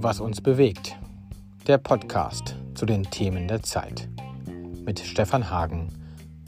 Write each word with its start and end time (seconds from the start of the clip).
Was 0.00 0.20
uns 0.20 0.42
bewegt. 0.42 0.98
Der 1.66 1.78
Podcast 1.78 2.56
zu 2.74 2.84
den 2.84 3.04
Themen 3.04 3.48
der 3.48 3.62
Zeit. 3.62 4.08
Mit 4.84 5.00
Stefan 5.00 5.48
Hagen 5.48 5.88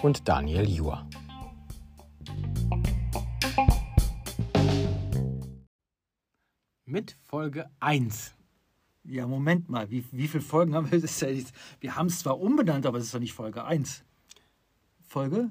und 0.03 0.29
Daniel 0.29 0.69
Juhr. 0.69 1.09
Mit 6.85 7.17
Folge 7.23 7.71
1. 7.81 8.35
Ja, 9.05 9.27
Moment 9.27 9.71
mal, 9.71 9.91
wie, 9.91 10.05
wie 10.13 10.29
viele 10.29 10.43
Folgen 10.43 10.75
haben 10.75 10.91
wir? 10.91 11.01
Das 11.01 11.21
ja 11.21 11.29
nicht, 11.31 11.53
wir 11.81 11.97
haben 11.97 12.09
es 12.09 12.19
zwar 12.19 12.39
umbenannt, 12.39 12.85
aber 12.85 12.99
es 12.99 13.05
ist 13.05 13.15
doch 13.15 13.21
nicht 13.21 13.33
Folge 13.33 13.65
1. 13.65 14.05
Folge? 15.07 15.51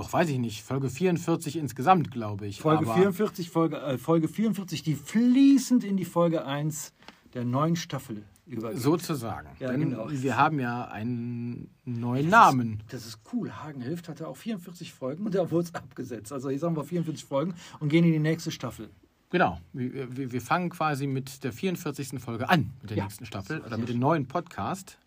Ach, 0.00 0.12
weiß 0.12 0.28
ich 0.28 0.38
nicht. 0.38 0.62
Folge 0.62 0.88
44 0.88 1.56
insgesamt, 1.56 2.10
glaube 2.10 2.46
ich. 2.46 2.60
Folge 2.60 2.86
Aber 2.86 2.94
44, 2.94 3.50
Folge, 3.50 3.76
äh, 3.78 3.98
Folge 3.98 4.28
44, 4.28 4.82
die 4.82 4.94
fließend 4.94 5.82
in 5.84 5.96
die 5.96 6.04
Folge 6.04 6.44
1 6.44 6.92
der 7.34 7.44
neuen 7.44 7.76
Staffel 7.76 8.24
übergeht. 8.46 8.80
Sozusagen. 8.80 9.48
Ja, 9.58 9.70
Denn 9.72 9.90
genau. 9.90 10.06
wir 10.10 10.36
haben 10.36 10.60
ja 10.60 10.86
einen 10.86 11.68
neuen 11.84 12.28
Namen. 12.30 12.82
Das 12.90 13.06
ist 13.06 13.20
cool. 13.32 13.50
Hagen 13.52 13.80
hilft 13.80 14.08
hatte 14.08 14.28
auch 14.28 14.36
44 14.36 14.92
Folgen 14.92 15.26
und 15.26 15.34
da 15.34 15.50
wurde 15.50 15.68
es 15.68 15.74
abgesetzt. 15.74 16.32
Also 16.32 16.48
hier 16.48 16.58
sagen 16.58 16.76
wir 16.76 16.84
44 16.84 17.24
Folgen 17.24 17.54
und 17.80 17.88
gehen 17.88 18.04
in 18.04 18.12
die 18.12 18.18
nächste 18.18 18.50
Staffel. 18.50 18.90
Genau. 19.30 19.58
Wir, 19.74 20.16
wir 20.16 20.32
wir 20.32 20.40
fangen 20.40 20.70
quasi 20.70 21.06
mit 21.06 21.44
der 21.44 21.52
44. 21.52 22.18
Folge 22.20 22.48
an, 22.48 22.72
mit 22.80 22.90
der 22.90 22.96
Ja. 22.98 23.04
nächsten 23.04 23.26
Staffel 23.26 23.60
oder 23.60 23.76
mit 23.76 23.88
dem 23.88 23.98
neuen 23.98 24.26
Podcast. 24.26 24.98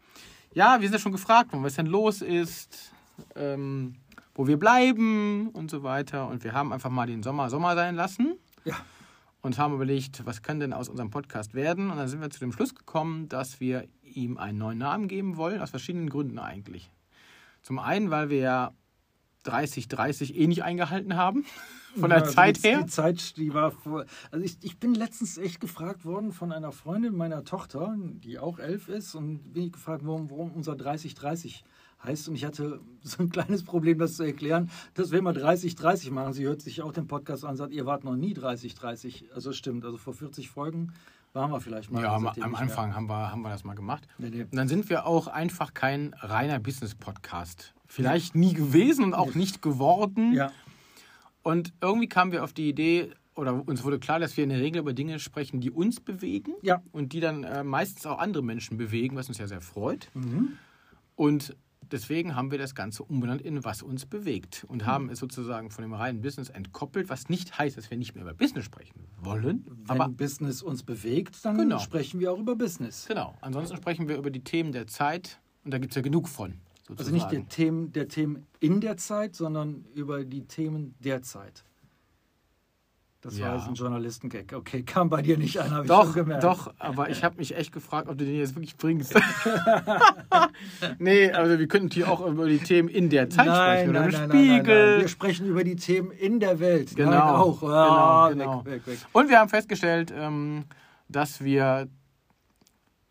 Ja, 0.54 0.80
wir 0.80 0.88
sind 0.88 0.94
ja 0.94 1.00
schon 1.00 1.12
gefragt 1.14 1.54
worden, 1.54 1.64
was 1.64 1.76
denn 1.76 1.88
los 1.88 2.22
ist, 2.22 2.92
ähm, 3.36 3.96
wo 4.42 4.48
wir 4.48 4.58
bleiben 4.58 5.50
und 5.50 5.70
so 5.70 5.84
weiter. 5.84 6.28
Und 6.28 6.44
wir 6.44 6.54
haben 6.54 6.74
einfach 6.74 6.90
mal 6.90 7.06
den 7.06 7.22
Sommer 7.22 7.52
Sommer 7.52 7.76
sein 7.76 7.94
lassen. 7.94 8.40
Ja. 8.66 8.74
und 9.44 9.60
haben 9.60 9.76
überlegt, 9.76 10.26
was 10.26 10.42
kann 10.42 10.60
denn 10.60 10.74
aus 10.74 10.90
unserem 10.90 11.12
Podcast 11.12 11.54
werden? 11.54 11.92
Und 11.92 11.98
dann 11.98 12.08
sind 12.08 12.22
wir 12.22 12.30
zu 12.32 12.40
dem 12.40 12.52
Schluss 12.52 12.74
gekommen, 12.74 13.30
dass 13.30 13.60
wir 13.60 13.88
ihm 14.02 14.40
einen 14.40 14.58
neuen 14.58 14.80
Namen 14.80 15.08
geben 15.08 15.38
wollen, 15.38 15.62
aus 15.62 15.70
verschiedenen 15.70 16.10
Gründen 16.10 16.40
eigentlich. 16.40 16.92
Zum 17.62 17.78
einen, 17.78 18.10
weil 18.10 18.30
wir 18.30 18.40
ja 18.40 18.72
30-30 19.46 20.34
eh 20.34 20.48
nicht 20.48 20.64
eingehalten 20.64 21.16
haben, 21.16 21.46
von 22.00 22.10
der 22.10 22.20
Ja, 22.20 22.26
Zeit 22.26 22.64
die, 22.64 22.68
her. 22.68 22.82
Die 22.82 22.88
Zeit, 22.88 23.38
die 23.38 23.54
war 23.54 23.70
vor. 23.70 24.06
Also 24.32 24.44
ich, 24.44 24.58
ich 24.62 24.80
bin 24.80 24.96
letztens 24.96 25.38
echt 25.38 25.60
gefragt 25.60 26.04
worden 26.04 26.32
von 26.32 26.52
einer 26.52 26.72
Freundin 26.72 27.16
meiner 27.16 27.44
Tochter, 27.44 27.96
die 28.00 28.40
auch 28.40 28.58
elf 28.58 28.88
ist, 28.88 29.14
und 29.14 29.54
bin 29.54 29.66
ich 29.66 29.72
gefragt, 29.72 30.02
warum, 30.04 30.32
warum 30.32 30.52
unser 30.54 30.74
30-30 30.74 31.62
heißt. 32.04 32.30
Und 32.30 32.36
ich 32.36 32.46
hatte 32.46 32.80
so 33.02 33.24
ein 33.24 33.30
kleines 33.30 33.64
Problem, 33.64 34.00
das 34.00 34.16
zu 34.16 34.24
erklären, 34.24 34.70
dass 34.94 35.12
wir 35.12 35.20
immer 35.20 35.32
30-30 35.32 36.12
machen. 36.12 36.34
Sie 36.34 36.46
hört 36.46 36.62
sich 36.62 36.82
auch 36.82 36.94
den 36.94 37.08
Podcast 37.08 37.46
an 37.46 37.56
sagt, 37.56 37.74
ihr 37.74 37.86
wart 37.86 38.04
noch 38.04 38.16
nie 38.16 38.34
30-30. 38.34 39.32
Also 39.34 39.54
stimmt, 39.54 39.86
also 39.86 39.98
vor 39.98 40.14
40 40.14 40.50
Folgen 40.50 40.94
waren 41.34 41.52
wir 41.52 41.62
vielleicht 41.62 41.92
mal. 41.92 42.04
Ja, 42.04 42.16
am, 42.16 42.24
seitdem 42.24 42.44
am 42.44 42.52
mehr. 42.52 42.60
Anfang 42.60 42.96
haben 42.96 43.08
wir, 43.08 43.32
haben 43.32 43.42
wir 43.42 43.50
das 43.50 43.64
mal 43.64 43.76
gemacht. 43.76 44.08
Nee, 44.18 44.30
nee. 44.30 44.42
Und 44.44 44.56
dann 44.56 44.68
sind 44.68 44.90
wir 44.90 45.06
auch 45.06 45.28
einfach 45.28 45.74
kein 45.74 46.14
reiner 46.20 46.60
Business-Podcast. 46.60 47.74
Vielleicht 47.88 48.36
nie 48.36 48.54
gewesen 48.54 49.04
und 49.06 49.14
auch 49.14 49.36
nicht 49.36 49.62
geworden. 49.62 50.34
Ja, 50.34 50.52
Und 51.44 51.74
irgendwie 51.82 52.08
kamen 52.08 52.32
wir 52.32 52.44
auf 52.44 52.54
die 52.54 52.70
Idee, 52.70 53.12
oder 53.36 53.68
uns 53.68 53.84
wurde 53.84 54.00
klar, 54.00 54.20
dass 54.20 54.36
wir 54.38 54.44
in 54.44 54.50
der 54.50 54.60
Regel 54.60 54.80
über 54.80 54.94
Dinge 54.94 55.20
sprechen, 55.20 55.62
die 55.62 55.72
uns 55.72 56.00
bewegen 56.00 56.54
ja. 56.62 56.82
und 56.92 57.14
die 57.14 57.20
dann 57.20 57.44
äh, 57.44 57.64
meistens 57.64 58.06
auch 58.06 58.20
andere 58.20 58.44
Menschen 58.44 58.78
bewegen, 58.78 59.16
was 59.16 59.28
uns 59.30 59.38
ja 59.38 59.48
sehr 59.48 59.62
freut. 59.62 60.10
Mhm. 60.14 60.58
Und 61.16 61.56
deswegen 61.92 62.36
haben 62.36 62.52
wir 62.52 62.58
das 62.58 62.76
Ganze 62.76 63.04
umbenannt 63.04 63.42
in 63.42 63.64
Was 63.64 63.82
uns 63.82 64.06
bewegt 64.06 64.66
und 64.68 64.86
haben 64.86 65.10
es 65.10 65.20
sozusagen 65.20 65.70
von 65.72 65.84
dem 65.84 65.94
reinen 65.94 66.22
Business 66.22 66.50
entkoppelt, 66.50 67.10
was 67.10 67.30
nicht 67.30 67.58
heißt, 67.58 67.78
dass 67.78 67.90
wir 67.90 67.98
nicht 67.98 68.16
mehr 68.16 68.24
über 68.24 68.34
Business 68.34 68.66
sprechen 68.66 69.08
wollen. 69.22 69.66
Wenn 69.68 69.90
aber 69.90 70.10
Business 70.10 70.62
uns 70.62 70.84
bewegt, 70.84 71.44
dann 71.44 71.58
Genau. 71.58 71.80
sprechen 71.80 72.20
wir 72.20 72.32
auch 72.32 72.40
über 72.40 72.56
Business. 72.56 73.06
genau, 73.08 73.36
ansonsten 73.42 73.78
sprechen 73.78 74.08
wir 74.08 74.18
über 74.18 74.32
die 74.32 74.44
Themen 74.44 74.72
der 74.72 74.88
Zeit 74.88 75.40
und 75.64 75.72
da 75.72 75.78
gibt 75.78 75.92
es 75.92 75.96
ja 75.96 76.02
genug 76.02 76.28
von. 76.28 76.60
Also 76.90 77.04
Sozusagen. 77.04 77.14
nicht 77.16 77.32
der 77.32 77.48
Themen, 77.48 77.92
der 77.94 78.08
Themen 78.08 78.46
in 78.60 78.82
der 78.82 78.98
Zeit, 78.98 79.36
sondern 79.36 79.86
über 79.94 80.26
die 80.26 80.42
Themen 80.48 80.96
der 81.00 81.22
Zeit. 81.22 81.64
Das 83.22 83.38
Ja. 83.38 83.50
war 83.50 83.56
jetzt 83.58 83.68
ein 83.68 83.76
Journalistengag. 83.76 84.52
Okay, 84.54 84.82
kam 84.86 85.10
bei 85.10 85.22
dir 85.22 85.38
nicht 85.38 85.60
an, 85.62 85.70
habe 85.72 85.86
ich 85.86 85.92
schon 85.92 86.06
Doch, 86.08 86.14
gemerkt. 86.16 86.44
doch, 86.44 86.74
aber 86.80 87.10
ich 87.12 87.24
habe 87.24 87.38
mich 87.38 87.56
echt 87.56 87.72
gefragt, 87.72 88.10
ob 88.10 88.18
du 88.18 88.26
den 88.26 88.36
jetzt 88.36 88.56
wirklich 88.56 88.76
bringst. 88.78 89.14
nee, 91.00 91.32
also 91.32 91.60
wir 91.60 91.68
könnten 91.68 91.92
hier 91.94 92.10
auch 92.12 92.26
über 92.26 92.48
die 92.48 92.58
Themen 92.58 92.90
in 92.90 93.10
der 93.10 93.30
Zeit 93.30 93.46
Nein, 93.46 93.56
sprechen 93.86 93.90
oder 93.92 94.00
nein, 94.02 94.10
im 94.10 94.20
nein, 94.30 94.30
Spiegel. 94.30 94.92
nein. 94.94 95.02
Wir 95.02 95.08
sprechen 95.08 95.46
über 95.48 95.64
die 95.64 95.76
Themen 95.76 96.12
in 96.12 96.40
der 96.40 96.60
Welt. 96.60 96.96
Genau, 96.96 97.12
Nein, 97.12 97.22
auch. 97.22 97.64
Ah, 97.64 98.30
genau, 98.30 98.44
genau. 98.44 98.66
Weg, 98.66 98.74
weg, 98.74 98.88
weg. 98.88 99.00
Und 99.14 99.30
wir 99.30 99.40
haben 99.40 99.50
festgestellt, 99.50 100.12
ähm, 100.16 100.66
dass 101.08 101.44
wir 101.44 101.90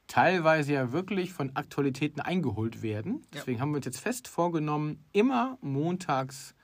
teilweise 0.08 0.72
ja 0.72 0.90
wirklich 0.92 1.32
von 1.32 1.54
Aktualitäten 1.54 2.20
eingeholt 2.20 2.82
werden. 2.82 3.22
Deswegen 3.32 3.60
haben 3.60 3.70
wir 3.70 3.76
uns 3.76 3.86
jetzt 3.86 4.00
fest 4.00 4.26
vorgenommen, 4.26 5.04
immer 5.12 5.56
montags 5.60 6.54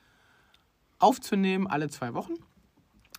aufzunehmen, 0.98 1.68
alle 1.68 1.88
zwei 1.88 2.12
Wochen 2.14 2.32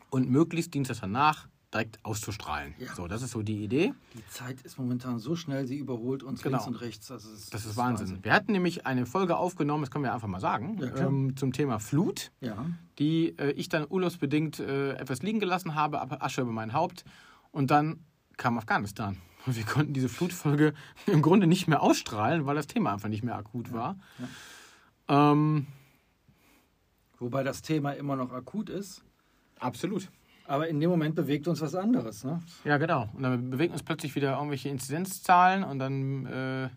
und 0.09 0.29
möglichst 0.29 0.73
Dienstag 0.73 0.97
danach 1.01 1.47
direkt 1.73 2.03
auszustrahlen. 2.06 2.73
Ja. 2.79 2.95
So, 2.95 3.07
das 3.07 3.22
ist 3.22 3.31
so 3.31 3.41
die 3.41 3.62
Idee. 3.63 3.94
Die 4.13 4.25
Zeit 4.29 4.62
ist 4.62 4.78
momentan 4.79 5.19
so 5.19 5.35
schnell, 5.35 5.68
sie 5.68 5.78
überholt 5.78 6.23
uns 6.23 6.41
Genau. 6.41 6.57
links 6.57 6.68
und 6.68 6.75
rechts. 6.75 7.12
Also 7.12 7.29
es 7.29 7.50
Das 7.50 7.66
ist 7.66 7.75
Wahnsinn. 7.75 8.19
Wir 8.23 8.31
hatten 8.34 8.53
nämlich 8.53 8.85
eine 8.85 9.06
Folge 9.06 9.35
aufgenommen, 9.35 9.84
das 9.84 9.91
können 9.91 10.06
wir 10.06 10.13
einfach 10.13 10.29
mal 10.29 10.40
sagen, 10.40 10.78
Ja, 10.79 10.95
ähm, 11.07 11.35
zum 11.35 11.51
Thema 11.51 11.79
Flut. 11.79 12.31
Ja, 12.40 12.66
die 13.00 13.38
äh, 13.38 13.51
ich 13.51 13.68
dann 13.68 13.85
urlaubsbedingt 13.90 14.59
äh, 14.59 14.94
etwas 14.94 15.22
liegen 15.23 15.41
gelassen 15.41 15.75
habe, 15.75 16.00
ab- 16.00 16.24
Asche 16.24 16.41
über 16.41 16.53
mein 16.53 16.72
Haupt. 16.72 17.03
Und 17.51 17.69
dann 17.69 18.00
kam 18.38 18.57
Afghanistan. 18.57 19.18
Und 19.45 19.57
wir 19.57 19.66
konnten 19.66 19.94
diese 19.94 20.07
Flutfolge 20.09 20.74
im 21.06 21.22
Grunde 21.22 21.47
nicht 21.47 21.68
mehr 21.68 21.81
ausstrahlen, 21.81 22.45
weil 22.45 22.56
das 22.56 22.68
Thema 22.68 22.94
einfach 22.94 23.09
nicht 23.09 23.24
mehr 23.24 23.35
akut 23.35 23.74
war. 23.74 23.97
Ähm, 25.09 25.68
wobei 27.19 27.44
das 27.44 27.62
Thema 27.62 27.91
immer 27.91 28.16
noch 28.16 28.31
akut 28.31 28.69
ist. 28.69 29.03
Absolut. 29.59 30.09
Aber 30.45 30.68
in 30.68 30.79
dem 30.79 30.90
Moment 30.90 31.16
bewegt 31.16 31.47
uns 31.47 31.59
was 31.62 31.75
anderes. 31.75 32.23
Ne? 32.23 32.41
Ja, 32.63 32.78
genau. 32.78 33.09
Und 33.13 33.23
dann 33.23 33.50
bewegen 33.50 33.73
uns 33.73 33.84
plötzlich 33.84 34.16
wieder 34.16 34.34
irgendwelche 34.35 34.69
Inzidenzzahlen 34.69 35.63
und 35.63 35.79
dann, 35.79 36.25
äh, 36.25 36.69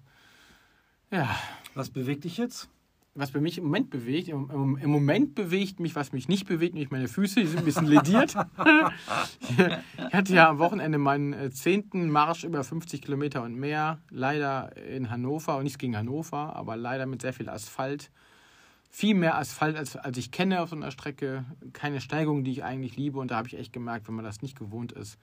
ja, 1.15 1.29
Was 1.75 1.91
bewegt 1.91 2.25
dich 2.25 2.37
jetzt? 2.37 2.69
was 3.15 3.33
bei 3.33 3.41
mich 3.41 3.59
im 3.59 3.65
Moment 3.65 3.91
bewegt, 3.91 4.29
im, 4.29 4.51
im, 4.51 4.77
im 4.77 4.91
Moment 4.91 5.35
bewegt 5.35 5.81
mich, 5.81 5.97
was 5.97 6.13
mich 6.13 6.29
nicht 6.29 6.47
bewegt, 6.47 6.75
nämlich 6.75 6.91
meine 6.91 7.09
Füße, 7.09 7.41
die 7.41 7.47
sind 7.47 7.61
ein 7.61 7.65
bisschen 7.65 7.87
lediert. 7.87 8.35
ich 9.57 10.15
hatte 10.15 10.35
ja 10.35 10.49
am 10.49 10.59
Wochenende 10.59 10.99
meinen 10.99 11.33
äh, 11.33 11.51
zehnten 11.51 12.11
Marsch 12.11 12.45
über 12.45 12.62
50 12.62 13.03
Kilometer 13.03 13.43
und 13.43 13.57
mehr, 13.57 13.99
leider 14.11 14.77
in 14.77 15.11
Hannover, 15.11 15.57
und 15.57 15.65
nichts 15.65 15.79
gegen 15.79 15.97
Hannover, 15.97 16.55
aber 16.55 16.77
leider 16.77 17.07
mit 17.07 17.23
sehr 17.23 17.33
viel 17.33 17.49
Asphalt. 17.49 18.11
Viel 18.93 19.15
mehr 19.15 19.37
Asphalt, 19.37 19.77
als, 19.77 19.97
als 19.97 20.19
ich 20.19 20.33
kenne 20.33 20.61
auf 20.61 20.71
so 20.71 20.77
einer 20.77 20.91
Strecke. 20.91 21.45
Keine 21.73 22.01
Steigung, 22.01 22.43
die 22.43 22.51
ich 22.51 22.65
eigentlich 22.65 22.97
liebe. 22.97 23.21
Und 23.21 23.31
da 23.31 23.37
habe 23.37 23.47
ich 23.47 23.56
echt 23.56 23.73
gemerkt, 23.73 24.09
wenn 24.09 24.17
man 24.17 24.25
das 24.25 24.43
nicht 24.43 24.59
gewohnt 24.59 24.91
ist, 24.93 25.17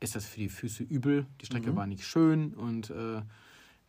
ist 0.00 0.14
das 0.14 0.26
für 0.26 0.38
die 0.38 0.48
Füße 0.48 0.84
übel. 0.84 1.26
Die 1.40 1.46
Strecke 1.46 1.74
war 1.74 1.86
nicht 1.86 2.06
schön 2.06 2.54
und 2.54 2.90
äh, 2.90 3.22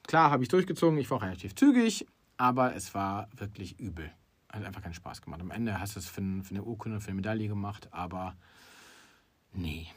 klar 0.04 0.32
habe 0.32 0.44
ich 0.44 0.50
durchgezogen. 0.50 0.98
Ich 0.98 1.12
war 1.12 1.22
relativ 1.22 1.56
zügig, 1.56 2.08
aber 2.38 2.76
es 2.76 2.94
war 2.96 3.30
wirklich 3.36 3.80
übel. 3.80 4.12
Hat 4.52 4.64
einfach 4.64 4.82
keinen 4.82 4.94
Spaß 4.94 5.22
gemacht. 5.22 5.42
Am 5.42 5.52
Ende 5.52 5.80
hast 5.80 5.96
du 5.96 6.00
es 6.00 6.08
für, 6.08 6.22
für 6.44 6.52
eine 6.52 6.64
Urkunde, 6.64 7.00
für 7.00 7.10
eine 7.10 7.18
Medaille 7.18 7.48
gemacht, 7.48 7.90
aber 7.92 8.36
nee. 9.54 9.88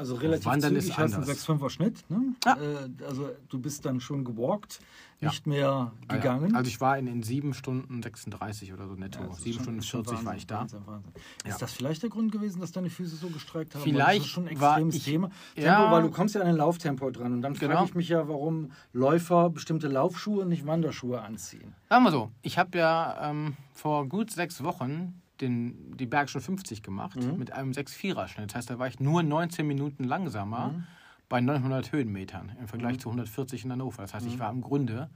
Also 0.00 0.14
relativ 0.14 0.46
Wandern 0.46 0.74
ist 0.76 0.84
zügig, 0.86 0.98
hast 0.98 1.12
einen 1.14 1.22
anders. 1.22 1.46
6,5er 1.48 1.70
Schnitt. 1.70 2.04
Ne? 2.10 2.34
Ja. 2.44 2.56
Äh, 2.56 3.04
also 3.06 3.30
du 3.50 3.58
bist 3.60 3.84
dann 3.84 4.00
schon 4.00 4.24
gewalkt, 4.24 4.80
Ja. 5.20 5.28
nicht 5.28 5.46
mehr 5.46 5.68
Ah 5.68 5.92
ja. 6.08 6.16
gegangen. 6.16 6.54
Also 6.56 6.68
ich 6.68 6.80
war 6.80 6.96
in, 6.96 7.06
in 7.06 7.22
7 7.22 7.52
Stunden 7.52 8.02
36 8.02 8.72
oder 8.72 8.88
so 8.88 8.94
netto. 8.94 9.20
Ja, 9.20 9.26
das 9.26 9.36
ist 9.38 9.44
7 9.44 9.54
schon- 9.56 9.62
Stunden 9.64 9.78
ist 9.80 9.86
schon 9.88 10.04
40 10.04 10.24
war 10.24 10.24
Wahnsinn, 10.32 10.38
ich 10.38 10.46
da. 10.46 10.60
Wahnsinn, 10.60 10.80
Wahnsinn. 10.86 11.12
Ist 11.44 11.60
das 11.62 11.72
vielleicht 11.72 12.02
der 12.02 12.08
Grund 12.10 12.32
gewesen, 12.32 12.60
dass 12.60 12.72
deine 12.72 12.88
Füße 12.88 13.16
so 13.16 13.28
gestreckt 13.28 13.74
haben? 13.74 13.82
Vielleicht 13.82 14.20
das 14.20 14.26
ist 14.26 14.32
schon 14.32 14.48
ein 14.48 14.58
war 14.60 14.70
extremes 14.76 14.94
ich- 14.96 15.04
Thema. 15.04 15.30
Ja. 15.54 15.76
Tempo, 15.76 15.90
weil 15.92 16.02
du 16.02 16.10
kommst 16.10 16.34
ja 16.34 16.40
an 16.40 16.46
ein 16.46 16.56
Lauftempo 16.56 17.10
dran. 17.10 17.34
Und 17.34 17.42
dann 17.42 17.54
frage 17.54 17.68
Genau. 17.72 17.84
ich 17.84 17.94
mich 17.94 18.08
ja, 18.08 18.26
warum 18.26 18.72
Läufer 18.94 19.50
bestimmte 19.50 19.88
Laufschuhe 19.88 20.42
und 20.42 20.48
nicht 20.48 20.66
Wanderschuhe 20.66 21.20
anziehen. 21.20 21.74
Sagen 21.90 22.04
wir 22.04 22.10
so, 22.10 22.30
ich 22.40 22.56
habe 22.58 22.78
ja 22.78 23.30
ähm, 23.30 23.54
vor 23.74 24.08
gut 24.08 24.30
sechs 24.30 24.64
Wochen 24.64 25.20
den, 25.40 25.96
die 25.96 26.06
Bergischen 26.06 26.40
50 26.40 26.82
gemacht 26.82 27.16
Mhm. 27.18 27.36
mit 27.38 27.52
einem 27.52 27.72
6-4er 27.72 28.28
Schnitt. 28.28 28.50
Das 28.50 28.56
heißt, 28.56 28.70
da 28.70 28.78
war 28.78 28.86
ich 28.88 29.00
nur 29.00 29.22
19 29.22 29.66
Minuten 29.66 30.04
langsamer 30.04 30.68
Mhm. 30.72 30.84
bei 31.28 31.40
900 31.40 31.92
Höhenmetern 31.92 32.52
im 32.60 32.68
Vergleich 32.68 32.98
zu 32.98 33.08
140 33.10 33.64
in 33.64 33.72
Hannover. 33.72 34.02
Das 34.02 34.14
heißt, 34.14 34.26
Mhm. 34.26 34.32
ich 34.32 34.38
war 34.38 34.50
im 34.50 34.60
Grunde 34.60 35.10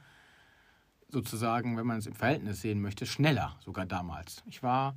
sozusagen, 1.09 1.77
wenn 1.77 1.87
man 1.87 1.99
es 1.99 2.07
im 2.07 2.15
Verhältnis 2.15 2.61
sehen 2.61 2.81
möchte, 2.81 3.07
schneller 3.07 3.57
sogar 3.61 3.87
damals. 3.87 4.43
Ich 4.47 4.63
war 4.63 4.97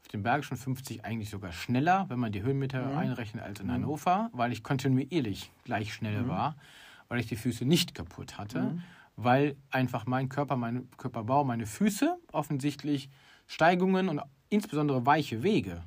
auf 0.00 0.08
dem 0.08 0.22
Bergischen 0.22 0.56
50 0.56 1.04
eigentlich 1.04 1.30
sogar 1.30 1.52
schneller, 1.52 2.06
wenn 2.08 2.18
man 2.18 2.32
die 2.32 2.42
Höhenmeter 2.42 2.90
Mhm. 2.90 2.96
einrechnet, 2.98 3.42
als 3.42 3.60
in 3.60 3.72
Hannover, 3.72 4.28
weil 4.32 4.52
ich 4.52 4.62
kontinuierlich 4.62 5.50
gleich 5.64 5.94
schnell 5.94 6.28
war, 6.28 6.56
weil 7.08 7.20
ich 7.20 7.26
die 7.26 7.36
Füße 7.36 7.64
nicht 7.64 7.94
kaputt 7.94 8.36
hatte, 8.36 8.60
Mhm. 8.74 8.82
weil 9.16 9.56
einfach 9.70 10.06
mein 10.06 10.28
Körper, 10.28 10.56
mein 10.56 10.90
Körperbau, 10.98 11.44
meine 11.44 11.66
Füße 11.66 12.16
offensichtlich 12.32 13.08
Steigungen 13.46 14.08
und 14.08 14.20
insbesondere 14.54 15.04
weiche 15.04 15.42
Wege 15.42 15.82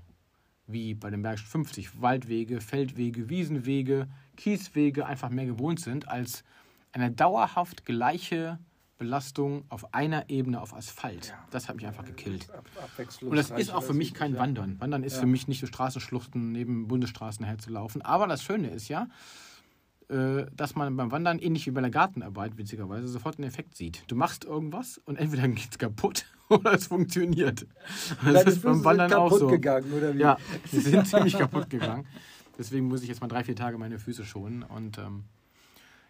wie 0.67 0.93
bei 0.93 1.09
den 1.09 1.21
Bergischen 1.21 1.47
50 1.47 2.01
Waldwege, 2.01 2.59
Feldwege, 2.59 3.29
Wiesenwege, 3.29 4.07
Kieswege 4.35 5.05
einfach 5.05 5.29
mehr 5.29 5.45
gewohnt 5.45 5.79
sind 5.79 6.09
als 6.09 6.43
eine 6.91 7.09
dauerhaft 7.09 7.85
gleiche 7.85 8.59
Belastung 8.97 9.63
auf 9.69 9.93
einer 9.93 10.29
Ebene 10.29 10.59
auf 10.59 10.73
Asphalt. 10.73 11.27
Ja. 11.27 11.35
Das 11.51 11.69
hat 11.69 11.75
mich 11.77 11.85
einfach 11.87 12.03
gekillt. 12.03 12.47
Und 13.21 13.35
das 13.37 13.51
ist 13.51 13.69
auch 13.71 13.83
für 13.83 13.93
mich 13.93 14.13
kein. 14.13 14.35
Wandern. 14.35 14.79
Wandern 14.81 15.03
ist 15.03 15.13
Ja. 15.13 15.19
für 15.21 15.27
mich 15.27 15.47
nicht 15.47 15.59
so 15.61 15.67
Straßenschluchten 15.67 16.51
neben 16.51 16.87
Bundesstraßen 16.87 17.45
herzulaufen. 17.45 18.01
Aber 18.01 18.27
das 18.27 18.43
Schöne 18.43 18.69
ist 18.69 18.87
ja, 18.89 19.07
dass 20.09 20.75
man 20.75 20.95
beim 20.95 21.11
Wandern, 21.11 21.37
ähnlich 21.39 21.65
wie 21.67 21.71
bei 21.71 21.81
der 21.81 21.89
Gartenarbeit, 21.89 22.57
witzigerweise, 22.57 23.09
sofort 23.09 23.37
einen 23.37 23.47
Effekt 23.47 23.75
sieht. 23.75 24.03
Du 24.07 24.15
machst 24.15 24.45
irgendwas 24.45 25.01
und 25.05 25.17
entweder 25.17 25.47
geht 25.49 25.71
es 25.71 25.77
kaputt 25.77 26.25
oder 26.49 26.73
es 26.73 26.87
funktioniert. 26.87 27.67
Das 28.23 28.33
Deine 28.33 28.49
ist 28.49 28.61
beim 28.61 28.83
Wandern 28.85 29.09
sind 29.09 29.17
auch 29.17 29.25
kaputt 29.25 29.39
so. 29.39 29.47
gegangen, 29.47 29.91
oder 29.91 30.15
wie? 30.15 30.19
Ja, 30.19 30.37
die 30.71 30.79
sind 30.79 31.07
ziemlich 31.07 31.37
kaputt 31.37 31.69
gegangen. 31.69 32.05
Deswegen 32.57 32.87
muss 32.87 33.01
ich 33.03 33.09
jetzt 33.09 33.21
mal 33.21 33.27
drei, 33.27 33.43
vier 33.43 33.55
Tage 33.55 33.77
meine 33.77 33.99
Füße 33.99 34.25
schonen. 34.25 34.63
Und 34.63 34.97
ähm, 34.97 35.25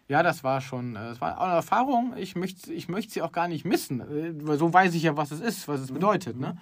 ja, 0.08 0.22
das 0.22 0.42
war 0.42 0.60
schon, 0.60 0.96
äh, 0.96 1.00
das 1.00 1.20
war 1.20 1.38
auch 1.38 1.44
eine 1.44 1.54
Erfahrung. 1.54 2.14
Ich 2.16 2.36
möchte, 2.36 2.72
ich 2.72 2.88
möchte 2.88 3.12
sie 3.12 3.22
auch 3.22 3.32
gar 3.32 3.48
nicht 3.48 3.64
missen. 3.64 4.00
äh, 4.00 4.56
so 4.56 4.72
weiß 4.72 4.94
ich 4.94 5.02
ja, 5.02 5.16
was 5.16 5.30
es 5.30 5.40
ist, 5.40 5.68
was 5.68 5.80
es 5.80 5.92
bedeutet. 5.92 6.38
Ne? 6.38 6.56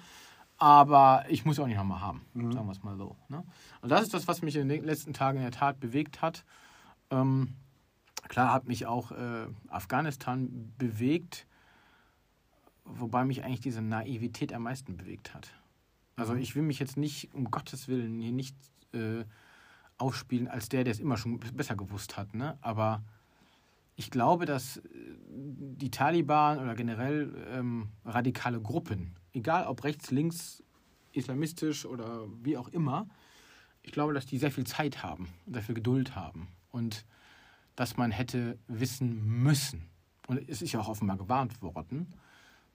Aber 0.59 1.25
ich 1.29 1.45
muss 1.45 1.57
sie 1.57 1.63
auch 1.63 1.67
nicht 1.67 1.77
nochmal 1.77 2.01
haben, 2.01 2.23
sagen 2.35 2.67
wir 2.67 2.73
es 2.73 2.83
mal 2.83 2.97
so. 2.97 3.15
Ne? 3.29 3.45
Und 3.83 3.91
das 3.91 4.03
ist 4.03 4.15
das, 4.15 4.27
was 4.27 4.43
mich 4.43 4.57
in 4.57 4.69
den 4.69 4.85
letzten 4.85 5.13
Tagen 5.13 5.39
in 5.39 5.45
der 5.45 5.53
Tat 5.53 5.79
bewegt 5.81 6.23
hat. 6.23 6.45
Ähm, 7.11 7.55
klar 8.29 8.53
hat 8.53 8.67
mich 8.67 8.87
auch 8.87 9.13
äh, 9.13 9.47
Afghanistan 9.69 10.73
bewegt, 10.79 11.47
wobei 12.85 13.25
mich 13.25 13.45
eigentlich 13.45 13.61
diese 13.61 13.83
Naivität 13.83 14.53
am 14.53 14.63
meisten 14.63 14.97
bewegt 14.97 15.35
hat. 15.35 15.53
Also 16.17 16.35
ich 16.35 16.55
will 16.57 16.63
mich 16.63 16.79
jetzt 16.79 16.97
nicht, 16.97 17.33
um 17.35 17.51
Gottes 17.51 17.89
Willen, 17.89 18.21
hier 18.21 18.33
nicht 18.33 18.57
äh, 18.93 19.25
aufspielen 19.99 20.49
als 20.49 20.69
der, 20.69 20.85
der 20.85 20.93
es 20.93 21.01
immer 21.01 21.17
schon 21.17 21.39
besser 21.39 21.77
gewusst 21.77 22.17
hat. 22.17 22.35
Ne? 22.35 22.59
Aber 22.61 23.03
ich 23.97 24.11
glaube, 24.11 24.47
dass 24.47 24.79
äh, 24.79 24.83
die 25.29 25.91
Taliban 25.91 26.59
oder 26.59 26.75
generell 26.75 27.47
ähm, 27.51 27.89
radikale 28.05 28.61
Gruppen, 28.61 29.17
egal 29.33 29.67
ob 29.67 29.85
rechts, 29.85 30.11
links, 30.11 30.63
islamistisch 31.13 31.87
oder 31.87 32.27
wie 32.43 32.57
auch 32.57 32.69
immer, 32.69 33.09
ich 33.83 33.93
glaube, 33.93 34.13
dass 34.13 34.27
die 34.27 34.39
sehr 34.39 34.51
viel 34.51 34.67
Zeit 34.67 35.03
haben 35.03 35.29
sehr 35.47 35.63
viel 35.63 35.75
Geduld 35.75 36.17
haben. 36.17 36.49
Und 36.77 37.07
dass 37.75 37.97
man 37.97 38.11
hätte 38.11 38.59
wissen 38.69 39.43
müssen, 39.43 39.89
und 40.27 40.47
es 40.47 40.61
ist 40.61 40.73
ja 40.73 40.81
auch 40.81 40.89
offenbar 40.89 41.17
gewarnt 41.17 41.63
worden, 41.63 42.13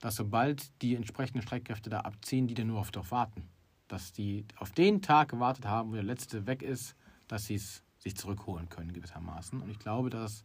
dass 0.00 0.16
sobald 0.16 0.82
die 0.82 0.96
entsprechenden 0.96 1.42
Streitkräfte 1.42 1.88
da 1.88 2.00
abziehen, 2.00 2.48
die 2.48 2.54
dann 2.54 2.66
nur 2.66 2.80
auf 2.80 2.90
darauf 2.90 3.12
warten. 3.12 3.48
Dass 3.86 4.12
die 4.12 4.44
auf 4.56 4.72
den 4.72 5.02
Tag 5.02 5.28
gewartet 5.28 5.66
haben, 5.66 5.90
wo 5.90 5.94
der 5.94 6.02
letzte 6.02 6.48
weg 6.48 6.62
ist, 6.62 6.96
dass 7.28 7.46
sie 7.46 7.54
es 7.54 7.84
sich 7.98 8.16
zurückholen 8.16 8.68
können, 8.68 8.92
gewissermaßen. 8.92 9.62
Und 9.62 9.70
ich 9.70 9.78
glaube, 9.78 10.10
dass. 10.10 10.44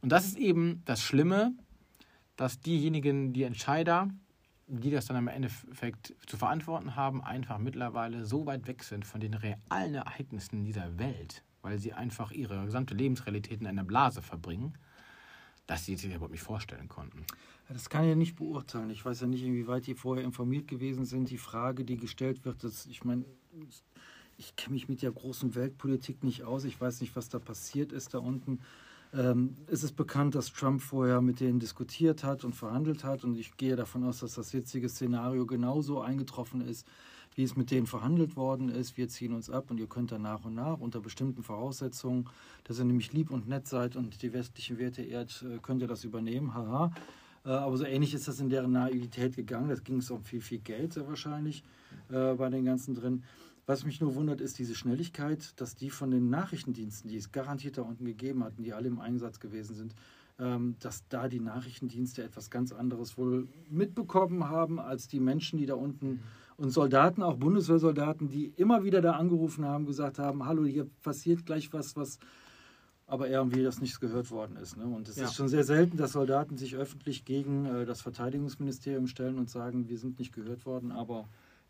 Und 0.00 0.10
das 0.10 0.24
ist 0.24 0.36
eben 0.36 0.82
das 0.84 1.02
Schlimme, 1.02 1.52
dass 2.36 2.60
diejenigen, 2.60 3.32
die 3.32 3.42
Entscheider, 3.42 4.08
die 4.68 4.90
das 4.90 5.06
dann 5.06 5.16
im 5.16 5.26
Endeffekt 5.26 6.14
zu 6.26 6.36
verantworten 6.36 6.94
haben, 6.94 7.24
einfach 7.24 7.58
mittlerweile 7.58 8.24
so 8.24 8.46
weit 8.46 8.68
weg 8.68 8.84
sind 8.84 9.04
von 9.04 9.20
den 9.20 9.34
realen 9.34 9.96
Ereignissen 9.96 10.64
dieser 10.64 10.98
Welt, 10.98 11.42
weil 11.68 11.78
sie 11.78 11.92
einfach 11.92 12.30
ihre 12.30 12.64
gesamte 12.64 12.94
Lebensrealität 12.94 13.60
in 13.60 13.66
einer 13.66 13.84
Blase 13.84 14.22
verbringen, 14.22 14.72
dass 15.66 15.84
sie 15.84 15.96
sich 15.96 16.10
überhaupt 16.10 16.32
nicht 16.32 16.42
vorstellen 16.42 16.88
konnten. 16.88 17.26
Das 17.68 17.90
kann 17.90 18.04
ich 18.04 18.08
ja 18.08 18.16
nicht 18.16 18.36
beurteilen. 18.36 18.88
Ich 18.88 19.04
weiß 19.04 19.20
ja 19.20 19.26
nicht, 19.26 19.44
inwieweit 19.44 19.86
die 19.86 19.94
vorher 19.94 20.24
informiert 20.24 20.66
gewesen 20.66 21.04
sind. 21.04 21.28
Die 21.28 21.36
Frage, 21.36 21.84
die 21.84 21.98
gestellt 21.98 22.46
wird, 22.46 22.64
das, 22.64 22.86
ich 22.86 23.04
meine, 23.04 23.26
ich 24.38 24.56
kenne 24.56 24.72
mich 24.72 24.88
mit 24.88 25.02
der 25.02 25.12
großen 25.12 25.54
Weltpolitik 25.54 26.24
nicht 26.24 26.42
aus. 26.42 26.64
Ich 26.64 26.80
weiß 26.80 27.02
nicht, 27.02 27.14
was 27.16 27.28
da 27.28 27.38
passiert 27.38 27.92
ist 27.92 28.14
da 28.14 28.18
unten. 28.18 28.60
Ähm, 29.12 29.54
es 29.66 29.82
ist 29.82 29.92
bekannt, 29.94 30.34
dass 30.36 30.50
Trump 30.50 30.80
vorher 30.80 31.20
mit 31.20 31.40
denen 31.40 31.60
diskutiert 31.60 32.24
hat 32.24 32.44
und 32.44 32.54
verhandelt 32.54 33.04
hat. 33.04 33.24
Und 33.24 33.36
ich 33.36 33.58
gehe 33.58 33.76
davon 33.76 34.04
aus, 34.04 34.20
dass 34.20 34.34
das 34.36 34.52
jetzige 34.52 34.88
Szenario 34.88 35.44
genauso 35.44 36.00
eingetroffen 36.00 36.62
ist, 36.62 36.88
wie 37.38 37.44
es 37.44 37.56
mit 37.56 37.70
denen 37.70 37.86
verhandelt 37.86 38.34
worden 38.34 38.68
ist. 38.68 38.96
Wir 38.96 39.08
ziehen 39.08 39.32
uns 39.32 39.48
ab 39.48 39.70
und 39.70 39.78
ihr 39.78 39.86
könnt 39.86 40.10
dann 40.10 40.22
nach 40.22 40.44
und 40.44 40.56
nach 40.56 40.80
unter 40.80 41.00
bestimmten 41.00 41.44
Voraussetzungen, 41.44 42.28
dass 42.64 42.80
ihr 42.80 42.84
nämlich 42.84 43.12
lieb 43.12 43.30
und 43.30 43.48
nett 43.48 43.68
seid 43.68 43.94
und 43.94 44.20
die 44.22 44.32
westlichen 44.32 44.76
Werte 44.76 45.02
ehrt, 45.02 45.44
äh, 45.48 45.58
könnt 45.62 45.80
ihr 45.80 45.86
das 45.86 46.02
übernehmen. 46.02 46.52
Haha. 46.52 46.90
Äh, 47.44 47.50
Aber 47.50 47.76
so 47.76 47.84
ähnlich 47.84 48.12
ist 48.12 48.26
das 48.26 48.40
in 48.40 48.50
deren 48.50 48.72
Naivität 48.72 49.36
gegangen. 49.36 49.68
Das 49.68 49.84
ging 49.84 49.98
es 49.98 50.10
um 50.10 50.24
viel, 50.24 50.40
viel 50.40 50.58
Geld 50.58 50.94
sehr 50.94 51.06
wahrscheinlich 51.06 51.62
äh, 52.10 52.34
bei 52.34 52.50
den 52.50 52.64
ganzen 52.64 52.94
drin. 52.94 53.22
Was 53.66 53.84
mich 53.84 54.00
nur 54.00 54.16
wundert, 54.16 54.40
ist 54.40 54.58
diese 54.58 54.74
Schnelligkeit, 54.74 55.52
dass 55.60 55.76
die 55.76 55.90
von 55.90 56.10
den 56.10 56.30
Nachrichtendiensten, 56.30 57.08
die 57.08 57.18
es 57.18 57.30
garantiert 57.30 57.78
da 57.78 57.82
unten 57.82 58.04
gegeben 58.04 58.42
hatten, 58.42 58.64
die 58.64 58.72
alle 58.72 58.88
im 58.88 58.98
Einsatz 58.98 59.38
gewesen 59.38 59.76
sind, 59.76 59.94
ähm, 60.40 60.74
dass 60.80 61.06
da 61.08 61.28
die 61.28 61.38
Nachrichtendienste 61.38 62.24
etwas 62.24 62.50
ganz 62.50 62.72
anderes 62.72 63.16
wohl 63.16 63.46
mitbekommen 63.70 64.48
haben 64.48 64.80
als 64.80 65.06
die 65.06 65.20
Menschen, 65.20 65.56
die 65.58 65.66
da 65.66 65.74
unten 65.74 66.20
und 66.58 66.70
Soldaten, 66.70 67.22
auch 67.22 67.36
Bundeswehrsoldaten, 67.36 68.28
die 68.28 68.52
immer 68.56 68.82
wieder 68.82 69.00
da 69.00 69.12
angerufen 69.12 69.64
haben, 69.64 69.86
gesagt 69.86 70.18
haben, 70.18 70.44
hallo, 70.44 70.64
hier 70.64 70.90
passiert 71.02 71.46
gleich 71.46 71.72
was, 71.72 71.96
was 71.96 72.18
aber 73.06 73.30
irgendwie 73.30 73.62
das 73.62 73.80
nicht 73.80 74.00
gehört 74.00 74.30
worden 74.30 74.56
ist. 74.56 74.76
Ne? 74.76 74.84
Und 74.84 75.08
es 75.08 75.16
Ja. 75.16 75.24
ist 75.24 75.34
schon 75.34 75.48
sehr 75.48 75.64
selten, 75.64 75.96
dass 75.96 76.12
Soldaten 76.12 76.58
sich 76.58 76.76
öffentlich 76.76 77.24
gegen 77.24 77.64
äh, 77.64 77.86
das 77.86 78.02
Verteidigungsministerium 78.02 79.06
stellen 79.06 79.38
und 79.38 79.48
sagen, 79.48 79.88
wir 79.88 79.98
sind 79.98 80.18
nicht 80.18 80.34
gehört 80.34 80.66
worden, 80.66 80.90
aber 80.92 81.28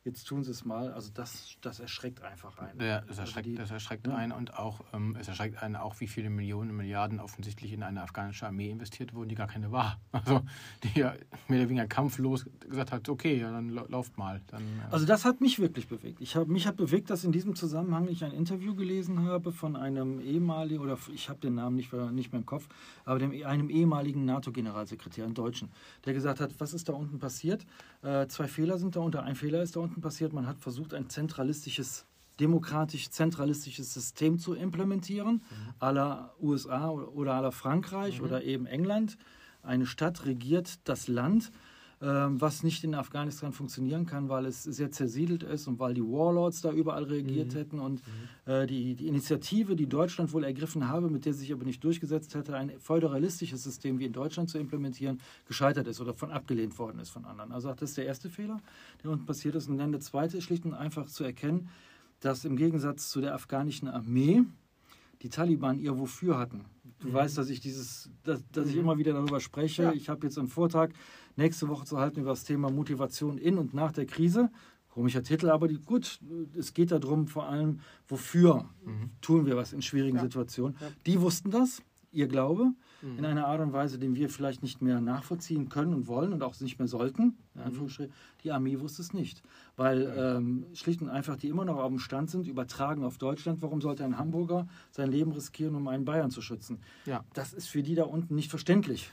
jetzt 0.09 0.25
tun 0.25 0.43
sie 0.43 0.51
es 0.51 0.65
mal. 0.65 0.93
Also 0.93 1.11
das, 1.15 1.57
das 1.61 1.79
erschreckt 1.81 2.23
einfach 2.23 2.59
einen. 2.59 2.81
Ja, 2.81 3.01
das 3.01 3.11
Also 3.11 3.21
erschreckt, 3.23 3.47
die- 3.47 3.55
das 3.55 3.71
erschreckt 3.71 4.07
ja. 4.07 4.15
einen 4.17 4.33
und 4.33 4.55
auch 4.59 4.81
ähm, 4.93 5.17
es 5.21 5.29
erschreckt 5.29 5.63
einen 5.63 5.77
auch, 5.77 6.01
wie 6.01 6.07
viele 6.09 6.31
Millionen, 6.31 6.77
Milliarden 6.77 7.21
offensichtlich 7.21 7.73
in 7.73 7.83
eine 7.83 8.03
afghanische 8.03 8.47
Armee 8.47 8.71
investiert 8.71 9.15
wurden, 9.15 9.29
die 9.29 9.35
gar 9.35 9.47
keine 9.47 9.71
war. 9.73 10.01
Also 10.13 10.41
die 10.83 10.99
ja 10.99 11.15
mehr 11.49 11.61
oder 11.61 11.69
weniger 11.69 11.87
kampflos 11.87 12.47
gesagt 12.69 12.91
hat, 12.93 13.09
okay, 13.09 13.39
ja, 13.39 13.51
dann 13.53 13.69
lau- 13.71 13.87
lauft 13.89 14.19
mal. 14.19 14.41
Dann, 14.49 14.63
äh, 14.63 14.93
Also 14.93 15.07
das 15.07 15.25
hat 15.25 15.41
mich 15.41 15.59
wirklich 15.59 15.87
bewegt. 15.89 16.21
Ich 16.21 16.35
hab, 16.37 16.49
mich 16.49 16.67
hat 16.67 16.77
bewegt, 16.77 17.11
dass 17.11 17.23
in 17.25 17.33
diesem 17.33 17.55
Zusammenhang 17.55 18.09
ich 18.09 18.25
ein 18.25 18.33
Interview 18.33 18.75
gelesen 18.75 19.23
habe 19.25 19.53
von 19.53 19.77
einem 19.77 20.21
ehemaligen, 20.21 20.83
oder 20.83 20.99
ich 21.15 21.29
habe 21.29 21.39
den 21.41 21.55
Namen 21.55 21.77
nicht, 21.77 21.93
mehr- 21.93 22.11
nicht 22.11 22.33
mehr 22.33 22.41
im 22.41 22.47
Kopf, 22.47 22.69
aber 23.05 23.19
dem, 23.19 23.31
einem 23.45 23.71
ehemaligen 23.71 24.25
NATO-Generalsekretär, 24.25 25.25
einem 25.25 25.35
Deutschen, 25.35 25.71
der 26.05 26.15
gesagt 26.15 26.41
hat, 26.41 26.59
was 26.59 26.73
ist 26.75 26.89
da 26.89 26.95
unten 26.95 27.19
passiert? 27.19 27.65
Äh, 28.03 28.27
zwei 28.29 28.47
Fehler 28.47 28.79
sind 28.79 28.97
da 28.97 29.01
unter. 29.01 29.25
Ein 29.25 29.35
Fehler 29.35 29.63
ist 29.63 29.77
da 29.77 29.81
unten 29.81 30.01
passiert. 30.01 30.33
Man 30.33 30.47
hat 30.47 30.59
versucht, 30.61 30.95
ein 30.95 31.09
zentralistisches, 31.09 32.07
demokratisch-zentralistisches 32.41 33.93
System 33.93 34.39
zu 34.39 34.55
implementieren, 34.55 35.43
à 35.81 35.93
la 35.93 36.35
USA 36.41 36.91
oder 36.91 37.41
la 37.43 37.51
Frankreich 37.51 38.23
oder 38.23 38.45
eben 38.45 38.67
England. 38.67 39.19
Eine 39.63 39.87
Stadt 39.87 40.25
regiert 40.25 40.79
das 40.85 41.09
Land 41.09 41.51
was 42.01 42.63
nicht 42.63 42.85
in 42.85 42.95
Afghanistan 42.95 43.53
funktionieren 43.53 44.07
kann, 44.07 44.29
weil 44.29 44.47
es 44.47 44.63
sehr 44.63 44.93
zersiedelt 44.93 45.43
ist 45.43 45.67
und 45.67 45.81
weil 45.81 45.95
die 45.95 46.03
Warlords 46.03 46.61
da 46.61 46.71
überall 46.71 47.05
reagiert 47.05 47.57
hätten 47.57 47.81
und 47.81 48.03
äh, 48.47 48.69
die, 48.69 48.95
die 48.95 49.09
Initiative, 49.09 49.75
die 49.75 49.89
Deutschland 49.89 50.33
wohl 50.33 50.45
ergriffen 50.45 50.89
habe, 50.89 51.11
mit 51.11 51.25
der 51.25 51.35
sich 51.35 51.53
aber 51.53 51.65
nicht 51.65 51.83
durchgesetzt 51.83 52.37
hätte, 52.37 52.57
ein 52.57 52.79
föderalistisches 52.79 53.65
System 53.65 53.99
wie 53.99 54.05
in 54.05 54.13
Deutschland 54.13 54.49
zu 54.49 54.59
implementieren, 54.59 55.21
gescheitert 55.47 55.89
ist 55.89 56.01
oder 56.01 56.15
von 56.15 56.31
abgelehnt 56.31 56.79
worden 56.79 57.01
ist 57.01 57.11
von 57.11 57.25
anderen. 57.25 57.51
Also 57.51 57.73
das 57.73 57.91
ist 57.91 57.99
der 57.99 58.07
erste 58.07 58.31
Fehler, 58.31 58.61
der 59.03 59.11
unten 59.11 59.27
passiert 59.27 59.57
ist. 59.57 59.69
Und 59.69 59.79
dann 59.79 59.91
der 59.91 60.01
zweite 60.01 60.39
ist 60.39 60.45
schlicht 60.45 60.65
und 60.65 60.75
einfach 60.75 61.09
zu 61.09 61.25
erkennen, 61.25 61.69
dass 62.21 62.45
im 62.45 62.57
Gegensatz 62.57 63.11
zu 63.11 63.21
der 63.21 63.35
afghanischen 63.35 63.89
Armee 63.89 64.45
die 65.23 65.31
Taliban 65.31 65.79
ihr 65.81 65.99
Wofür 65.99 66.39
hatten. 66.39 66.65
Du 67.01 67.13
weißt, 67.13 67.39
dass 67.39 67.49
ich 67.49 67.61
dieses, 67.61 68.11
dass, 68.25 68.43
dass 68.51 68.69
ich 68.69 68.77
immer 68.77 68.99
wieder 68.99 69.13
darüber 69.13 69.41
spreche. 69.41 69.85
Ja. 69.85 69.93
Ich 69.93 70.09
habe 70.09 70.27
jetzt 70.27 70.39
einen 70.39 70.49
Vortrag 70.49 70.93
nächste 71.39 71.69
Woche 71.69 71.87
zu 71.87 71.97
halten 71.99 72.21
über 72.21 72.31
das 72.31 72.45
Thema 72.45 72.71
Motivation 72.71 73.39
in 73.39 73.57
und 73.57 73.73
nach 73.73 73.93
der 73.93 74.05
Krise. 74.05 74.51
Komischer 74.91 75.23
Titel, 75.23 75.49
aber 75.51 75.69
die, 75.69 75.77
gut, 75.79 76.19
es 76.57 76.75
geht 76.75 76.91
darum 76.91 77.29
vor 77.29 77.47
allem, 77.47 77.81
wofür 78.09 78.69
tun 79.21 79.47
wir 79.47 79.57
was 79.57 79.73
in 79.73 79.81
schwierigen 79.81 80.17
Ja. 80.17 80.23
Situationen. 80.25 80.77
Ja. 80.81 80.89
Die 81.07 81.21
wussten 81.21 81.51
das, 81.51 81.83
ihr 82.11 82.27
Glaube, 82.27 82.73
Mhm. 83.01 83.19
in 83.19 83.25
einer 83.27 83.47
Art 83.47 83.61
und 83.61 83.73
Weise, 83.73 83.97
den 84.01 84.17
wir 84.17 84.29
vielleicht 84.29 84.65
nicht 84.65 84.83
mehr 84.83 85.01
nachvollziehen 85.01 85.69
können 85.69 85.95
und 85.95 86.09
wollen 86.09 86.33
und 86.33 86.43
auch 86.43 86.59
nicht 86.61 86.81
mehr 86.81 86.89
sollten. 86.89 87.39
Anführungsstrichen. 87.55 88.13
Die 88.43 88.51
Armee 88.51 88.81
wusste 88.81 89.03
es 89.03 89.13
nicht, 89.13 89.41
weil 89.77 90.13
ähm, 90.19 90.67
schlicht 90.75 91.01
und 91.01 91.09
einfach 91.09 91.37
die 91.37 91.47
immer 91.49 91.65
noch 91.65 91.77
auf 91.77 91.89
dem 91.91 92.01
Stand 92.01 92.29
sind, 92.31 92.49
übertragen 92.49 93.05
auf 93.05 93.19
Deutschland. 93.19 93.63
Warum 93.63 93.81
sollte 93.81 94.05
ein 94.05 94.19
Hamburger 94.19 94.67
sein 94.91 95.13
Leben 95.13 95.31
riskieren, 95.31 95.77
um 95.77 95.87
einen 95.87 96.05
Bayern 96.05 96.31
zu 96.33 96.41
schützen? 96.43 96.81
ja. 97.07 97.25
Das 97.35 97.53
ist 97.53 97.69
für 97.69 97.85
die 97.85 97.95
da 97.95 98.03
unten 98.05 98.35
nicht 98.35 98.51
verständlich. 98.51 99.13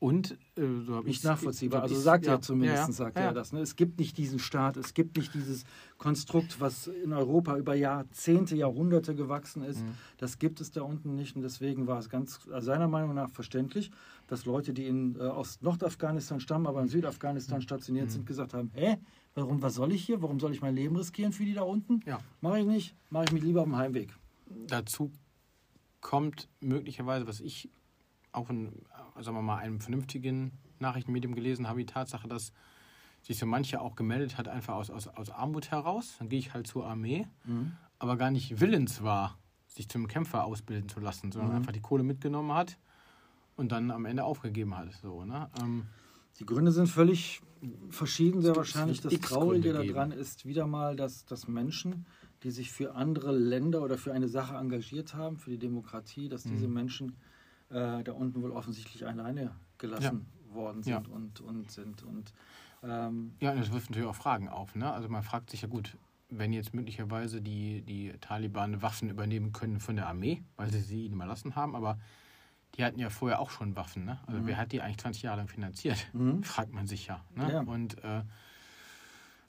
Und 0.00 0.38
äh, 0.56 0.62
so 0.86 0.94
hab 0.96 1.04
Nicht 1.04 1.16
ich's- 1.18 1.24
nachvollziehbar. 1.24 1.82
Also 1.82 1.94
sagt 1.94 2.24
ja, 2.24 2.32
er 2.32 2.40
zumindest, 2.40 2.74
ja, 2.80 2.86
ja, 2.86 2.92
sagt 2.92 3.16
ja, 3.18 3.24
er 3.24 3.32
das. 3.34 3.52
Ne? 3.52 3.60
Es 3.60 3.76
gibt 3.76 3.98
nicht 4.00 4.16
diesen 4.16 4.38
Staat, 4.38 4.78
es 4.78 4.94
gibt 4.94 5.18
nicht 5.18 5.34
dieses 5.34 5.64
Konstrukt, 5.98 6.58
was 6.58 6.86
in 6.86 7.12
Europa 7.12 7.58
über 7.58 7.74
Jahrzehnte, 7.74 8.56
Jahrhunderte 8.56 9.14
gewachsen 9.14 9.62
ist. 9.62 9.82
Mhm. 9.84 9.94
Das 10.16 10.38
gibt 10.38 10.62
es 10.62 10.70
da 10.70 10.80
unten 10.80 11.16
nicht. 11.16 11.36
Und 11.36 11.42
deswegen 11.42 11.86
war 11.86 11.98
es 11.98 12.08
ganz 12.08 12.40
also 12.50 12.64
seiner 12.64 12.88
Meinung 12.88 13.14
nach 13.14 13.28
verständlich, 13.30 13.90
dass 14.26 14.46
Leute, 14.46 14.72
die 14.72 14.86
in, 14.86 15.16
äh, 15.16 15.20
aus 15.24 15.60
Nordafghanistan 15.60 16.40
stammen, 16.40 16.66
aber 16.66 16.80
in 16.80 16.88
Südafghanistan 16.88 17.60
stationiert 17.60 18.06
Mhm. 18.06 18.10
sind, 18.10 18.26
gesagt 18.26 18.54
haben, 18.54 18.70
hä, 18.74 18.96
Warum, 19.36 19.62
was 19.62 19.74
soll 19.74 19.92
ich 19.92 20.02
hier? 20.04 20.20
Warum 20.22 20.40
soll 20.40 20.52
ich 20.52 20.60
mein 20.60 20.74
Leben 20.74 20.96
riskieren 20.96 21.32
für 21.32 21.44
die 21.44 21.54
da 21.54 21.62
unten? 21.62 22.00
Ja. 22.04 22.18
Mache 22.40 22.58
ich 22.60 22.66
nicht. 22.66 22.96
Mache 23.10 23.26
ich 23.26 23.32
mich 23.32 23.44
lieber 23.44 23.60
auf 23.60 23.66
dem 23.66 23.76
Heimweg. 23.76 24.12
Dazu 24.66 25.12
kommt 26.00 26.48
möglicherweise, 26.60 27.28
was 27.28 27.38
ich 27.40 27.70
auch 28.32 28.50
in, 28.50 28.72
sagen 29.20 29.36
wir 29.36 29.42
mal, 29.42 29.58
einem 29.58 29.80
vernünftigen 29.80 30.52
Nachrichtenmedium 30.78 31.34
gelesen 31.34 31.68
habe, 31.68 31.80
die 31.80 31.86
Tatsache, 31.86 32.28
dass 32.28 32.52
sich 33.22 33.38
so 33.38 33.46
manche 33.46 33.80
auch 33.80 33.96
gemeldet 33.96 34.38
hat, 34.38 34.48
einfach 34.48 34.74
aus, 34.74 34.90
aus, 34.90 35.08
aus 35.08 35.30
Armut 35.30 35.70
heraus. 35.70 36.16
Dann 36.18 36.28
gehe 36.28 36.38
ich 36.38 36.54
halt 36.54 36.66
zur 36.66 36.86
Armee, 36.86 37.26
aber 37.98 38.16
gar 38.16 38.30
nicht 38.30 38.60
willens 38.60 39.02
war, 39.02 39.38
sich 39.66 39.88
zum 39.88 40.08
Kämpfer 40.08 40.44
ausbilden 40.44 40.88
zu 40.88 41.00
lassen, 41.00 41.30
sondern 41.32 41.50
Mhm. 41.50 41.56
einfach 41.58 41.72
die 41.72 41.80
Kohle 41.80 42.02
mitgenommen 42.02 42.54
hat 42.54 42.78
und 43.56 43.72
dann 43.72 43.90
am 43.90 44.06
Ende 44.06 44.24
aufgegeben 44.24 44.76
hat. 44.76 44.92
So, 45.02 45.24
ne? 45.24 45.50
ähm, 45.60 45.84
Die 46.38 46.46
Gründe 46.46 46.72
sind 46.72 46.86
völlig 46.86 47.42
verschieden, 47.90 48.40
sehr 48.40 48.56
wahrscheinlich. 48.56 49.02
Das 49.02 49.20
Traurige 49.20 49.72
daran 49.74 50.12
ist 50.12 50.46
wieder 50.46 50.66
mal, 50.66 50.96
dass, 50.96 51.26
dass 51.26 51.46
Menschen, 51.46 52.06
die 52.42 52.50
sich 52.50 52.72
für 52.72 52.94
andere 52.94 53.36
Länder 53.36 53.82
oder 53.82 53.98
für 53.98 54.14
eine 54.14 54.28
Sache 54.28 54.54
engagiert 54.56 55.14
haben, 55.14 55.36
für 55.36 55.50
die 55.50 55.58
Demokratie, 55.58 56.30
dass 56.30 56.44
diese 56.44 56.68
Mhm. 56.68 56.74
Menschen 56.74 57.16
äh, 57.70 58.02
da 58.04 58.12
unten 58.12 58.42
wohl 58.42 58.50
offensichtlich 58.52 59.06
alleine 59.06 59.52
gelassen 59.78 60.26
worden 60.52 60.82
sind 60.82 61.06
Ja. 61.06 61.14
und, 61.14 61.40
und 61.40 61.70
sind. 61.70 62.02
Und 62.02 62.32
ähm, 62.82 63.34
Ja, 63.40 63.52
und 63.52 63.60
das 63.60 63.72
wirft 63.72 63.90
natürlich 63.90 64.08
auch 64.08 64.14
Fragen 64.16 64.48
auf. 64.48 64.74
Ne? 64.74 64.90
Also 64.92 65.08
man 65.08 65.22
fragt 65.22 65.50
sich 65.50 65.62
ja 65.62 65.68
gut, 65.68 65.96
wenn 66.28 66.52
jetzt 66.52 66.74
möglicherweise 66.74 67.40
die, 67.40 67.82
die 67.82 68.12
Taliban 68.20 68.82
Waffen 68.82 69.08
übernehmen 69.10 69.52
können 69.52 69.80
von 69.80 69.96
der 69.96 70.06
Armee, 70.06 70.42
weil 70.56 70.70
sie 70.70 70.80
sie 70.80 71.04
ihnen 71.04 71.14
überlassen 71.14 71.56
haben, 71.56 71.74
aber 71.76 71.98
die 72.76 72.84
hatten 72.84 72.98
ja 73.00 73.10
vorher 73.10 73.40
auch 73.40 73.50
schon 73.50 73.74
Waffen. 73.76 74.04
Ne? 74.04 74.20
Also 74.26 74.40
Mhm. 74.40 74.46
wer 74.46 74.56
hat 74.56 74.70
die 74.72 74.80
eigentlich 74.80 74.98
20 74.98 75.22
Jahre 75.22 75.38
lang 75.38 75.48
finanziert? 75.48 76.06
Mhm. 76.12 76.42
Fragt 76.44 76.72
man 76.72 76.86
sich 76.86 77.06
ja. 77.06 77.24
Ne? 77.34 77.52
Ja. 77.52 77.60
Und, 77.62 78.02
äh, 78.04 78.22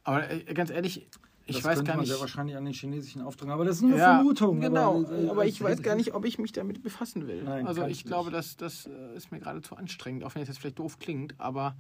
aber 0.04 0.30
äh, 0.30 0.54
ganz 0.54 0.70
ehrlich, 0.72 1.08
ich 1.46 1.56
das 1.58 1.66
weiß 1.66 1.76
könnte 1.78 1.90
gar 1.90 1.96
man 1.98 2.02
nicht. 2.02 2.12
sehr 2.12 2.20
wahrscheinlich 2.22 2.56
an 2.56 2.66
den 2.66 2.74
chinesischen 2.74 3.22
Auftrag. 3.22 3.50
Aber 3.50 3.66
das 3.66 3.78
ist 3.78 3.82
nur 3.84 3.98
Ja, 3.98 4.16
Vermutung. 4.16 4.62
Genau, 4.62 5.04
aber, 5.30 5.46
äh, 5.46 5.50
ich 5.50 5.62
weiß 5.62 5.82
gar 5.82 5.96
nicht, 5.96 6.14
ob 6.14 6.26
ich 6.26 6.40
mich 6.40 6.52
damit 6.52 6.82
befassen 6.84 7.28
will. 7.28 7.44
Nein, 7.44 7.66
also 7.68 7.86
ich 7.86 8.06
glaube, 8.06 8.32
nicht. 8.32 8.38
das, 8.38 8.86
das 8.86 8.86
äh, 8.88 9.16
ist 9.16 9.32
mir 9.32 9.40
gerade 9.40 9.62
zu 9.62 9.76
anstrengend, 9.76 10.24
auch 10.24 10.36
wenn 10.36 10.42
es 10.42 10.48
jetzt 10.48 10.60
vielleicht 10.60 10.80
doof 10.80 11.00
klingt, 11.00 11.40
aber 11.40 11.76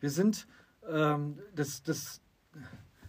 Wir 0.00 0.10
sind, 0.10 0.46
ähm, 0.88 1.38
das, 1.54 1.82
das, 1.82 2.20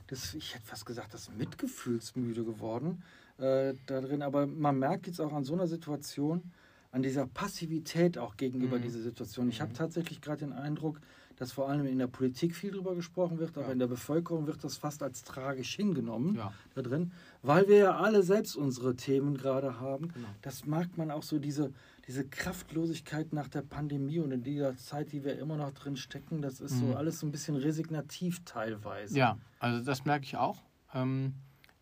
das, 0.08 0.34
ich 0.34 0.56
hätte 0.56 0.66
fast 0.66 0.86
gesagt, 0.86 1.14
das 1.14 1.30
mitgefühlsmüde 1.32 2.46
geworden 2.46 3.04
äh, 3.38 3.74
da 3.88 4.00
drin. 4.02 4.22
Aber 4.22 4.48
man 4.48 4.80
merkt 4.80 5.08
jetzt 5.08 5.20
auch 5.20 5.34
an 5.34 5.44
so 5.44 5.54
einer 5.54 5.68
Situation, 5.68 6.52
an 6.92 7.04
dieser 7.04 7.28
Passivität 7.28 8.18
auch 8.18 8.38
gegenüber 8.38 8.78
Mhm. 8.78 8.84
dieser 8.84 9.02
Situation. 9.02 9.50
Ich 9.50 9.60
habe 9.60 9.72
Mhm. 9.72 9.76
tatsächlich 9.76 10.22
gerade 10.22 10.46
den 10.46 10.54
Eindruck, 10.54 11.02
dass 11.38 11.52
vor 11.52 11.68
allem 11.70 11.86
in 11.86 11.98
der 11.98 12.08
Politik 12.08 12.56
viel 12.56 12.72
drüber 12.72 12.96
gesprochen 12.96 13.40
wird, 13.40 13.58
aber 13.58 13.68
Ja. 13.68 13.74
in 13.74 13.80
der 13.80 13.88
Bevölkerung 13.88 14.48
wird 14.48 14.64
das 14.64 14.78
fast 14.78 15.04
als 15.04 15.24
tragisch 15.24 15.76
hingenommen 15.76 16.36
ja. 16.36 16.54
da 16.74 16.82
drin, 16.82 17.12
weil 17.42 17.68
wir 17.68 17.78
ja 17.78 17.96
alle 17.98 18.24
selbst 18.24 18.56
unsere 18.56 18.96
Themen 18.96 19.36
gerade 19.38 19.80
haben. 19.80 20.10
Genau. 20.14 20.28
Das 20.42 20.66
merkt 20.66 20.98
man 20.98 21.12
auch 21.12 21.24
so, 21.24 21.38
diese, 21.40 21.74
diese 22.08 22.26
Kraftlosigkeit 22.26 23.34
nach 23.34 23.48
der 23.50 23.62
Pandemie 23.64 24.20
und 24.20 24.32
in 24.32 24.44
dieser 24.44 24.78
Zeit, 24.78 25.12
die 25.12 25.24
wir 25.24 25.38
immer 25.40 25.58
noch 25.58 25.72
drin 25.72 25.98
stecken, 25.98 26.42
das 26.42 26.60
ist 26.62 26.76
Mhm. 26.76 26.80
so 26.92 26.96
alles 26.96 27.20
so 27.20 27.28
ein 27.28 27.32
bisschen 27.32 27.56
resignativ 27.56 28.44
teilweise. 28.46 29.18
Ja, 29.18 29.38
also 29.60 29.84
das 29.84 30.06
merke 30.06 30.24
ich 30.26 30.38
auch. 30.38 30.62
Ähm, 30.94 31.34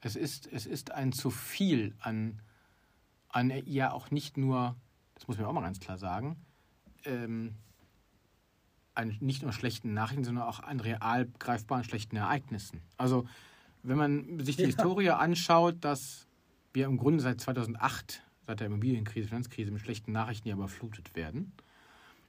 es, 0.02 0.16
ist, 0.16 0.48
es 0.52 0.66
ist 0.66 0.92
ein 0.92 1.12
zu 1.12 1.30
viel 1.30 1.94
an, 2.00 2.42
an 3.30 3.52
ja 3.66 3.92
auch 3.92 4.10
nicht 4.12 4.38
nur, 4.38 4.76
das 5.16 5.28
muss 5.28 5.38
man 5.38 5.46
auch 5.46 5.54
mal 5.54 5.62
ganz 5.62 5.80
klar 5.80 5.98
sagen, 5.98 6.38
ähm, 7.06 7.54
an 8.96 9.18
nicht 9.20 9.42
nur 9.42 9.52
schlechten 9.54 9.94
Nachrichten, 9.94 10.24
sondern 10.24 10.46
auch 10.46 10.60
an 10.60 10.80
real 10.80 11.28
greifbaren 11.40 11.84
schlechten 11.84 12.16
Ereignissen. 12.16 12.82
Also 12.98 13.26
wenn 13.82 13.98
man 13.98 14.40
sich 14.40 14.56
die 14.56 14.64
Ja. 14.64 14.68
Historie 14.68 15.10
anschaut, 15.10 15.78
dass 15.82 16.28
wir 16.74 16.86
im 16.86 16.98
Grunde 16.98 17.22
seit 17.22 17.42
2008, 17.42 18.24
seit 18.46 18.60
der 18.60 18.68
Immobilienkrise, 18.68 19.28
Finanzkrise 19.28 19.72
mit 19.72 19.82
schlechten 19.82 20.12
Nachrichten 20.12 20.48
ja 20.48 20.56
überflutet 20.56 21.16
werden. 21.16 21.52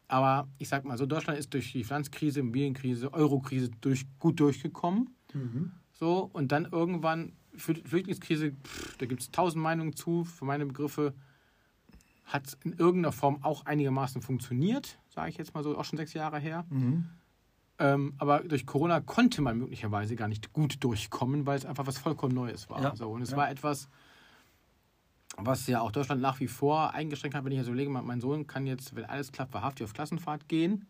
Aber 0.09 0.49
ich 0.59 0.68
sag 0.68 0.85
mal 0.85 0.99
so, 0.99 1.06
Deutschland 1.06 1.38
ist 1.38 1.54
durch 1.54 1.73
die 1.73 1.85
Finanzkrise, 1.85 2.40
Immobilienkrise, 2.40 3.12
Eurokrise 3.12 3.71
durch, 3.80 4.04
gut 4.18 4.38
durchgekommen. 4.40 5.14
Mhm. 5.33 5.73
So, 5.92 6.28
und 6.33 6.52
dann 6.52 6.66
irgendwann, 6.71 7.33
Flü- 7.56 7.87
Flüchtlingskrise, 7.87 8.52
pff, 8.52 8.97
da 8.99 9.06
gibt 9.06 9.23
es 9.23 9.30
tausend 9.30 9.62
Meinungen 9.62 9.94
zu, 9.97 10.25
für 10.25 10.44
meine 10.44 10.66
Begriffe 10.66 11.14
hat 12.25 12.47
es 12.49 12.59
in 12.64 12.73
irgendeiner 12.73 13.12
Form 13.12 13.42
auch 13.44 13.64
einigermaßen 13.66 14.23
funktioniert, 14.23 14.99
sage 15.14 15.30
ich 15.30 15.37
jetzt 15.38 15.54
mal 15.54 15.62
so, 15.62 15.76
auch 15.78 15.85
schon 15.85 15.97
sechs 15.97 16.12
Jahre 16.12 16.38
her. 16.38 16.64
Mhm. 16.68 17.06
Ähm, 17.78 18.14
aber 18.18 18.40
durch 18.40 18.66
Corona 18.66 19.00
konnte 19.00 19.42
man 19.42 19.59
möglicherweise 19.59 20.14
gar 20.14 20.28
nicht 20.28 20.52
gut 20.52 20.83
durchkommen, 20.85 21.47
weil 21.47 21.56
es 21.56 21.66
einfach 21.66 21.87
was 21.87 21.99
vollkommen 21.99 22.35
Neues 22.35 22.68
war. 22.71 22.83
Ja, 22.83 22.94
So, 22.94 23.11
und 23.11 23.23
es 23.23 23.30
ja. 23.30 23.37
war 23.37 23.50
etwas, 23.50 23.88
was 25.37 25.66
ja 25.66 25.80
auch 25.80 25.90
Deutschland 25.90 26.23
nach 26.23 26.38
wie 26.38 26.47
vor 26.47 26.94
eingeschränkt 26.94 27.37
hat. 27.37 27.44
Wenn 27.44 27.52
ich 27.52 27.59
jetzt 27.59 27.66
überlege, 27.66 27.90
mein 27.90 28.04
mein 28.04 28.21
Sohn 28.21 28.47
kann 28.47 28.66
jetzt, 28.66 28.94
wenn 28.94 29.04
alles 29.04 29.33
klappt, 29.33 29.54
wahrhaftig 29.54 29.85
auf 29.85 29.92
Klassenfahrt 29.92 30.49
gehen, 30.49 30.87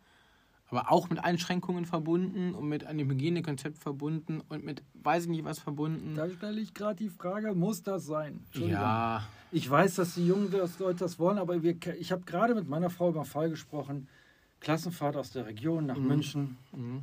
aber 0.75 0.91
auch 0.91 1.09
mit 1.09 1.23
Einschränkungen 1.23 1.87
verbunden 1.87 2.55
und 2.55 2.69
mit 2.69 2.85
einem 2.85 3.09
Hygienekonzept 3.11 3.79
verbunden 3.79 4.43
und 4.49 4.65
mit 4.65 4.83
weiß 4.95 5.25
ich 5.25 5.31
nicht 5.31 5.45
was 5.45 5.59
verbunden. 5.61 6.15
Da 6.17 6.29
stelle 6.29 6.61
ich 6.61 6.75
gerade 6.75 6.97
die 6.97 7.09
Frage, 7.09 7.55
muss 7.55 7.83
das 7.83 8.07
sein? 8.07 8.41
Ja, 8.55 9.27
Ich 9.53 9.71
weiß, 9.71 9.95
dass 9.95 10.15
die 10.15 10.27
jungen 10.27 10.51
das- 10.51 10.81
Leute 10.81 10.99
das 11.01 11.19
wollen, 11.21 11.39
aber 11.39 11.63
wir, 11.63 11.77
ich 12.01 12.11
habe 12.11 12.25
gerade 12.25 12.57
mit 12.57 12.69
meiner 12.69 12.91
Frau 12.91 13.11
über 13.11 13.21
einen 13.21 13.29
Fall 13.29 13.51
gesprochen. 13.51 14.09
Klassenfahrt 14.59 15.17
aus 15.17 15.31
der 15.31 15.47
Region 15.47 15.87
nach 15.87 15.97
Mhm. 15.99 16.07
München. 16.09 16.57
mhm. 16.73 17.03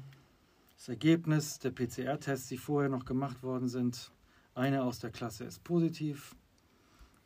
Das 0.76 0.90
Ergebnis 0.90 1.60
der 1.60 1.70
PCR-Tests, 1.72 2.48
die 2.50 2.58
vorher 2.58 2.90
noch 2.90 3.06
gemacht 3.06 3.42
worden 3.44 3.68
sind, 3.70 4.12
eine 4.56 4.84
aus 4.84 5.00
der 5.00 5.12
Klasse 5.12 5.44
ist 5.46 5.64
positiv. 5.64 6.36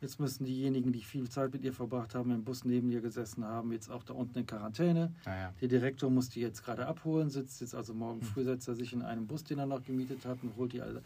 Jetzt 0.00 0.20
müssen 0.20 0.44
diejenigen, 0.44 0.92
die 0.92 1.00
viel 1.02 1.28
Zeit 1.30 1.52
mit 1.54 1.64
ihr 1.64 1.72
verbracht 1.72 2.14
haben, 2.14 2.30
im 2.30 2.44
Bus 2.44 2.64
neben 2.64 2.90
ihr 2.90 3.00
gesessen 3.00 3.44
haben, 3.44 3.72
jetzt 3.72 3.90
auch 3.90 4.02
da 4.04 4.12
unten 4.12 4.38
in 4.38 4.46
Quarantäne. 4.46 5.14
naja. 5.24 5.54
Der 5.60 5.68
Direktor 5.68 6.10
muss 6.10 6.28
die 6.28 6.40
jetzt 6.40 6.62
gerade 6.64 6.86
abholen, 6.86 7.30
sitzt 7.30 7.60
jetzt 7.62 7.74
also 7.74 7.94
morgen 7.94 8.20
Hm. 8.20 8.26
früh, 8.26 8.44
setzt 8.44 8.68
er 8.68 8.74
sich 8.74 8.92
in 8.92 9.00
einen 9.02 9.26
Bus, 9.26 9.42
den 9.44 9.58
er 9.58 9.64
noch 9.66 9.82
gemietet 9.82 10.26
hat 10.26 10.38
und 10.42 10.54
holt 10.56 10.72
die 10.74 10.82
alle. 10.82 11.02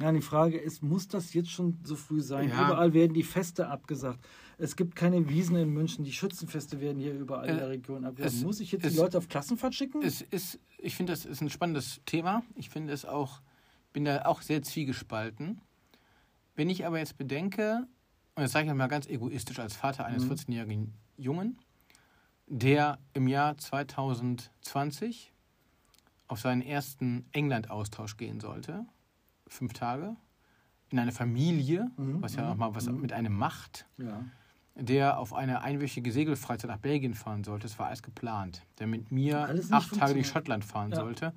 Ja, 0.00 0.10
die 0.10 0.22
Frage 0.22 0.58
ist, 0.58 0.82
muss 0.82 1.06
das 1.06 1.32
jetzt 1.34 1.50
schon 1.50 1.78
so 1.84 1.94
früh 1.94 2.20
sein? 2.20 2.48
Ja. 2.48 2.66
Überall 2.66 2.92
werden 2.94 3.12
die 3.14 3.22
Feste 3.22 3.68
abgesagt. 3.68 4.18
Es 4.58 4.74
gibt 4.74 4.96
keine 4.96 5.28
Wiesen 5.28 5.54
in 5.54 5.68
München. 5.68 6.02
Die 6.04 6.12
Schützenfeste 6.12 6.80
werden 6.80 6.98
hier 6.98 7.14
überall 7.14 7.48
in 7.48 7.54
Äh, 7.56 7.58
der 7.58 7.68
Region 7.68 8.04
abgesagt. 8.04 8.34
es- 8.34 8.42
muss 8.42 8.58
ich 8.58 8.72
jetzt 8.72 8.84
es- 8.86 8.94
die 8.94 8.98
Leute 8.98 9.18
auf 9.18 9.28
Klassenfahrt 9.28 9.74
schicken? 9.74 10.02
Es 10.02 10.20
ist, 10.22 10.58
ich 10.78 10.96
finde, 10.96 11.12
das 11.12 11.26
ist 11.26 11.42
ein 11.42 11.50
spannendes 11.50 12.00
Thema. 12.06 12.42
Ich 12.56 12.70
finde 12.70 12.92
es 12.92 13.04
auch, 13.04 13.40
bin 13.92 14.04
da 14.04 14.22
auch 14.24 14.40
sehr 14.42 14.62
zwiegespalten. 14.62 15.60
Wenn 16.56 16.70
ich 16.70 16.86
aber 16.86 16.98
jetzt 16.98 17.18
bedenke, 17.18 17.86
und 18.34 18.42
das 18.42 18.52
sage 18.52 18.68
ich 18.68 18.74
mal 18.74 18.86
ganz 18.88 19.06
egoistisch 19.06 19.58
als 19.58 19.76
Vater 19.76 20.04
eines 20.06 20.24
Mhm. 20.24 20.32
14-jährigen 20.32 20.94
Jungen, 21.16 21.58
der 22.46 22.98
im 23.14 23.28
Jahr 23.28 23.56
2020 23.58 25.32
auf 26.28 26.40
seinen 26.40 26.62
ersten 26.62 27.26
England-Austausch 27.32 28.16
gehen 28.16 28.40
sollte, 28.40 28.86
fünf 29.46 29.72
Tage, 29.74 30.16
in 30.90 30.98
eine 30.98 31.12
Familie, 31.12 31.90
Mhm, 31.96 32.22
was 32.22 32.34
ja 32.36 32.44
mhm, 32.44 32.50
auch 32.50 32.56
mal 32.56 32.74
was 32.74 32.86
mhm. 32.86 33.00
mit 33.00 33.12
einem 33.12 33.34
macht, 33.34 33.86
ja. 33.98 34.24
der 34.74 35.18
auf 35.18 35.34
eine 35.34 35.62
einwöchige 35.62 36.10
Segelfreizeit 36.12 36.68
nach 36.70 36.78
Belgien 36.78 37.14
fahren 37.14 37.44
sollte. 37.44 37.66
Das 37.66 37.78
war 37.78 37.86
alles 37.86 38.02
geplant. 38.02 38.62
Der 38.78 38.86
mit 38.86 39.10
mir 39.10 39.40
acht 39.40 39.48
Tage 39.48 39.58
durch 39.58 39.88
funktioniert. 39.88 40.26
Schottland 40.26 40.64
fahren 40.64 40.90
Ja. 40.90 40.96
sollte. 40.96 41.32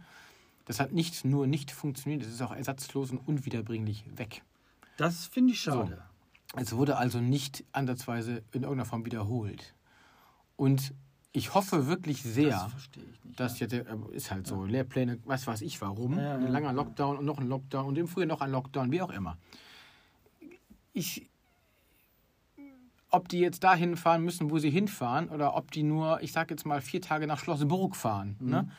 Das 0.65 0.79
hat 0.79 0.91
nicht 0.93 1.23
nur 1.25 1.45
nicht 1.45 1.71
funktioniert, 1.71 2.23
es 2.23 2.29
ist 2.29 2.41
auch 2.41 2.53
ersatzlos 2.55 3.11
und 3.11 3.17
unwiederbringlich 3.19 4.05
weg. 4.17 4.43
Das 4.97 5.25
finde 5.27 5.53
ich 5.53 5.61
schade. 5.61 6.01
Es 6.57 6.75
wurde 6.75 6.97
also 6.97 7.19
nicht 7.19 7.63
ansatzweise 7.71 8.43
in 8.51 8.63
irgendeiner 8.63 8.85
Form 8.85 9.05
wiederholt. 9.05 9.73
Und 10.55 10.93
ich 11.31 11.53
hoffe 11.53 11.87
wirklich 11.87 12.23
sehr, 12.23 12.71
Das 13.25 13.35
dass 13.35 13.59
ja. 13.59 13.67
jetzt, 13.67 13.73
äh, 13.73 13.95
ist 14.13 14.31
halt 14.31 14.47
so, 14.47 14.63
Lehrpläne, 14.63 15.19
was 15.25 15.45
weiß 15.47 15.61
ich 15.61 15.81
warum, 15.81 16.17
Ja, 16.17 16.23
ja, 16.23 16.35
ein 16.35 16.43
ja, 16.43 16.49
langer 16.49 16.67
ja. 16.67 16.71
Lockdown 16.71 17.17
und 17.17 17.25
noch 17.25 17.39
ein 17.39 17.47
Lockdown 17.47 17.85
und 17.85 17.97
im 17.97 18.07
Frühjahr 18.07 18.27
noch 18.27 18.41
ein 18.41 18.51
Lockdown, 18.51 18.91
wie 18.91 19.01
auch 19.01 19.11
immer. 19.11 19.37
Ich, 20.93 21.27
ob 23.09 23.27
die 23.27 23.39
jetzt 23.39 23.63
dahin 23.65 23.97
fahren 23.97 24.23
müssen, 24.23 24.49
wo 24.49 24.59
sie 24.59 24.69
hinfahren, 24.69 25.27
oder 25.27 25.55
ob 25.55 25.71
die 25.71 25.83
nur, 25.83 26.21
ich 26.21 26.31
sag 26.31 26.49
jetzt 26.51 26.65
mal, 26.65 26.81
vier 26.81 27.01
Tage 27.01 27.27
nach 27.27 27.39
Schlossburg 27.39 27.97
fahren. 27.97 28.37
Mhm. 28.39 28.49
Ne? 28.49 28.71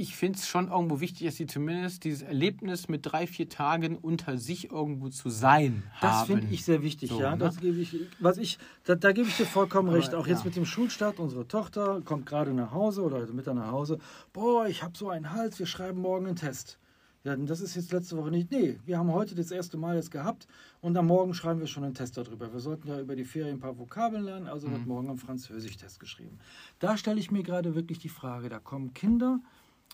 Ich 0.00 0.16
finde 0.16 0.38
es 0.38 0.48
schon 0.48 0.68
irgendwo 0.68 1.00
wichtig, 1.00 1.26
dass 1.26 1.36
sie 1.36 1.44
zumindest 1.46 2.04
dieses 2.04 2.22
Erlebnis 2.22 2.88
mit 2.88 3.00
drei, 3.04 3.26
vier 3.26 3.50
Tagen 3.50 3.96
unter 3.98 4.38
sich 4.38 4.70
irgendwo 4.70 5.10
zu 5.10 5.28
sein 5.28 5.82
Das 6.00 6.12
haben. 6.20 6.26
finde 6.26 6.54
ich 6.54 6.64
sehr 6.64 6.82
wichtig, 6.82 7.10
So, 7.10 7.20
ja. 7.20 7.32
ne? 7.32 7.36
Das 7.38 7.60
gebe 7.60 7.78
ich, 7.78 7.94
was 8.18 8.38
ich, 8.38 8.58
da, 8.84 8.94
da 8.94 9.12
gebe 9.12 9.28
ich 9.28 9.36
dir 9.36 9.44
vollkommen 9.44 9.88
Aber, 9.90 9.98
recht. 9.98 10.14
Auch 10.14 10.26
jetzt 10.26 10.38
ja. 10.40 10.44
mit 10.46 10.56
dem 10.56 10.64
Schulstart, 10.64 11.18
unsere 11.18 11.46
Tochter 11.46 12.00
kommt 12.02 12.24
gerade 12.24 12.54
nach 12.54 12.72
Hause 12.72 13.02
oder 13.02 13.18
heute 13.18 13.34
Mittag 13.34 13.56
nach 13.56 13.70
Hause. 13.70 13.98
Boah, 14.32 14.66
ich 14.66 14.82
habe 14.82 14.96
so 14.96 15.10
einen 15.10 15.32
Hals, 15.32 15.58
wir 15.58 15.66
schreiben 15.66 16.00
morgen 16.00 16.26
einen 16.28 16.36
Test. 16.36 16.78
Ja, 17.22 17.36
das 17.36 17.60
ist 17.60 17.74
jetzt 17.76 17.92
letzte 17.92 18.16
Woche 18.16 18.30
nicht. 18.30 18.50
Nee, 18.50 18.78
wir 18.86 18.96
haben 18.96 19.12
heute 19.12 19.34
das 19.34 19.50
erste 19.50 19.76
Mal 19.76 19.96
jetzt 19.96 20.10
gehabt 20.10 20.46
und 20.80 20.96
am 20.96 21.06
Morgen 21.08 21.34
schreiben 21.34 21.60
wir 21.60 21.66
schon 21.66 21.84
einen 21.84 21.92
Test 21.92 22.16
darüber. 22.16 22.50
Wir 22.50 22.60
sollten 22.60 22.88
ja 22.88 22.98
über 22.98 23.14
die 23.14 23.26
Ferien 23.26 23.56
ein 23.56 23.60
paar 23.60 23.78
Vokabeln 23.78 24.24
lernen, 24.24 24.46
also 24.46 24.66
Mhm. 24.68 24.72
wird 24.72 24.86
morgen 24.86 25.10
ein 25.10 25.18
Französisch-Test 25.18 26.00
geschrieben. 26.00 26.38
Da 26.78 26.96
stelle 26.96 27.20
ich 27.20 27.30
mir 27.30 27.42
gerade 27.42 27.74
wirklich 27.74 27.98
die 27.98 28.08
Frage, 28.08 28.48
da 28.48 28.58
kommen 28.58 28.94
Kinder 28.94 29.40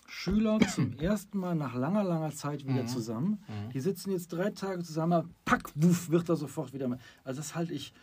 Schüler 0.07 0.59
zum 0.73 0.93
ersten 0.93 1.37
Mal 1.37 1.55
nach 1.55 1.75
langer, 1.75 2.03
langer 2.03 2.31
Zeit 2.31 2.65
wieder 2.65 2.83
Mhm. 2.83 2.87
zusammen. 2.87 3.43
Die 3.73 3.79
sitzen 3.79 4.11
jetzt 4.11 4.31
drei 4.33 4.51
Tage 4.51 4.83
zusammen, 4.83 5.33
pack, 5.45 5.69
wuff, 5.75 6.09
wird 6.09 6.29
er 6.29 6.35
sofort 6.35 6.73
wieder 6.73 6.87
mal. 6.87 6.99
Also 7.23 7.39
das 7.41 7.55
halte 7.55 7.73
ich 7.73 7.93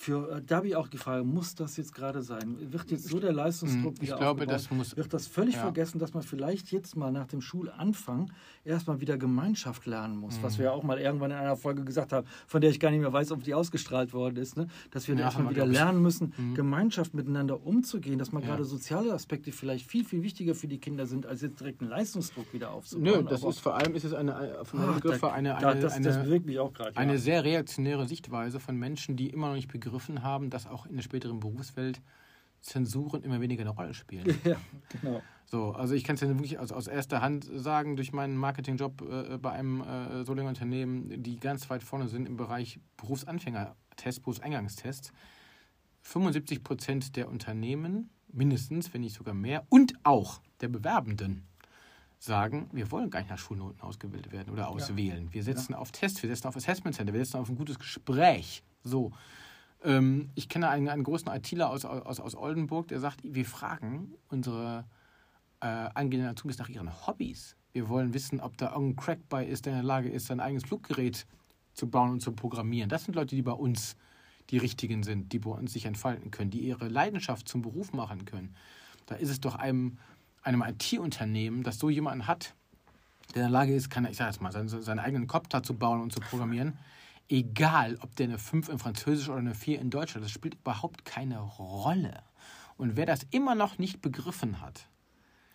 für, 0.00 0.30
äh, 0.30 0.42
da 0.46 0.56
habe 0.56 0.68
ich 0.68 0.76
auch 0.76 0.88
die 0.88 0.96
Frage, 0.96 1.24
muss 1.24 1.54
das 1.54 1.76
jetzt 1.76 1.94
gerade 1.94 2.22
sein? 2.22 2.56
Wird 2.72 2.90
jetzt 2.90 3.08
so 3.08 3.18
der 3.18 3.32
Leistungsdruck 3.32 3.94
Mhm. 3.98 4.00
wieder 4.00 4.14
Ich 4.14 4.20
glaube, 4.20 4.46
das 4.46 4.70
muss- 4.70 4.96
Wird 4.96 5.12
das 5.12 5.26
völlig 5.26 5.56
Ja. 5.56 5.62
vergessen, 5.62 5.98
dass 5.98 6.14
man 6.14 6.22
vielleicht 6.22 6.70
jetzt 6.70 6.96
mal 6.96 7.10
nach 7.10 7.26
dem 7.26 7.40
Schulanfang 7.40 8.30
erstmal 8.64 9.00
wieder 9.00 9.18
Gemeinschaft 9.18 9.86
lernen 9.86 10.16
muss, 10.16 10.38
Mhm. 10.38 10.42
was 10.44 10.58
wir 10.58 10.66
ja 10.66 10.72
auch 10.72 10.82
mal 10.84 10.98
irgendwann 11.00 11.32
in 11.32 11.36
einer 11.36 11.56
Folge 11.56 11.84
gesagt 11.84 12.12
haben, 12.12 12.26
von 12.46 12.60
der 12.60 12.70
ich 12.70 12.78
gar 12.80 12.90
nicht 12.90 13.00
mehr 13.00 13.12
weiß, 13.12 13.32
ob 13.32 13.42
die 13.42 13.54
ausgestrahlt 13.54 14.12
worden 14.12 14.36
ist, 14.36 14.56
ne? 14.56 14.68
dass 14.92 15.08
wir 15.08 15.16
Ja, 15.16 15.22
erstmal 15.22 15.50
wieder 15.50 15.66
ich. 15.66 15.72
lernen 15.72 16.00
müssen, 16.00 16.32
Gemeinschaft 16.54 17.12
miteinander 17.14 17.66
umzugehen, 17.66 18.18
dass 18.20 18.30
man 18.30 18.42
Ja. 18.42 18.50
gerade 18.50 18.64
soziale 18.64 19.12
Aspekte 19.12 19.50
vielleicht 19.52 19.84
viel, 19.90 20.04
viel 20.04 20.22
wichtiger 20.22 20.54
für 20.54 20.68
die 20.68 20.78
Kinder 20.78 21.06
sind, 21.06 21.26
als 21.26 21.42
jetzt 21.42 21.58
direkt 21.58 21.80
einen 21.80 21.90
Leistungsdruck 21.90 22.52
wieder 22.52 22.70
aufzubauen. 22.70 23.04
Nö, 23.04 23.28
das 23.28 23.42
Aber- 23.42 23.50
ist 23.50 23.58
vor 23.58 23.74
allem 23.76 23.94
ist 23.96 24.04
es 24.04 24.14
eine, 24.14 24.58
von 24.62 24.78
meinen 24.80 24.90
Ah, 24.90 24.94
Begriffe 24.94 25.20
da- 25.22 25.32
eine, 25.32 25.48
da- 25.60 25.70
eine, 25.70 25.80
das, 25.80 26.00
das 26.00 26.14
eine, 26.16 26.24
bewegt 26.24 26.46
mich 26.46 26.58
auch 26.60 26.72
gerade. 26.72 26.96
eine 26.96 27.18
sehr 27.18 27.42
reaktionäre 27.44 28.06
Sichtweise 28.06 28.60
von 28.60 28.76
Menschen, 28.76 29.16
die 29.16 29.28
immer 29.30 29.48
noch 29.48 29.54
nicht 29.56 29.66
begriffen 29.68 29.87
haben, 30.22 30.50
dass 30.50 30.66
auch 30.66 30.86
in 30.86 30.96
der 30.96 31.02
späteren 31.02 31.40
Berufswelt 31.40 32.00
Zensuren 32.60 33.22
immer 33.22 33.40
weniger 33.40 33.62
eine 33.62 33.70
Rolle 33.70 33.94
spielen. 33.94 34.36
ja, 34.44 34.56
genau. 34.88 35.22
So, 35.46 35.72
also 35.72 35.94
ich 35.94 36.04
kann 36.04 36.14
es 36.14 36.20
ja 36.20 36.28
wirklich 36.28 36.58
aus, 36.58 36.72
aus 36.72 36.88
erster 36.88 37.22
Hand 37.22 37.48
sagen, 37.54 37.96
durch 37.96 38.12
meinen 38.12 38.36
Marketingjob 38.36 39.00
äh, 39.02 39.38
bei 39.38 39.52
einem 39.52 39.80
äh, 39.80 40.24
Solinger 40.24 40.48
Unternehmen, 40.48 41.22
die 41.22 41.36
ganz 41.36 41.70
weit 41.70 41.82
vorne 41.82 42.08
sind 42.08 42.26
im 42.26 42.36
Bereich 42.36 42.80
Berufsanfängertest, 42.96 44.22
Berufseingangstest. 44.22 45.12
75 46.02 46.62
Prozent 46.62 47.16
der 47.16 47.28
Unternehmen, 47.28 48.10
mindestens, 48.28 48.92
wenn 48.92 49.00
nicht 49.00 49.16
sogar 49.16 49.34
mehr, 49.34 49.64
und 49.68 49.94
auch 50.04 50.40
der 50.60 50.68
Bewerbenden 50.68 51.46
sagen, 52.18 52.68
wir 52.72 52.90
wollen 52.90 53.10
gar 53.10 53.20
nicht 53.20 53.30
nach 53.30 53.38
Schulnoten 53.38 53.80
ausgewählt 53.80 54.32
werden 54.32 54.52
oder 54.52 54.68
auswählen. 54.68 55.32
Wir 55.32 55.42
setzen 55.42 55.74
auf 55.74 55.92
Tests, 55.92 56.22
wir 56.22 56.28
setzen 56.28 56.48
auf 56.48 56.56
Assessment 56.56 56.96
Center, 56.96 57.12
wir 57.12 57.24
setzen 57.24 57.38
auf 57.38 57.48
ein 57.48 57.56
gutes 57.56 57.78
Gespräch. 57.78 58.62
So. 58.82 59.12
Ähm, 59.84 60.30
ich 60.34 60.48
kenne 60.48 60.68
einen, 60.68 60.88
einen 60.88 61.04
großen 61.04 61.28
ITler 61.28 61.70
aus, 61.70 61.84
aus, 61.84 62.20
aus 62.20 62.34
Oldenburg, 62.34 62.88
der 62.88 63.00
sagt, 63.00 63.20
wir 63.22 63.44
fragen 63.44 64.14
unsere 64.28 64.84
äh, 65.60 65.66
angehenden 65.66 66.30
Azubis 66.30 66.58
nach 66.58 66.68
ihren 66.68 67.06
Hobbys. 67.06 67.56
Wir 67.72 67.88
wollen 67.88 68.14
wissen, 68.14 68.40
ob 68.40 68.56
da 68.56 68.72
irgendein 68.72 68.96
Crack 68.96 69.18
bei 69.28 69.44
ist, 69.44 69.66
der 69.66 69.74
in 69.74 69.78
der 69.78 69.86
Lage 69.86 70.08
ist, 70.08 70.26
sein 70.26 70.40
eigenes 70.40 70.64
Fluggerät 70.64 71.26
zu 71.74 71.88
bauen 71.88 72.10
und 72.10 72.20
zu 72.20 72.32
programmieren. 72.32 72.88
Das 72.88 73.04
sind 73.04 73.14
Leute, 73.14 73.36
die 73.36 73.42
bei 73.42 73.52
uns 73.52 73.96
die 74.50 74.58
richtigen 74.58 75.02
sind, 75.02 75.32
die 75.32 75.38
bei 75.38 75.50
uns 75.50 75.72
sich 75.72 75.84
entfalten 75.84 76.30
können, 76.30 76.50
die 76.50 76.60
ihre 76.60 76.88
Leidenschaft 76.88 77.48
zum 77.48 77.62
Beruf 77.62 77.92
machen 77.92 78.24
können. 78.24 78.54
Da 79.06 79.14
ist 79.14 79.28
es 79.28 79.40
doch 79.40 79.56
einem, 79.56 79.98
einem 80.42 80.62
IT-Unternehmen, 80.62 81.62
das 81.62 81.78
so 81.78 81.90
jemanden 81.90 82.26
hat, 82.26 82.54
der 83.34 83.44
in 83.44 83.50
der 83.52 83.60
Lage 83.60 83.74
ist, 83.74 83.90
kann, 83.90 84.06
ich 84.06 84.16
sag 84.16 84.26
jetzt 84.26 84.40
mal, 84.40 84.52
seinen, 84.52 84.68
seinen 84.68 84.98
eigenen 84.98 85.26
Kopter 85.26 85.62
zu 85.62 85.74
bauen 85.74 86.00
und 86.00 86.12
zu 86.12 86.20
programmieren. 86.20 86.78
Egal, 87.28 87.98
ob 88.00 88.16
der 88.16 88.26
eine 88.26 88.38
5 88.38 88.68
in 88.70 88.78
Französisch 88.78 89.28
oder 89.28 89.38
eine 89.38 89.54
4 89.54 89.80
in 89.80 89.90
Deutsch 89.90 90.14
hat, 90.14 90.22
das 90.22 90.30
spielt 90.30 90.54
überhaupt 90.54 91.04
keine 91.04 91.38
Rolle. 91.40 92.22
Und 92.76 92.96
wer 92.96 93.04
das 93.06 93.20
immer 93.30 93.54
noch 93.54 93.78
nicht 93.78 94.00
begriffen 94.00 94.60
hat, 94.62 94.88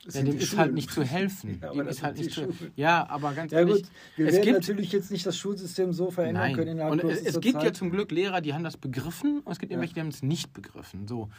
ja, 0.06 0.22
dem 0.22 0.38
ist 0.38 0.58
halt 0.58 0.66
Schulen. 0.68 0.74
nicht 0.76 0.92
zu 0.92 1.04
helfen. 1.04 1.60
Ja, 1.62 1.70
aber 1.72 1.84
dem 1.84 1.88
ist 1.88 2.04
halt 2.04 2.18
nicht 2.18 2.32
zu, 2.32 2.48
ja, 2.76 3.08
aber 3.10 3.34
ganz 3.34 3.52
Ja 3.54 3.60
ehrlich, 3.60 3.84
gut, 3.84 3.92
wir 4.18 4.28
es 4.28 4.34
werden 4.34 4.44
gibt, 4.46 4.60
natürlich 4.60 4.92
jetzt 4.92 5.10
nicht 5.12 5.26
das 5.26 5.38
Schulsystem 5.38 5.94
so 5.94 6.12
verändern 6.12 6.44
Nein. 6.44 6.56
können 6.56 6.68
innerhalb 6.74 6.92
Und 6.92 7.04
es, 7.10 7.22
es 7.22 7.40
gibt 7.40 7.56
ja 7.56 7.62
Zeit. 7.62 7.78
zum 7.78 7.90
Glück 7.90 8.12
Lehrer, 8.12 8.42
die 8.42 8.54
haben 8.54 8.64
das 8.66 8.78
begriffen 8.78 9.40
und 9.40 9.52
es 9.52 9.60
gibt 9.60 9.72
irgendwelche, 9.72 9.94
die 9.96 10.02
haben 10.02 10.10
es 10.10 10.22
nicht 10.22 10.52
begriffen. 10.54 11.08
So. 11.08 11.30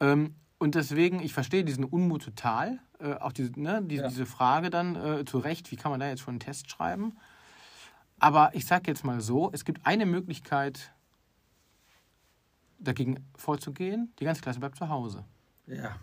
Ähm, 0.00 0.36
und 0.58 0.76
deswegen, 0.76 1.20
ich 1.20 1.34
verstehe 1.34 1.64
diesen 1.64 1.84
Unmut 1.84 2.22
total. 2.22 2.78
Äh, 3.00 3.14
auch 3.14 3.32
diese, 3.32 3.50
ne, 3.60 3.82
diese, 3.84 4.04
Ja. 4.04 4.08
diese 4.08 4.24
Frage 4.26 4.70
dann 4.70 4.94
äh, 4.94 5.24
zu 5.24 5.38
Recht, 5.38 5.70
wie 5.72 5.76
kann 5.76 5.90
man 5.90 5.98
da 6.00 6.08
jetzt 6.08 6.20
schon 6.22 6.32
einen 6.34 6.40
Test 6.40 6.70
schreiben? 6.70 7.16
Aber 8.18 8.54
ich 8.54 8.66
sage 8.66 8.90
jetzt 8.90 9.04
mal 9.04 9.20
so, 9.20 9.50
es 9.52 9.64
gibt 9.64 9.84
eine 9.86 10.06
Möglichkeit, 10.06 10.92
dagegen 12.78 13.24
vorzugehen. 13.36 14.12
Die 14.18 14.24
ganze 14.24 14.42
Klasse 14.42 14.60
bleibt 14.60 14.76
zu 14.76 14.88
Hause. 14.88 15.24
Ja, 15.66 15.96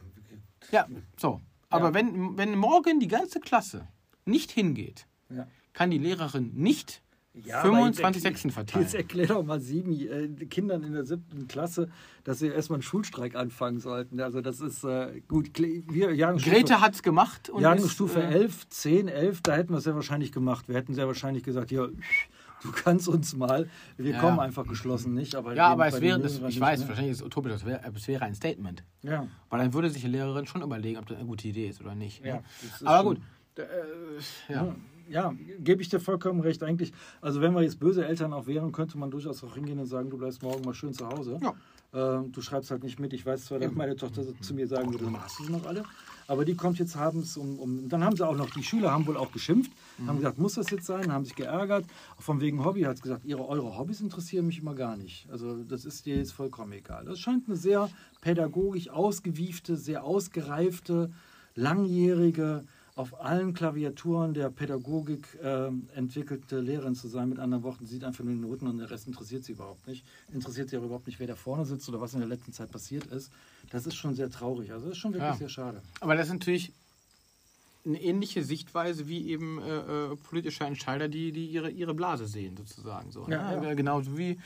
Ja, 0.72 0.88
so. 1.18 1.42
Aber 1.70 1.88
Ja. 1.90 1.94
wenn, 1.94 2.38
wenn 2.38 2.56
morgen 2.58 3.00
die 3.00 3.08
ganze 3.08 3.40
Klasse 3.40 3.88
nicht 4.26 4.52
hingeht, 4.52 5.08
ja. 5.30 5.48
kann 5.74 5.90
die 5.92 5.98
Lehrerin 5.98 6.52
nicht 6.54 7.02
Ja, 7.34 7.62
25 7.62 8.04
aber 8.04 8.14
jetzt- 8.14 8.24
Sechsen 8.24 8.52
verteilen. 8.52 8.84
Jetzt 8.84 8.94
erklär 8.94 9.28
doch 9.28 9.44
mal 9.44 9.60
sieben 9.62 9.94
äh, 9.94 10.28
Kindern 10.48 10.84
in 10.84 10.92
der 10.92 11.06
siebten 11.06 11.48
Klasse, 11.48 11.90
dass 12.26 12.40
sie 12.40 12.48
erstmal 12.48 12.76
einen 12.78 12.84
Schulstreik 12.84 13.36
anfangen 13.36 13.80
sollten. 13.80 14.20
Also 14.20 14.42
das 14.42 14.60
ist 14.60 14.84
äh, 14.84 15.22
gut. 15.30 15.50
Wir, 15.58 16.14
Grete 16.36 16.82
hat 16.82 16.94
es 16.96 17.04
gemacht 17.04 17.50
und 17.50 17.62
Jahrgangsstufe 17.62 18.20
ist, 18.20 18.26
äh, 18.36 18.40
11, 18.40 18.70
10, 18.70 19.08
11, 19.08 19.42
da 19.44 19.56
hätten 19.56 19.70
wir 19.72 19.78
es 19.78 19.86
sehr 19.86 19.96
wahrscheinlich 19.96 20.34
gemacht. 20.34 20.68
Wir 20.68 20.76
hätten 20.76 20.94
sehr 20.94 21.08
wahrscheinlich 21.08 21.44
gesagt, 21.44 21.72
ja, 21.72 21.88
du 21.88 22.72
kannst 22.74 23.08
uns 23.08 23.34
mal. 23.34 23.70
Wir 23.96 24.12
Ja. 24.12 24.20
kommen 24.20 24.40
einfach 24.42 24.68
geschlossen 24.68 25.14
nicht. 25.14 25.34
Aber 25.36 25.56
Ja, 25.56 25.68
aber 25.70 25.88
es 25.88 26.02
wäre, 26.02 26.20
das, 26.20 26.38
ich 26.46 26.60
weiß, 26.60 26.82
ne? 26.82 26.88
wahrscheinlich 26.90 27.14
ist 27.14 27.20
es 27.22 27.26
utopisch, 27.26 27.54
es 27.54 27.66
wäre, 27.66 27.80
es 27.96 28.08
wäre 28.10 28.26
ein 28.26 28.36
Statement. 28.36 28.84
Ja, 29.04 29.26
Weil 29.50 29.60
dann 29.62 29.74
würde 29.74 29.90
sich 29.90 30.02
die 30.02 30.10
Lehrerin 30.10 30.48
schon 30.48 30.62
überlegen, 30.64 31.00
ob 31.00 31.06
das 31.06 31.18
eine 31.18 31.26
gute 31.28 31.48
Idee 31.48 31.70
ist 31.70 31.80
oder 31.80 31.96
nicht. 31.96 32.26
ja. 32.26 32.36
Ne? 32.36 32.44
das 32.62 32.82
ist 32.82 32.86
Aber 32.88 33.10
gut. 33.12 33.22
Äh, 33.56 33.64
ja. 34.54 34.66
Ja, 34.66 34.76
ja 35.12 35.34
gebe 35.60 35.82
ich 35.82 35.90
dir 35.90 36.00
vollkommen 36.00 36.40
recht. 36.40 36.64
Eigentlich, 36.64 36.94
also 37.22 37.42
wenn 37.42 37.54
wir 37.54 37.62
jetzt 37.62 37.80
böse 37.80 38.06
Eltern 38.06 38.34
auch 38.34 38.48
wären, 38.48 38.72
könnte 38.72 38.98
man 38.98 39.12
durchaus 39.12 39.44
auch 39.44 39.56
hingehen 39.56 39.80
und 39.80 39.86
sagen, 39.86 40.10
du 40.10 40.18
bleibst 40.18 40.42
morgen 40.42 40.64
mal 40.66 40.74
schön 40.74 40.94
zu 40.94 41.08
Hause. 41.08 41.40
Ja. 41.42 41.54
Ähm, 41.94 42.32
du 42.32 42.42
schreibst 42.42 42.72
halt 42.72 42.84
nicht 42.84 43.00
mit. 43.00 43.12
Ich 43.14 43.26
weiß 43.26 43.46
zwar, 43.46 43.60
dass 43.60 43.74
meine 43.74 43.96
Tochter 43.96 44.24
zu 44.40 44.54
mir 44.54 44.68
sagen 44.68 44.94
würde, 44.94 45.12
hast 45.22 45.40
du 45.40 45.44
sie 45.44 45.52
noch 45.52 45.66
alle? 45.66 45.84
Aber 46.28 46.46
die 46.46 46.56
kommt 46.56 46.80
jetzt 46.80 46.96
abends 46.96 47.36
um, 47.36 47.60
um. 47.60 47.90
Dann 47.90 48.04
haben 48.06 48.16
sie 48.16 48.26
auch 48.26 48.38
noch, 48.38 48.50
die 48.52 48.64
Schüler 48.64 48.92
haben 48.92 49.06
wohl 49.06 49.18
auch 49.18 49.34
geschimpft, 49.34 49.72
haben 50.08 50.18
gesagt, 50.18 50.38
muss 50.38 50.54
das 50.54 50.70
jetzt 50.70 50.86
sein? 50.86 51.12
Haben 51.12 51.26
sich 51.26 51.36
geärgert. 51.36 51.86
Von 52.18 52.40
wegen 52.40 52.64
Hobby 52.64 52.84
hat 52.84 52.96
es 52.96 53.02
gesagt, 53.02 53.26
ihre, 53.26 53.46
eure 53.46 53.78
Hobbys 53.78 54.00
interessieren 54.00 54.48
mich 54.48 54.60
immer 54.60 54.74
gar 54.74 54.96
nicht. 54.96 55.28
Also 55.30 55.62
das 55.64 55.84
ist 55.84 56.06
dir 56.06 56.16
jetzt 56.16 56.32
vollkommen 56.32 56.72
egal. 56.72 57.04
Das 57.04 57.20
scheint 57.20 57.48
eine 57.48 57.58
sehr 57.58 57.90
pädagogisch 58.22 58.90
ausgewiefte, 58.90 59.76
sehr 59.76 60.06
ausgereifte, 60.06 61.12
langjährige, 61.56 62.64
auf 63.02 63.20
allen 63.20 63.54
Klaviaturen 63.54 64.34
der 64.36 64.50
Pädagogik 64.52 65.28
ähm, 65.42 65.90
entwickelte 65.96 66.60
Lehrerin 66.60 66.94
zu 66.96 67.08
sein. 67.08 67.30
Mit 67.30 67.40
anderen 67.40 67.64
Worten, 67.64 67.86
sie 67.86 67.96
sieht 67.96 68.04
einfach 68.04 68.24
nur 68.24 68.34
die 68.34 68.40
Noten 68.40 68.68
und 68.68 68.78
der 68.78 68.92
Rest 68.92 69.08
interessiert 69.08 69.44
sie 69.44 69.54
überhaupt 69.54 69.88
nicht. 69.88 70.06
Interessiert 70.32 70.70
sie 70.70 70.78
auch 70.78 70.84
überhaupt 70.84 71.08
nicht, 71.08 71.20
wer 71.20 71.26
da 71.28 71.36
vorne 71.36 71.66
sitzt 71.66 71.90
oder 71.90 72.00
was 72.00 72.14
in 72.14 72.20
der 72.20 72.30
letzten 72.30 72.54
Zeit 72.54 72.72
passiert 72.72 73.06
ist. 73.08 73.32
Das 73.72 73.88
ist 73.88 73.96
schon 73.96 74.14
sehr 74.14 74.30
traurig. 74.30 74.72
Also 74.72 74.86
das 74.86 74.94
ist 74.96 75.00
schon 75.02 75.14
wirklich 75.14 75.32
Ja. 75.32 75.36
sehr 75.38 75.50
schade. 75.50 75.82
Aber 76.00 76.16
das 76.16 76.28
ist 76.28 76.34
natürlich 76.34 76.72
eine 77.84 78.00
ähnliche 78.00 78.44
Sichtweise 78.44 79.08
wie 79.08 79.28
eben 79.30 79.60
äh, 79.60 80.12
äh, 80.12 80.16
politische 80.16 80.64
Entscheider, 80.66 81.08
die, 81.08 81.32
die 81.32 81.48
ihre, 81.48 81.72
ihre 81.72 81.96
Blase 81.96 82.28
sehen, 82.28 82.56
sozusagen. 82.56 83.12
So, 83.12 83.28
Ja, 83.28 83.60
ne? 83.60 83.68
ja. 83.70 83.74
Genauso 83.74 84.16
wie 84.18 84.40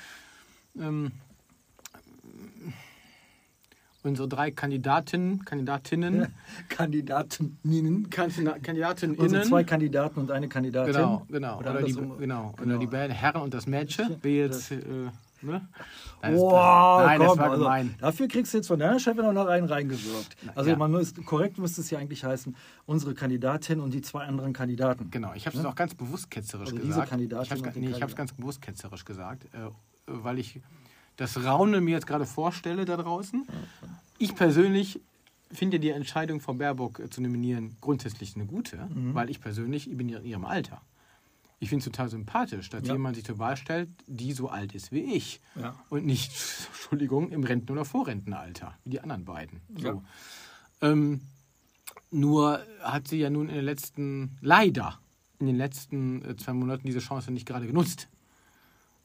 ähm, 0.80 1.12
unsere 4.06 4.28
drei 4.28 4.52
Kandidatinnen, 4.52 5.44
Kandidatinnen, 5.46 6.28
Kandidatinnen. 6.70 8.10
Kandida- 8.10 8.60
Kandidatinnen 8.60 9.20
Also 9.20 9.42
zwei 9.42 9.64
Kandidaten 9.64 10.20
und 10.20 10.32
eine 10.32 10.48
Kandidatin. 10.48 10.94
Genau, 10.94 11.26
genau. 11.30 11.60
Oder 11.60 11.72
Oder, 11.72 11.84
die, 11.84 11.94
genau. 11.94 12.16
Genau. 12.16 12.54
Oder 12.62 12.78
die 12.78 12.88
beiden 12.88 13.16
Herren 13.16 13.42
und 13.42 13.54
das 13.54 13.68
Mädchen. 13.68 14.18
Wie 14.22 14.38
jetzt, 14.38 14.72
äh, 14.72 14.78
ne? 15.42 15.68
Das- 16.22 16.32
Boah, 16.34 17.04
nein, 17.06 17.20
komm, 17.20 17.28
das 17.28 17.38
war 17.38 17.52
also, 17.52 17.64
gemein. 17.64 17.96
dafür 18.00 18.28
kriegst 18.28 18.54
du 18.54 18.58
jetzt 18.58 18.68
von 18.68 18.80
deiner 18.80 19.00
Chefin 19.00 19.26
auch 19.26 19.34
noch 19.34 19.48
einen 19.48 19.68
reingewirkt. 19.68 20.36
Also 20.56 20.72
ja. 20.72 20.76
man 20.76 20.92
muss, 20.92 21.14
korrekt 21.26 21.58
müsste 21.58 21.82
es 21.82 21.90
ja 21.90 22.00
eigentlich 22.00 22.24
heißen, 22.24 22.56
unsere 22.86 23.14
Kandidatin 23.14 23.80
und 23.80 23.94
die 23.94 24.02
zwei 24.02 24.24
anderen 24.26 24.54
Kandidaten. 24.54 25.12
Genau, 25.12 25.34
ich 25.36 25.46
habe 25.46 25.58
es 25.58 25.66
auch 25.66 25.76
ganz 25.76 25.94
bewusst 25.94 26.32
ketzerisch 26.32 26.68
Also 26.68 26.78
diese 26.78 26.88
gesagt. 26.88 27.10
Kandidatin 27.10 27.46
ich 27.46 27.64
habe 27.64 27.70
es 27.70 28.12
nee, 28.12 28.16
ganz 28.16 28.34
bewusst 28.34 28.62
ketzerisch 28.62 29.06
gesagt, 29.06 29.46
äh, 29.54 29.70
weil 30.08 30.40
ich 30.40 30.62
das 31.18 31.44
Raunen 31.44 31.84
mir 31.84 31.92
jetzt 31.92 32.08
gerade 32.08 32.26
vorstelle 32.26 32.86
da 32.86 32.98
draußen. 32.98 33.46
Ich 34.18 34.36
persönlich 34.36 35.00
finde 35.52 35.80
die 35.80 35.90
Entscheidung 35.90 36.40
von 36.42 36.58
Baerbock 36.58 37.00
äh, 37.00 37.10
zu 37.10 37.22
nominieren 37.22 37.78
grundsätzlich 37.82 38.36
eine 38.36 38.46
gute, 38.46 38.78
Mhm. 38.94 39.14
weil 39.14 39.30
ich 39.30 39.40
persönlich, 39.40 39.90
ich 39.90 39.96
bin 39.98 40.10
ja 40.10 40.20
in 40.20 40.26
ihrem 40.26 40.46
Alter. 40.46 40.82
Ich 41.60 41.70
finde 41.70 41.80
es 41.80 41.86
total 41.86 42.10
sympathisch, 42.10 42.70
dass 42.70 42.86
Ja. 42.86 42.94
jemand 42.94 43.16
sich 43.16 43.24
zur 43.26 43.40
Wahl 43.40 43.56
stellt, 43.56 43.88
die 44.08 44.34
so 44.34 44.50
alt 44.50 44.76
ist 44.76 44.92
wie 44.92 45.16
ich. 45.16 45.40
Ja. 45.56 45.76
Und 45.90 46.06
nicht, 46.06 46.32
Entschuldigung, 46.74 47.32
im 47.32 47.44
Renten- 47.44 47.72
oder 47.72 47.86
Vorrentenalter, 47.86 48.76
wie 48.84 48.90
die 48.92 49.00
anderen 49.02 49.24
beiden. 49.26 49.62
So. 49.78 49.88
Ja. 49.88 50.02
Ähm, 50.82 51.22
nur 52.12 52.62
hat 52.82 53.08
sie 53.08 53.18
ja 53.20 53.30
nun 53.30 53.48
in 53.50 53.56
den 53.56 53.66
letzten, 53.66 54.38
leider, 54.42 55.00
in 55.40 55.48
den 55.48 55.56
letzten 55.58 56.24
äh, 56.26 56.36
zwei 56.36 56.54
Monaten 56.54 56.86
diese 56.88 57.00
Chance 57.00 57.32
nicht 57.32 57.46
gerade 57.46 57.68
genutzt. 57.68 58.08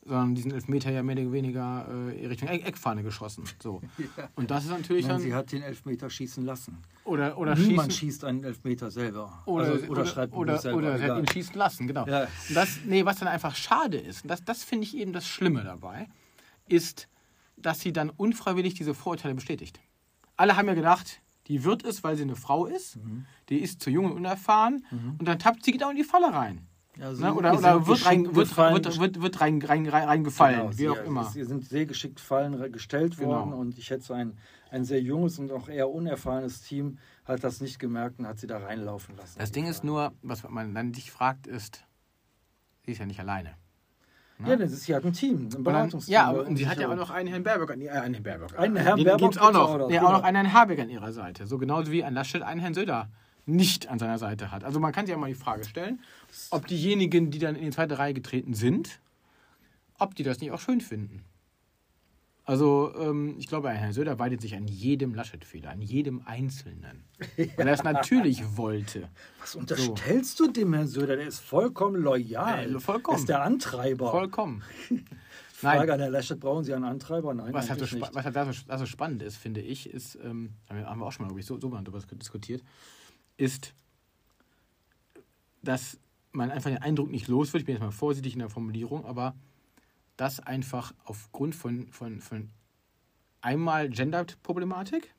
Sondern 0.02 0.34
diesen 0.34 0.50
Elfmeter 0.52 0.90
ja 0.90 1.02
mehr 1.02 1.16
oder 1.18 1.30
weniger 1.30 1.86
äh, 2.16 2.26
Richtung 2.26 2.48
Eck 2.48 2.66
Eckfahne 2.66 3.02
geschossen. 3.02 3.44
So. 3.62 3.82
Und 4.34 4.50
das 4.50 4.64
ist 4.64 4.70
natürlich 4.70 5.04
Nein, 5.06 5.16
dann. 5.16 5.20
sie 5.20 5.34
hat 5.34 5.52
den 5.52 5.62
Elfmeter 5.62 6.08
schießen 6.08 6.42
lassen. 6.44 6.78
Oder, 7.04 7.36
oder 7.36 7.54
Niemand 7.54 7.92
schießen. 7.92 8.08
schießt 8.08 8.24
einen 8.24 8.42
Elfmeter 8.44 8.90
selber. 8.90 9.42
Oder, 9.44 9.64
also, 9.66 9.86
oder, 9.88 10.06
schreibt 10.06 10.32
oder, 10.34 10.58
selber. 10.58 10.78
oder 10.78 11.00
hat 11.02 11.18
ihn 11.18 11.28
schießen 11.28 11.54
lassen, 11.54 11.86
genau. 11.86 12.06
Ja. 12.06 12.22
Und 12.48 12.54
Das, 12.56 12.78
nee, 12.86 13.04
was 13.04 13.18
dann 13.18 13.28
einfach 13.28 13.54
schade 13.54 13.98
ist, 13.98 14.22
und 14.24 14.28
das, 14.28 14.42
das 14.42 14.64
finde 14.64 14.86
ich 14.86 14.96
eben 14.96 15.12
das 15.12 15.26
Schlimme 15.28 15.62
dabei, 15.64 16.08
ist, 16.66 17.08
dass 17.58 17.80
sie 17.80 17.92
dann 17.92 18.08
unfreiwillig 18.08 18.72
diese 18.72 18.94
Vorurteile 18.94 19.34
bestätigt. 19.34 19.80
Alle 20.38 20.56
haben 20.56 20.66
ja 20.68 20.74
gedacht, 20.74 21.20
Die 21.48 21.64
wird 21.64 21.84
es, 21.84 22.02
weil 22.04 22.16
sie 22.16 22.22
eine 22.22 22.36
Frau 22.36 22.64
ist. 22.66 22.96
Mhm. 22.96 23.26
Die 23.50 23.58
ist 23.58 23.82
zu 23.82 23.90
jung 23.90 24.04
und 24.06 24.12
unerfahren. 24.12 24.84
Und 25.18 25.26
dann 25.28 25.38
tappt 25.38 25.64
sie 25.64 25.72
genau 25.72 25.90
in 25.90 25.96
die 25.96 26.04
Falle 26.04 26.32
rein. 26.32 26.66
Ja, 27.00 27.14
sie- 27.14 27.22
Ne? 27.22 27.34
Oder, 27.34 27.56
oder 27.56 27.86
wird, 27.86 28.04
rein, 28.06 28.24
wird, 28.34 28.48
gefallen, 28.48 28.74
wird, 28.74 29.00
wird, 29.00 29.22
wird 29.22 29.40
rein, 29.40 29.62
rein, 29.62 29.88
rein, 29.88 30.06
reingefallen, 30.08 30.58
Genau, 30.60 30.70
wie 30.72 30.74
sie, 30.74 30.88
auch 30.90 31.02
immer. 31.04 31.24
Sie 31.24 31.42
sind 31.44 31.64
sehr 31.66 31.86
geschickt 31.86 32.20
fallen 32.20 32.70
gestellt 32.72 33.16
Genau. 33.16 33.30
worden 33.30 33.52
und 33.54 33.78
ich 33.78 33.88
hätte 33.90 34.02
so 34.04 34.12
ein, 34.14 34.36
ein 34.70 34.84
sehr 34.84 35.00
junges 35.00 35.38
und 35.38 35.50
auch 35.50 35.68
eher 35.68 35.88
unerfahrenes 35.90 36.60
Team 36.62 36.98
hat 37.24 37.42
das 37.42 37.60
nicht 37.62 37.78
gemerkt 37.78 38.18
und 38.18 38.26
hat 38.26 38.38
sie 38.38 38.46
da 38.46 38.58
reinlaufen 38.58 39.16
lassen. 39.16 39.38
Das 39.38 39.50
Ding 39.50 39.66
ist 39.66 39.82
nur, 39.82 40.12
was 40.22 40.46
man 40.48 40.74
dann 40.74 40.92
dich 40.92 41.10
fragt, 41.10 41.46
ist, 41.46 41.84
sie 42.84 42.92
ist 42.92 42.98
ja 42.98 43.06
nicht 43.06 43.20
alleine. 43.20 43.54
Ja, 44.46 44.56
das 44.56 44.72
ist, 44.72 44.84
sie 44.84 44.94
hat 44.94 45.04
ein 45.04 45.12
Team, 45.12 45.48
ein 45.54 45.62
Beratungsteam. 45.64 46.12
ja, 46.14 46.24
aber 46.26 46.40
um 46.42 46.48
und 46.48 46.56
sie 46.56 46.66
hat 46.66 46.78
ja 46.80 46.88
auch 46.90 46.96
noch 46.96 47.10
einen 47.10 47.28
Herrn 47.28 47.42
Baerbock, 47.42 47.72
an, 47.72 47.80
äh, 47.82 47.90
einen 47.90 48.14
Herrn 48.14 48.22
Baerbock. 48.22 48.58
Einen 48.58 48.76
Herrn 48.76 48.96
Den 48.96 49.04
Baerbock 49.04 49.20
gibt's 49.32 49.38
auch 49.38 49.52
noch. 49.52 49.76
noch, 49.78 49.88
Nee, 49.88 49.96
genau. 49.96 50.08
auch 50.08 50.12
noch 50.12 50.22
einen 50.22 50.36
Herrn 50.46 50.52
Habeck 50.54 50.78
an 50.80 50.88
ihrer 50.88 51.12
Seite. 51.12 51.46
So 51.46 51.58
genauso 51.58 51.92
wie 51.92 52.02
ein 52.04 52.14
Laschet 52.14 52.40
einen 52.42 52.60
Herrn 52.60 52.72
Söder 52.72 53.10
nicht 53.46 53.88
an 53.88 53.98
seiner 53.98 54.18
Seite 54.18 54.50
hat. 54.50 54.64
Also 54.64 54.80
man 54.80 54.92
kann 54.92 55.06
sich 55.06 55.12
ja 55.12 55.18
mal 55.18 55.28
die 55.28 55.34
Frage 55.34 55.64
stellen, 55.64 56.00
ob 56.50 56.66
diejenigen, 56.66 57.30
die 57.30 57.38
dann 57.38 57.56
in 57.56 57.64
die 57.64 57.70
zweite 57.70 57.98
Reihe 57.98 58.14
getreten 58.14 58.54
sind, 58.54 59.00
ob 59.98 60.14
die 60.14 60.22
das 60.22 60.40
nicht 60.40 60.50
auch 60.52 60.60
schön 60.60 60.80
finden. 60.80 61.24
Also 62.44 62.92
ähm, 62.98 63.36
ich 63.38 63.46
glaube, 63.46 63.70
Herr 63.70 63.92
Söder 63.92 64.18
weidet 64.18 64.40
sich 64.40 64.56
an 64.56 64.66
jedem 64.66 65.14
Laschet-Fehler, 65.14 65.70
an 65.70 65.82
jedem 65.82 66.22
Einzelnen. 66.24 67.04
Weil 67.36 67.68
er 67.68 67.74
es 67.74 67.82
natürlich 67.84 68.56
wollte. 68.56 69.08
Was 69.38 69.54
unterstellst 69.54 70.40
du 70.40 70.50
dem 70.50 70.72
Herrn 70.72 70.88
Söder? 70.88 71.16
Der 71.16 71.28
ist 71.28 71.38
vollkommen 71.38 72.02
loyal. 72.02 72.74
Äh, 72.74 72.80
vollkommen. 72.80 73.18
Ist 73.18 73.28
der 73.28 73.42
Antreiber. 73.42 74.10
Vollkommen. 74.10 74.62
Frage 75.52 75.78
Nein, 75.78 75.90
an 75.90 76.00
Herrn 76.00 76.12
Laschet, 76.12 76.40
brauchen 76.40 76.64
Sie 76.64 76.74
einen 76.74 76.86
Antreiber? 76.86 77.34
Nein, 77.34 77.52
was 77.52 77.68
halt, 77.68 77.78
so, 77.78 78.00
was 78.00 78.24
halt 78.24 78.34
da 78.34 78.50
so, 78.50 78.60
da 78.66 78.78
so 78.78 78.86
spannend 78.86 79.22
ist, 79.22 79.36
finde 79.36 79.60
ich, 79.60 79.88
ist, 79.88 80.16
ähm, 80.16 80.54
haben 80.68 80.98
wir 80.98 81.06
auch 81.06 81.12
schon 81.12 81.24
mal, 81.24 81.28
glaube 81.28 81.40
ich, 81.40 81.46
so, 81.46 81.60
so 81.60 81.68
mal 81.68 81.84
darüber 81.84 82.00
diskutiert, 82.16 82.64
ist, 83.40 83.74
dass 85.62 85.98
man 86.32 86.50
einfach 86.50 86.70
den 86.70 86.78
Eindruck 86.78 87.10
nicht 87.10 87.28
los 87.28 87.52
wird, 87.52 87.62
ich 87.62 87.66
bin 87.66 87.74
jetzt 87.74 87.82
mal 87.82 87.90
vorsichtig 87.90 88.34
in 88.34 88.38
der 88.38 88.50
Formulierung, 88.50 89.04
aber 89.04 89.34
dass 90.16 90.38
einfach 90.40 90.92
aufgrund 91.04 91.54
von, 91.54 91.90
von, 91.92 92.20
von 92.20 92.50
einmal 93.40 93.88
Gender-Problematik, 93.88 95.14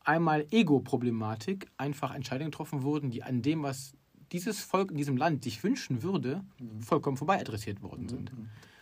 einmal 0.00 0.46
Ego-Problematik 0.50 1.70
einfach 1.78 2.14
Entscheidungen 2.14 2.50
getroffen 2.50 2.82
wurden, 2.82 3.10
die 3.10 3.22
an 3.22 3.42
dem, 3.42 3.62
was 3.62 3.94
dieses 4.30 4.60
Volk 4.60 4.90
in 4.90 4.96
diesem 4.96 5.16
Land 5.16 5.44
sich 5.44 5.64
wünschen 5.64 6.02
würde, 6.02 6.44
vollkommen 6.80 7.16
vorbei 7.16 7.40
adressiert 7.40 7.82
worden 7.82 8.08
sind. 8.08 8.32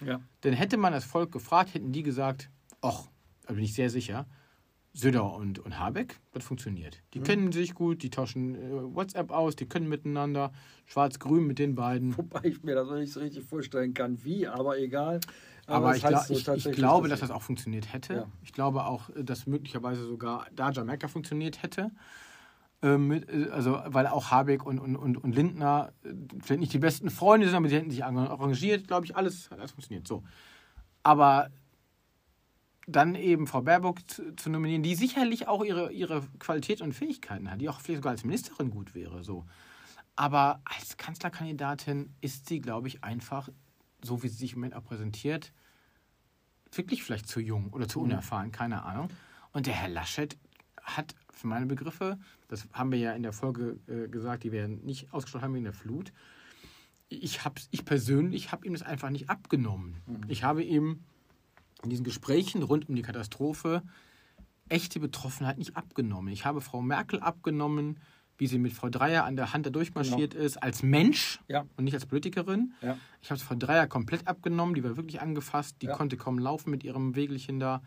Ja. 0.01 0.21
Denn 0.43 0.55
hätte 0.55 0.77
man 0.77 0.93
das 0.93 1.05
Volk 1.05 1.31
gefragt, 1.31 1.75
hätten 1.75 1.93
die 1.93 2.03
gesagt, 2.03 2.51
ach, 2.81 3.09
da 3.47 3.55
bin 3.55 3.63
ich 3.63 3.75
sehr 3.75 3.91
sicher, 3.91 4.27
Söder 4.95 5.33
und, 5.33 5.59
und 5.59 5.79
Habeck, 5.79 6.21
das 6.33 6.45
funktioniert. 6.45 7.03
Die 7.15 7.21
kennen 7.21 7.51
sich 7.51 7.75
gut, 7.75 8.03
die 8.03 8.11
tauschen 8.11 8.55
äh, 8.55 8.95
WhatsApp 8.95 9.31
aus, 9.31 9.57
die 9.57 9.67
können 9.67 9.89
miteinander, 9.89 10.53
schwarz-grün 10.85 11.47
mit 11.47 11.59
den 11.59 11.75
beiden. 11.75 12.17
Wobei 12.19 12.41
ich 12.45 12.63
mir 12.63 12.75
das 12.75 12.89
noch 12.89 12.97
nicht 12.97 13.13
so 13.13 13.21
richtig 13.21 13.45
vorstellen 13.45 13.95
kann, 13.95 14.23
wie, 14.23 14.47
aber 14.47 14.79
egal. 14.79 15.21
Aber, 15.67 15.93
es 15.93 15.99
ich, 15.99 16.05
heißt 16.05 16.29
gla 16.29 16.41
so 16.41 16.53
ich, 16.55 16.67
ich 16.67 16.73
glaube, 16.73 17.09
dass 17.09 17.21
das 17.21 17.31
auch 17.31 17.41
funktioniert 17.41 17.93
hätte. 17.93 18.15
Ja. 18.15 18.27
Ich 18.43 18.53
glaube 18.53 18.85
auch, 18.85 19.09
äh, 19.11 19.25
dass 19.25 19.47
möglicherweise 19.47 20.05
sogar 20.05 20.47
da 20.55 20.71
Jamaika 20.71 21.09
funktioniert 21.09 21.63
hätte. 21.63 21.91
Ähm, 22.83 23.09
mit, 23.09 23.31
äh, 23.31 23.49
also, 23.51 23.81
weil 23.87 24.07
auch 24.09 24.31
Habeck 24.31 24.67
und, 24.67 24.79
und, 24.79 24.97
und, 24.97 25.17
und 25.17 25.35
Lindner 25.35 25.93
äh, 26.05 26.13
vielleicht 26.43 26.61
nicht 26.61 26.73
die 26.75 26.79
besten 26.79 27.09
Freunde 27.09 27.47
sind, 27.47 27.57
aber 27.57 27.69
sie 27.69 27.77
hätten 27.77 27.91
sich 27.91 28.05
arrangiert, 28.05 28.89
glaube 28.89 29.07
ich, 29.07 29.17
alles 29.17 29.51
hat 29.51 29.59
alles 29.59 29.71
funktioniert. 29.71 30.07
So. 30.07 30.23
Aber 31.03 31.49
dann 32.87 33.15
eben 33.15 33.47
Frau 33.47 33.63
Baerbock 33.63 34.09
zu, 34.11 34.35
zu 34.35 34.51
nominieren, 34.51 34.83
die 34.83 34.95
sicherlich 34.95 35.49
auch 35.49 35.65
ihre, 35.65 35.93
ihre 35.93 36.23
Qualität 36.39 36.81
und 36.81 36.93
Fähigkeiten 36.93 37.51
hat, 37.51 37.61
die 37.61 37.69
auch 37.69 37.81
vielleicht 37.81 38.03
sogar 38.03 38.13
als 38.13 38.25
Ministerin 38.25 38.71
gut 38.71 38.95
wäre. 38.95 39.23
So. 39.23 39.47
Aber 40.17 40.61
als 40.65 40.97
Kanzlerkandidatin 40.97 42.15
ist 42.21 42.49
sie, 42.49 42.61
glaube 42.61 42.89
ich, 42.89 43.05
einfach, 43.05 43.49
so 44.03 44.23
wie 44.23 44.29
sie 44.29 44.37
sich 44.37 44.53
im 44.53 44.61
Moment 44.61 44.75
auch 44.75 44.85
präsentiert, 44.85 45.53
wirklich 46.73 47.03
vielleicht 47.03 47.29
zu 47.29 47.41
jung 47.41 47.71
oder 47.73 47.89
zu 47.89 48.01
unerfahren, 48.01 48.51
keine 48.51 48.83
Ahnung. 48.83 49.09
Und 49.53 49.67
der 49.67 49.75
Herr 49.75 49.89
Laschet 49.89 50.37
hat 50.83 51.15
für 51.31 51.47
meine 51.47 51.67
Begriffe, 51.67 52.19
das 52.49 52.67
haben 52.73 52.91
wir 52.91 52.99
ja 52.99 53.13
in 53.13 53.23
der 53.23 53.33
Folge 53.33 53.79
äh, 53.87 54.09
gesagt, 54.09 54.45
die 54.45 54.53
wir 54.53 54.69
nicht 54.69 55.13
ausgeschlossen 55.13 55.45
haben 55.45 55.55
wegen 55.55 55.65
der 55.65 55.73
Flut, 55.73 56.13
ich, 57.09 57.45
hab's, 57.45 57.69
ich 57.71 57.85
persönlich 57.85 58.53
habe 58.53 58.67
ihm 58.67 58.73
das 58.73 58.83
einfach 58.83 59.11
nicht 59.11 59.29
abgenommen. 59.29 59.97
Ich 60.29 60.45
habe 60.45 60.63
ihm 60.63 61.05
in 61.83 61.91
diesen 61.91 62.05
Gesprächen 62.05 62.63
rund 62.63 62.89
um 62.89 62.95
die 62.95 63.03
Katastrophe 63.03 63.83
echte 64.69 65.01
Betroffenheit 65.01 65.59
nicht 65.59 65.77
abgenommen. 65.77 66.33
Ich 66.33 66.45
habe 66.45 66.61
Frau 66.61 66.81
Merkel 66.81 67.21
abgenommen, 67.21 67.99
wie 68.39 68.47
sie 68.47 68.59
mit 68.59 68.73
Frau 68.73 68.89
Dreier 68.89 69.25
an 69.25 69.37
der 69.37 69.53
Hand 69.53 69.67
da 69.67 69.71
durchmarschiert 69.71 70.35
ist, 70.35 70.63
als 70.63 70.83
Mensch 70.83 71.41
Ja. 71.49 71.67
und 71.77 71.85
nicht 71.85 71.95
als 71.95 72.07
Politikerin. 72.07 72.73
Ja. 72.81 72.97
Ich 73.21 73.31
habe 73.31 73.37
es 73.37 73.43
Frau 73.43 73.55
Dreier 73.55 73.87
komplett 73.87 74.27
abgenommen, 74.27 74.75
die 74.75 74.83
war 74.83 74.97
wirklich 74.97 75.21
angefasst, 75.21 75.77
die 75.83 75.87
Ja. 75.87 75.97
konnte 75.97 76.17
kaum 76.17 76.39
laufen 76.39 76.71
mit 76.71 76.85
ihrem 76.85 77.15
Wägelchen 77.15 77.61
da. 77.61 77.83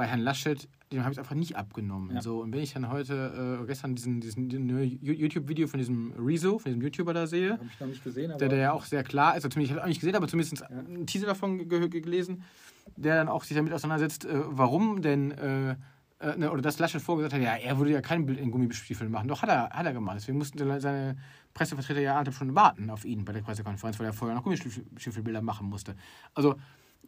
Bei 0.00 0.06
Herrn 0.06 0.20
Laschet, 0.20 0.66
dem 0.90 1.00
habe 1.02 1.12
ich 1.12 1.16
es 1.16 1.18
einfach 1.18 1.34
nicht 1.34 1.56
abgenommen. 1.56 2.14
Ja. 2.14 2.22
So, 2.22 2.40
und 2.40 2.54
wenn 2.54 2.60
ich 2.62 2.72
dann 2.72 2.88
heute, 2.88 3.58
äh, 3.60 3.66
gestern 3.66 3.94
diesen, 3.96 4.22
diesen, 4.22 4.48
YouTube-Video 5.02 5.66
von 5.66 5.76
diesem 5.76 6.14
Rezo, 6.18 6.58
von 6.58 6.72
diesem 6.72 6.80
YouTuber 6.80 7.12
da 7.12 7.26
sehe, 7.26 7.50
Habe 7.50 7.66
ich 7.70 7.78
noch 7.80 7.86
nicht 7.86 8.02
gesehen, 8.02 8.32
der, 8.38 8.48
der 8.48 8.58
ja 8.58 8.72
auch 8.72 8.86
sehr 8.86 9.02
klar 9.02 9.32
ist, 9.32 9.44
also 9.44 9.50
zumindest, 9.50 9.72
ich 9.72 9.76
habe 9.76 9.84
auch 9.84 9.88
nicht 9.88 10.00
gesehen, 10.00 10.16
aber 10.16 10.26
zumindest 10.26 10.62
einen 10.62 11.06
Teaser 11.06 11.26
davon 11.26 11.68
ge 11.68 11.86
ge 11.90 12.00
gelesen, 12.00 12.44
der 12.96 13.16
dann 13.16 13.28
auch 13.28 13.44
sich 13.44 13.54
damit 13.54 13.74
auseinandersetzt, 13.74 14.24
äh, 14.24 14.40
warum 14.46 15.02
denn, 15.02 15.32
äh, 15.32 15.72
äh, 16.20 16.36
ne, 16.38 16.50
oder 16.50 16.62
dass 16.62 16.78
Laschet 16.78 17.02
vorgesagt 17.02 17.34
hat, 17.34 17.42
ja, 17.42 17.56
er 17.56 17.76
würde 17.76 17.92
ja 17.92 18.00
kein 18.00 18.24
Bild 18.24 18.38
in 18.38 18.50
Gummistiefeln 18.50 19.10
machen. 19.10 19.28
Doch, 19.28 19.42
hat 19.42 19.50
er, 19.50 19.68
hat 19.68 19.84
er 19.84 19.92
gemacht. 19.92 20.16
Deswegen 20.16 20.38
mussten 20.38 20.56
seine- 20.56 20.80
seine 20.80 21.16
Pressevertreter 21.52 22.00
ja 22.00 22.12
anderthalb 22.12 22.36
Stunden 22.36 22.54
warten 22.54 22.88
auf 22.88 23.04
ihn 23.04 23.26
bei 23.26 23.34
der 23.34 23.42
Pressekonferenz, 23.42 23.98
weil 23.98 24.06
er 24.06 24.12
vorher 24.14 24.34
noch 24.34 24.44
Gummistiefelbilder 24.44 25.42
machen 25.42 25.68
musste. 25.68 25.94
Also, 26.34 26.56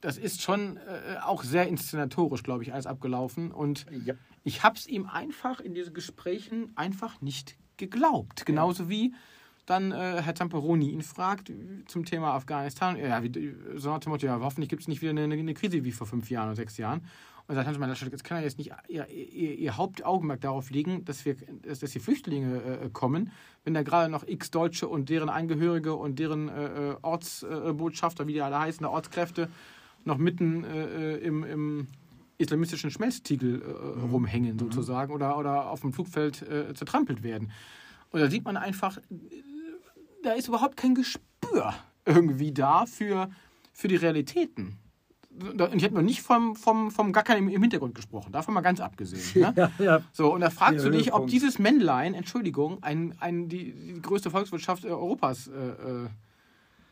das 0.02 0.18
ist 0.18 0.42
schon 0.42 0.76
äh, 0.76 1.16
auch 1.24 1.42
sehr 1.42 1.66
inszenatorisch, 1.68 2.42
glaube 2.42 2.62
ich, 2.64 2.74
alles 2.74 2.86
abgelaufen. 2.86 3.50
Und 3.50 3.86
ja. 4.04 4.14
ich 4.44 4.62
habe 4.62 4.76
es 4.76 4.86
ihm 4.86 5.06
einfach 5.06 5.60
in 5.60 5.74
diesen 5.74 5.94
Gesprächen 5.94 6.72
einfach 6.74 7.22
nicht 7.22 7.56
geglaubt. 7.78 8.44
Genauso 8.44 8.90
wie 8.90 9.14
dann 9.64 9.92
äh, 9.92 10.20
Herr 10.22 10.34
Zamperoni 10.34 10.90
ihn 10.90 11.02
fragt 11.02 11.52
zum 11.86 12.04
Thema 12.04 12.34
Afghanistan. 12.34 12.96
Ja, 12.96 13.22
wie, 13.22 13.54
so 13.76 13.90
nach 13.90 14.00
dem 14.00 14.10
Motto, 14.10 14.26
ja, 14.26 14.38
hoffentlich 14.40 14.68
gibt 14.68 14.82
es 14.82 14.88
nicht 14.88 15.02
wieder 15.02 15.10
eine, 15.10 15.22
eine 15.22 15.54
Krise 15.54 15.84
wie 15.84 15.92
vor 15.92 16.06
fünf 16.06 16.30
Jahren 16.30 16.48
oder 16.48 16.56
sechs 16.56 16.76
Jahren. 16.76 17.06
Und 17.46 17.54
sagt 17.54 17.66
Hans-Mann 17.66 17.88
Laschet, 17.88 18.10
jetzt 18.10 18.24
kann 18.24 18.38
er 18.38 18.44
jetzt 18.44 18.58
nicht 18.58 18.72
ihr, 18.88 19.08
ihr, 19.08 19.58
ihr 19.58 19.76
Hauptaugenmerk 19.76 20.40
darauf 20.40 20.70
legen, 20.70 21.04
dass, 21.04 21.24
wir, 21.24 21.36
dass, 21.62 21.80
dass 21.80 21.90
die 21.90 21.98
Flüchtlinge 21.98 22.62
äh, 22.62 22.90
kommen, 22.90 23.30
wenn 23.64 23.74
da 23.74 23.82
gerade 23.82 24.10
noch 24.10 24.26
x 24.26 24.50
Deutsche 24.50 24.88
und 24.88 25.10
deren 25.10 25.28
Angehörige 25.28 25.94
und 25.94 26.18
deren 26.18 26.48
äh, 26.48 26.90
äh, 26.90 26.96
Ortsbotschafter, 27.02 28.26
wie 28.26 28.32
die 28.34 28.42
alle 28.42 28.58
heißen, 28.58 28.82
der 28.82 28.90
Ortskräfte, 28.90 29.48
noch 30.06 30.18
mitten 30.18 30.64
äh, 30.64 31.14
äh, 31.14 31.18
im, 31.18 31.44
im 31.44 31.86
islamistischen 32.38 32.90
Schmelztiegel 32.90 33.62
äh, 33.62 34.00
rumhängen 34.00 34.58
sozusagen 34.58 35.12
oder, 35.12 35.38
oder 35.38 35.70
auf 35.70 35.80
dem 35.80 35.92
Flugfeld 35.92 36.42
äh, 36.42 36.74
zertrampelt 36.74 37.22
werden. 37.22 37.52
Und 38.10 38.20
da 38.20 38.30
sieht 38.30 38.44
man 38.44 38.56
einfach, 38.56 38.98
äh, 38.98 39.02
da 40.22 40.32
ist 40.32 40.48
überhaupt 40.48 40.76
kein 40.76 40.94
Gespür 40.94 41.74
irgendwie 42.04 42.52
da 42.52 42.86
für, 42.86 43.30
für 43.72 43.88
die 43.88 43.96
Realitäten. 43.96 44.78
Und 45.40 45.74
ich 45.76 45.84
habe 45.84 45.94
noch 45.94 46.02
nicht 46.02 46.20
vom, 46.20 46.56
vom, 46.56 46.90
vom 46.90 47.12
Gackern 47.12 47.38
im, 47.38 47.48
im 47.48 47.62
Hintergrund 47.62 47.94
gesprochen, 47.94 48.32
davon 48.32 48.52
mal 48.52 48.60
ganz 48.60 48.80
abgesehen. 48.80 49.22
Ne? 49.42 49.54
Ja, 49.56 49.70
ja. 49.78 50.00
So, 50.12 50.34
und 50.34 50.42
da 50.42 50.50
fragst 50.50 50.84
Der 50.84 50.90
du 50.90 50.98
dich, 50.98 51.14
ob 51.14 51.26
dieses 51.26 51.58
Männlein, 51.58 52.12
Entschuldigung, 52.12 52.82
ein, 52.82 53.14
ein, 53.18 53.48
die, 53.48 53.72
die 53.72 54.02
größte 54.02 54.30
Volkswirtschaft 54.30 54.84
äh, 54.84 54.88
Europas 54.88 55.48
äh, 55.48 56.08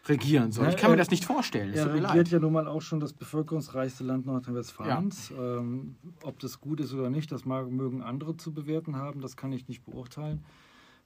regieren 0.07 0.51
soll. 0.53 0.65
Ja, 0.65 0.71
Ich 0.71 0.77
kann 0.77 0.91
mir 0.91 0.97
er- 0.97 0.99
das 0.99 1.11
nicht 1.11 1.25
vorstellen. 1.25 1.71
Es 1.73 1.81
Er 1.81 1.93
regiert 1.93 2.03
leid. 2.15 2.29
ja 2.31 2.39
nun 2.41 2.53
mal 2.53 2.67
auch 2.67 2.81
schon 2.83 3.01
das 3.01 3.13
bevölkerungsreichste 3.13 4.03
Land 4.05 4.27
Nordrhein-Westfalens. 4.27 5.31
Ähm, 5.39 5.97
ob 6.23 6.39
das 6.39 6.61
gut 6.61 6.81
ist 6.81 6.93
oder 6.95 7.11
nicht, 7.11 7.31
das 7.33 7.45
mag, 7.45 7.71
mögen 7.71 8.03
andere 8.03 8.37
zu 8.37 8.53
bewerten 8.53 8.97
haben, 8.97 9.21
das 9.21 9.37
kann 9.37 9.53
ich 9.53 9.69
nicht 9.69 9.85
beurteilen. 9.85 10.43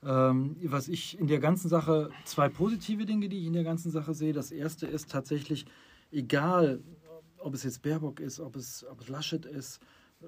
Ähm, 0.05 0.57
was 0.65 0.89
ich 0.89 1.19
in 1.19 1.27
der 1.27 1.39
ganzen 1.41 1.69
Sache, 1.69 2.11
zwei 2.25 2.49
positive 2.49 3.07
Dinge, 3.07 3.29
die 3.29 3.39
ich 3.39 3.47
in 3.47 3.53
der 3.55 3.65
ganzen 3.65 3.91
Sache 3.91 4.15
sehe. 4.15 4.33
Das 4.33 4.51
erste 4.53 4.87
ist 4.87 5.11
tatsächlich, 5.11 5.65
egal 6.13 6.81
ob 7.39 7.55
es 7.55 7.63
jetzt 7.65 7.83
Baerbock 7.83 8.21
ist, 8.21 8.39
ob 8.41 8.55
es, 8.57 8.85
ob 8.91 9.01
es 9.01 9.09
Laschet 9.09 9.45
ist, 9.47 9.81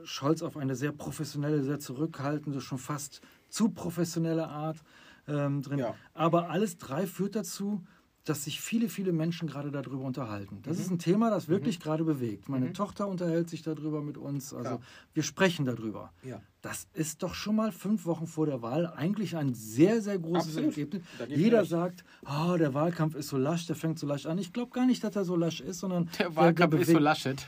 Scholz 0.05 0.43
auf 0.43 0.57
eine 0.57 0.75
sehr 0.77 0.93
professionelle, 0.93 1.63
sehr 1.63 1.79
zurückhaltende, 1.79 2.61
schon 2.61 2.79
fast 2.79 3.21
zu 3.49 3.71
professionelle 3.71 4.49
Art 4.49 4.83
ähm, 5.29 5.63
drin. 5.63 5.79
Ja. 5.79 5.95
Aber 6.15 6.51
alles 6.51 6.77
drei 6.79 7.07
führt 7.07 7.35
dazu, 7.37 7.83
dass 8.29 8.45
sich 8.45 8.61
viele, 8.61 8.89
viele 8.89 9.13
Menschen 9.13 9.49
gerade 9.49 9.71
darüber 9.71 10.05
unterhalten. 10.05 10.61
Das 10.65 10.79
ist 10.79 10.91
ein 10.91 10.99
Thema, 10.99 11.31
das 11.31 11.49
wirklich 11.49 11.81
gerade 11.81 12.05
bewegt. 12.05 12.49
Meine 12.49 12.73
Tochter 12.73 13.07
unterhält 13.07 13.49
sich 13.49 13.63
darüber 13.63 14.03
mit 14.03 14.19
uns. 14.19 14.53
Also 14.53 14.69
Klar. 14.69 14.81
wir 15.15 15.23
sprechen 15.23 15.65
darüber. 15.65 16.13
Ja. 16.23 16.43
Das 16.67 16.89
ist 16.95 17.23
doch 17.23 17.33
schon 17.33 17.55
mal 17.55 17.71
fünf 17.71 18.07
Wochen 18.07 18.27
vor 18.27 18.45
der 18.47 18.61
Wahl 18.61 18.93
eigentlich 18.97 19.37
ein 19.37 19.55
sehr, 19.55 20.01
sehr 20.03 20.19
großes 20.19 20.57
Absolut. 20.57 20.71
Ergebnis. 20.77 21.03
Jeder 21.29 21.61
recht. 21.61 21.71
sagt, 21.71 22.05
ah, 22.25 22.57
der 22.57 22.75
Wahlkampf 22.75 23.15
ist 23.15 23.29
so 23.29 23.37
lasch, 23.37 23.67
der 23.69 23.77
fängt 23.77 24.01
so 24.01 24.07
lasch 24.09 24.27
an. 24.27 24.37
Ich 24.39 24.53
glaube 24.53 24.73
gar 24.73 24.85
nicht, 24.85 25.05
dass 25.05 25.15
er 25.15 25.25
so 25.25 25.37
lasch 25.37 25.61
ist, 25.61 25.79
sondern 25.79 26.09
Der 26.19 26.35
Wahlkampf 26.35 26.75
ist 26.81 26.91
so 26.91 26.99
Laschet. 26.99 27.47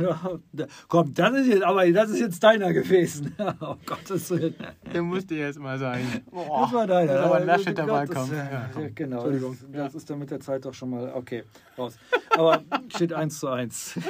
Ja, 0.00 0.38
da- 0.52 0.66
komm, 0.88 1.14
das 1.14 1.36
ist 1.36 1.46
jetzt, 1.46 1.62
aber 1.62 1.88
das 1.92 2.10
ist 2.10 2.18
jetzt 2.18 2.42
deiner 2.42 2.72
gewesen. 2.72 3.32
oh 3.60 3.76
Gottes 3.86 4.28
Willen. 4.30 4.56
Der 4.92 5.02
musste 5.02 5.36
jetzt 5.36 5.60
mal 5.60 5.78
sein. 5.78 6.04
Boah, 6.28 6.62
Das 6.62 6.72
war 6.72 6.86
deiner. 6.88 7.12
Das 7.12 7.24
aber 7.26 7.34
ein 7.36 7.46
Ja, 7.46 7.56
Lascheter 7.56 7.86
Wahlkampf. 7.86 8.32
Ja, 8.32 8.70
genau. 8.92 9.16
Entschuldigung. 9.18 9.56
Das, 9.70 9.84
das 9.84 9.94
ist 9.94 10.10
dann 10.10 10.18
mit 10.18 10.32
der 10.32 10.40
Zeit 10.40 10.64
doch 10.64 10.74
schon 10.74 10.90
mal 10.90 11.12
okay. 11.14 11.44
Raus. 11.78 11.94
Aber 12.36 12.64
steht 12.92 13.12
1 13.12 13.38
zu 13.38 13.46
1. 13.46 14.00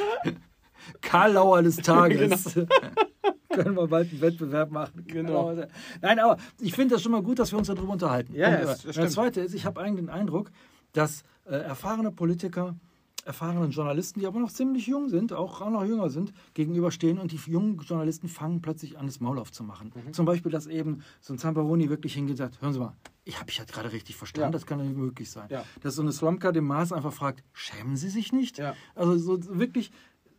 Karl 1.01 1.33
Lauer 1.33 1.62
des 1.62 1.77
Tages. 1.83 2.55
Können 3.51 3.74
wir 3.77 3.87
bald 3.88 4.11
einen 4.11 4.20
Wettbewerb 4.20 4.70
machen. 4.70 5.05
Genau. 5.07 5.53
Nein, 6.01 6.18
aber 6.18 6.37
ich 6.61 6.74
finde 6.74 6.94
das 6.94 7.03
schon 7.03 7.12
mal 7.12 7.22
gut, 7.22 7.38
dass 7.38 7.51
wir 7.51 7.59
uns 7.59 7.66
darüber 7.68 7.92
unterhalten. 7.92 8.35
Ja, 8.35 8.48
Und, 8.55 8.62
das- 8.64 8.83
das 8.83 8.96
das. 8.96 9.12
Zweite 9.12 9.40
ist, 9.40 9.55
ich 9.55 9.64
habe 9.64 9.81
eigentlich 9.81 10.05
den 10.07 10.11
Eindruck, 10.11 10.51
dass 10.92 11.22
äh, 11.46 11.55
erfahrene 11.57 12.12
Politiker 12.12 12.77
erfahrenen 13.24 13.72
Journalisten, 13.72 14.20
die 14.20 14.27
aber 14.27 14.40
noch 14.40 14.51
ziemlich 14.51 14.87
jung 14.87 15.11
sind, 15.11 15.35
auch, 15.35 15.61
auch 15.61 15.68
noch 15.68 15.85
jünger 15.85 16.09
sind, 16.09 16.33
gegenüberstehen 16.55 17.18
und 17.18 17.31
die 17.31 17.37
jungen 17.51 17.77
Journalisten 17.79 18.27
fangen 18.27 18.62
plötzlich 18.62 18.96
an, 18.98 19.05
das 19.07 19.20
Maul 19.20 19.38
aufzumachen. 19.38 19.92
Mhm. 19.94 20.14
Zum 20.14 20.24
Beispiel, 20.24 20.51
dass 20.51 20.66
eben 20.66 21.03
so 21.20 21.35
ein 21.35 21.38
Zamperoni 21.38 21.90
wirklich 21.90 22.14
hingeht 22.14 22.35
und 22.35 22.37
sagt, 22.38 22.62
hören 22.62 22.72
Sie 22.72 22.79
mal, 22.79 22.94
ich 23.24 23.38
habe 23.38 23.51
ich 23.51 23.59
halt 23.59 23.70
gerade 23.70 23.92
richtig 23.92 24.16
verstanden, 24.16 24.46
Ja. 24.48 24.53
das 24.53 24.64
kann 24.64 24.79
doch 24.79 24.87
nicht 24.87 24.96
möglich 24.96 25.31
sein. 25.31 25.46
Ja. 25.51 25.62
Dass 25.83 25.96
so 25.96 26.01
eine 26.03 26.12
Slomka 26.12 26.53
dem 26.53 26.64
Maas 26.66 26.90
einfach 26.90 27.12
fragt, 27.12 27.44
schämen 27.53 27.96
Sie 27.96 28.09
sich 28.09 28.33
nicht? 28.33 28.57
Ja. 28.57 28.74
Also 28.94 29.18
so 29.18 29.59
wirklich 29.59 29.90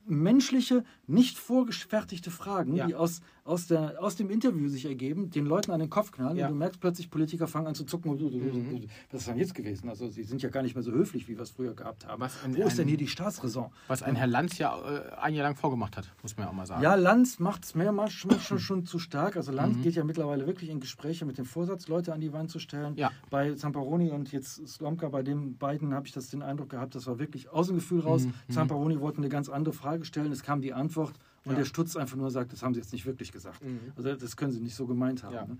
menschliche, 0.10 0.84
nicht 1.08 1.38
vorgefertigte 1.38 2.32
Fragen, 2.32 2.76
Ja. 2.76 2.88
die 2.88 2.95
aus, 2.95 3.22
aus, 3.43 3.67
der, 3.67 4.02
aus 4.02 4.15
dem 4.15 4.30
Interview 4.30 4.67
sich 4.69 4.86
ergeben, 4.86 5.30
den 5.30 5.45
Leuten 5.45 5.72
an 5.72 5.80
den 5.80 5.89
Kopf 5.89 6.12
knallen 6.12 6.38
Ja. 6.38 6.48
und 6.48 6.54
du 6.54 6.58
merkst 6.60 6.80
plötzlich, 6.80 7.10
Politiker 7.10 7.48
fangen 7.48 7.67
an 7.67 7.76
zu 7.76 7.84
zucken. 7.84 8.12
Mhm. 8.12 8.88
Was 9.12 9.22
ist 9.22 9.28
denn 9.28 9.38
jetzt 9.38 9.56
gewesen? 9.56 9.89
Also 9.89 10.08
sie 10.08 10.24
sind 10.24 10.41
ja 10.41 10.50
gar 10.50 10.62
nicht 10.63 10.76
mehr 10.76 10.84
so 10.84 10.91
höflich, 10.91 11.28
wie 11.28 11.36
wir 11.36 11.43
es 11.43 11.52
früher 11.52 11.74
gehabt 11.74 12.06
haben. 12.08 12.22
Was 12.22 12.43
ein- 12.43 12.56
Wo 12.58 12.63
ist 12.63 12.78
denn 12.78 12.88
hier 12.88 12.98
die 12.98 13.08
Staatsräson? 13.08 13.67
Was 13.88 14.04
ein 14.04 14.15
Herr 14.15 14.28
Lanz 14.28 14.58
ja 14.58 14.78
äh, 14.80 15.15
ein 15.22 15.34
Jahr 15.34 15.43
lang 15.45 15.56
vorgemacht 15.56 15.98
hat, 15.98 16.12
muss 16.22 16.36
man 16.38 16.45
ja 16.45 16.50
auch 16.52 16.56
mal 16.56 16.65
sagen. 16.65 16.82
Ja, 16.84 16.95
Lanz 16.95 17.39
macht 17.39 17.63
es 17.65 17.76
mehrmals 17.76 18.13
schon, 18.13 18.39
schon, 18.39 18.60
schon 18.60 18.86
zu 18.86 19.00
stark. 19.00 19.36
Also 19.38 19.52
Lanz 19.52 19.78
Mhm. 19.78 19.82
geht 19.84 19.95
ja 19.95 20.04
mittlerweile 20.04 20.45
wirklich 20.48 20.69
in 20.69 20.80
Gespräche 20.80 21.26
mit 21.26 21.38
dem 21.38 21.45
Vorsatz, 21.45 21.88
Leute 21.88 22.13
an 22.13 22.22
die 22.22 22.34
Wand 22.34 22.50
zu 22.52 22.60
stellen. 22.60 22.95
Ja. 22.98 23.12
Bei 23.30 23.54
Zamparoni 23.54 24.12
und 24.12 24.32
jetzt 24.32 24.67
Slomka, 24.67 25.10
bei 25.10 25.24
den 25.24 25.58
beiden 25.58 25.93
habe 25.93 26.06
ich 26.08 26.13
das 26.13 26.30
den 26.30 26.41
Eindruck 26.41 26.69
gehabt, 26.69 26.95
das 26.95 27.08
war 27.08 27.19
wirklich 27.19 27.50
aus 27.50 27.67
dem 27.67 27.76
Gefühl 27.76 28.02
raus. 28.02 28.26
Mhm. 28.26 28.34
Zamparoni 28.54 29.00
wollte 29.00 29.17
eine 29.19 29.30
ganz 29.30 29.50
andere 29.50 29.74
Frage 29.99 30.05
stellen, 30.05 30.31
es 30.31 30.43
kam 30.43 30.62
die 30.62 30.73
Antwort 30.73 31.13
und 31.45 31.51
Ja. 31.53 31.59
der 31.59 31.65
Stutz 31.65 31.95
einfach 31.95 32.17
nur 32.17 32.31
sagt, 32.31 32.51
das 32.53 32.63
haben 32.63 32.73
sie 32.73 32.79
jetzt 32.79 32.91
nicht 32.93 33.05
wirklich 33.05 33.31
gesagt. 33.31 33.63
Mhm. 33.63 33.79
Also 33.95 34.15
das 34.15 34.35
können 34.38 34.51
sie 34.51 34.62
nicht 34.62 34.75
so 34.75 34.85
gemeint 34.88 35.23
haben. 35.23 35.33
Ja. 35.35 35.45
Ne? 35.45 35.57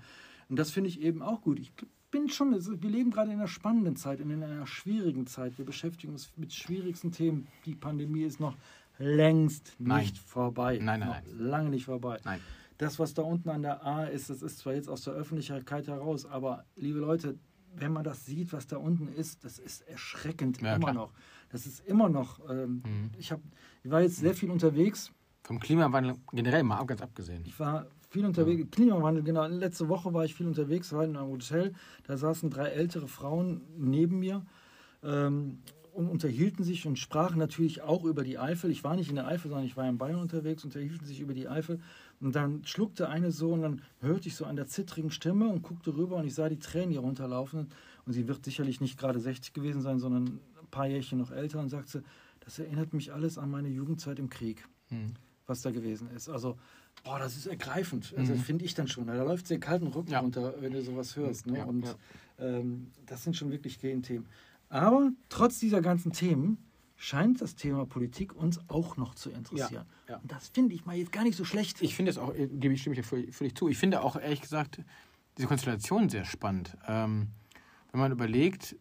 Und 0.49 0.58
das 0.58 0.71
finde 0.71 0.89
ich 0.89 1.02
eben 1.02 1.21
auch 1.21 1.41
gut. 1.41 1.60
Ich 1.60 1.71
bin 2.12 2.28
schon, 2.30 2.54
also 2.54 2.82
wir 2.82 2.89
leben 2.89 3.12
gerade 3.12 3.32
in 3.32 3.38
einer 3.38 3.47
spannenden 3.47 3.95
Zeit, 3.95 4.19
in 4.19 4.32
einer 4.43 4.65
schwierigen 4.65 5.28
Zeit. 5.28 5.58
Wir 5.58 5.65
beschäftigen 5.65 6.13
uns 6.13 6.32
mit 6.38 6.52
schwierigsten 6.54 7.12
Themen. 7.12 7.47
Die 7.65 7.75
Pandemie 7.75 8.23
ist 8.23 8.39
noch 8.39 8.56
längst 8.97 9.75
Nein. 9.80 10.02
nicht 10.02 10.17
vorbei. 10.17 10.80
Nein, 10.82 10.99
nein, 11.02 11.10
noch 11.10 11.21
lange 11.39 11.69
nicht 11.69 11.86
vorbei. 11.86 12.19
Nein. 12.25 12.39
Das, 12.78 12.97
was 12.99 13.13
da 13.13 13.21
unten 13.23 13.49
an 13.49 13.62
der 13.62 13.86
A 13.86 14.06
ist, 14.06 14.30
das 14.30 14.41
ist 14.41 14.60
zwar 14.60 14.73
jetzt 14.73 14.89
aus 14.89 15.04
der 15.04 15.13
Öffentlichkeit 15.13 15.88
heraus, 15.88 16.25
aber 16.25 16.65
liebe 16.75 16.99
Leute, 16.99 17.38
wenn 17.75 17.91
man 17.93 18.04
das 18.04 18.25
sieht, 18.25 18.52
was 18.54 18.67
da 18.67 18.78
unten 18.78 19.08
ist, 19.10 19.43
das 19.43 19.60
ist 19.60 19.82
erschreckend 19.82 20.62
Ja, 20.62 20.75
immer 20.75 20.91
klar. 20.91 20.93
noch. 20.93 21.13
Das 21.49 21.65
ist 21.65 21.82
immer 21.86 22.10
noch. 22.10 22.39
Ähm, 22.49 22.82
Mhm. 22.86 23.10
ich, 23.17 23.32
hab, 23.32 23.41
ich 23.84 23.92
war 23.92 24.02
jetzt 24.02 24.18
sehr 24.18 24.34
viel 24.34 24.52
unterwegs. 24.52 25.12
Vom 25.44 25.60
Klimawandel 25.60 26.15
generell 26.32 26.63
mal 26.63 26.84
ganz 26.86 27.02
abgesehen. 27.02 27.44
Ich 27.46 27.60
war 27.60 27.88
viel 28.10 28.26
unterwegs. 28.26 28.70
Klimawandel, 28.72 29.24
genau. 29.24 29.46
Letzte 29.48 29.88
Woche 29.88 30.13
war 30.13 30.26
ich 30.26 30.36
viel 30.36 30.48
unterwegs, 30.48 30.92
war 30.92 31.04
in 31.04 31.15
einem 31.15 31.30
Hotel. 31.30 31.74
Da 32.06 32.18
saßen 32.18 32.50
drei 32.50 32.68
ältere 32.70 33.08
Frauen 33.08 33.62
neben 33.78 34.20
mir 34.20 34.46
ähm, 35.04 35.60
und 35.94 36.10
unterhielten 36.10 36.63
sich 36.63 36.86
und 36.86 36.98
sprachen 36.98 37.38
natürlich 37.38 37.82
auch 37.82 38.04
über 38.04 38.24
die 38.24 38.38
Eifel. 38.38 38.72
Ich 38.72 38.84
war 38.84 38.96
nicht 38.96 39.10
in 39.10 39.15
der 39.15 39.28
Eifel, 39.28 39.50
sondern 39.50 39.65
ich 39.65 39.78
war 39.78 39.88
in 39.88 39.98
Bayern 39.98 40.20
unterwegs, 40.20 40.63
unterhielten 40.63 41.06
sich 41.06 41.20
über 41.20 41.34
die 41.34 41.48
Eifel. 41.48 41.80
Und 42.20 42.36
dann 42.36 42.65
schluckte 42.65 43.10
eine 43.10 43.32
so 43.32 43.54
und 43.54 43.62
dann 43.62 43.82
hörte 44.02 44.28
ich 44.28 44.36
so 44.36 44.46
an 44.46 44.56
der 44.56 44.68
zittrigen 44.68 45.12
Stimme 45.12 45.48
und 45.48 45.62
guckte 45.62 45.96
rüber 45.96 46.18
und 46.18 46.26
ich 46.26 46.34
sah 46.34 46.50
die 46.50 46.60
Tränen 46.60 46.92
hier 46.92 47.02
runterlaufen. 47.02 47.70
Und 48.06 48.13
sie 48.13 48.28
wird 48.28 48.44
sicherlich 48.44 48.82
nicht 48.82 49.00
gerade 49.00 49.20
60 49.20 49.54
gewesen 49.54 49.82
sein, 49.82 50.00
sondern 50.00 50.39
ein 50.62 50.68
paar 50.72 50.88
Jährchen 50.88 51.20
noch 51.20 51.32
älter 51.32 51.60
und 51.60 51.70
sagte, 51.70 52.04
das 52.50 52.58
erinnert 52.58 52.94
mich 52.94 53.14
alles 53.14 53.38
an 53.38 53.52
meine 53.52 53.68
Jugendzeit 53.70 54.18
im 54.18 54.28
Krieg 54.30 54.68
Mhm. 54.90 55.14
was 55.46 55.62
da 55.62 55.70
gewesen 55.70 56.10
ist. 56.16 56.30
Also, 56.30 56.58
boah, 57.04 57.20
das 57.20 57.38
ist 57.38 57.46
ergreifend. 57.46 58.12
Also, 58.18 58.34
Mhm. 58.34 58.38
das 58.38 58.46
finde 58.46 58.66
ich 58.66 58.74
dann 58.74 58.88
schon. 58.88 59.06
Da 59.06 59.22
läuft 59.24 59.48
dir 59.52 59.60
kalten 59.60 59.86
Rücken 59.88 60.10
Ja. 60.12 60.20
runter, 60.20 60.56
wenn 60.60 60.74
du 60.74 60.82
sowas 60.82 61.16
hörst. 61.16 61.46
Ne? 61.46 61.60
Ja, 61.60 61.66
Und 61.66 61.86
ja. 61.86 61.96
Ähm, 62.40 62.92
das 63.06 63.24
sind 63.24 63.36
schon 63.36 63.52
wirklich 63.52 63.78
Themen. 63.78 64.26
Aber 64.70 65.12
trotz 65.30 65.60
dieser 65.60 65.82
ganzen 65.82 66.12
Themen 66.12 66.58
scheint 66.96 67.40
das 67.42 67.56
Thema 67.56 67.86
Politik 67.86 68.34
uns 68.36 68.60
auch 68.68 68.98
noch 68.98 69.14
zu 69.14 69.30
interessieren. 69.30 69.86
Ja, 70.08 70.14
ja. 70.16 70.18
Und 70.18 70.32
das 70.32 70.50
finde 70.50 70.74
ich 70.74 70.86
mal 70.86 70.96
jetzt 70.96 71.12
gar 71.12 71.24
nicht 71.24 71.38
so 71.38 71.46
schlecht. 71.46 71.82
Ich 71.84 71.96
finde 71.96 72.10
es 72.12 72.18
auch, 72.18 72.34
äh, 72.34 72.48
gebe 72.48 72.74
ich, 72.74 72.82
stimme 72.82 72.98
ich 73.00 73.06
völlig, 73.06 73.36
völlig 73.36 73.56
zu. 73.56 73.68
Ich 73.70 73.78
finde 73.78 74.02
auch 74.02 74.16
ehrlich 74.16 74.42
gesagt 74.42 74.82
diese 75.38 75.48
Konstellation 75.48 76.10
sehr 76.10 76.26
spannend. 76.26 76.76
Ähm, 76.88 77.28
wenn 77.92 78.00
man 78.02 78.12
überlegt, 78.12 78.76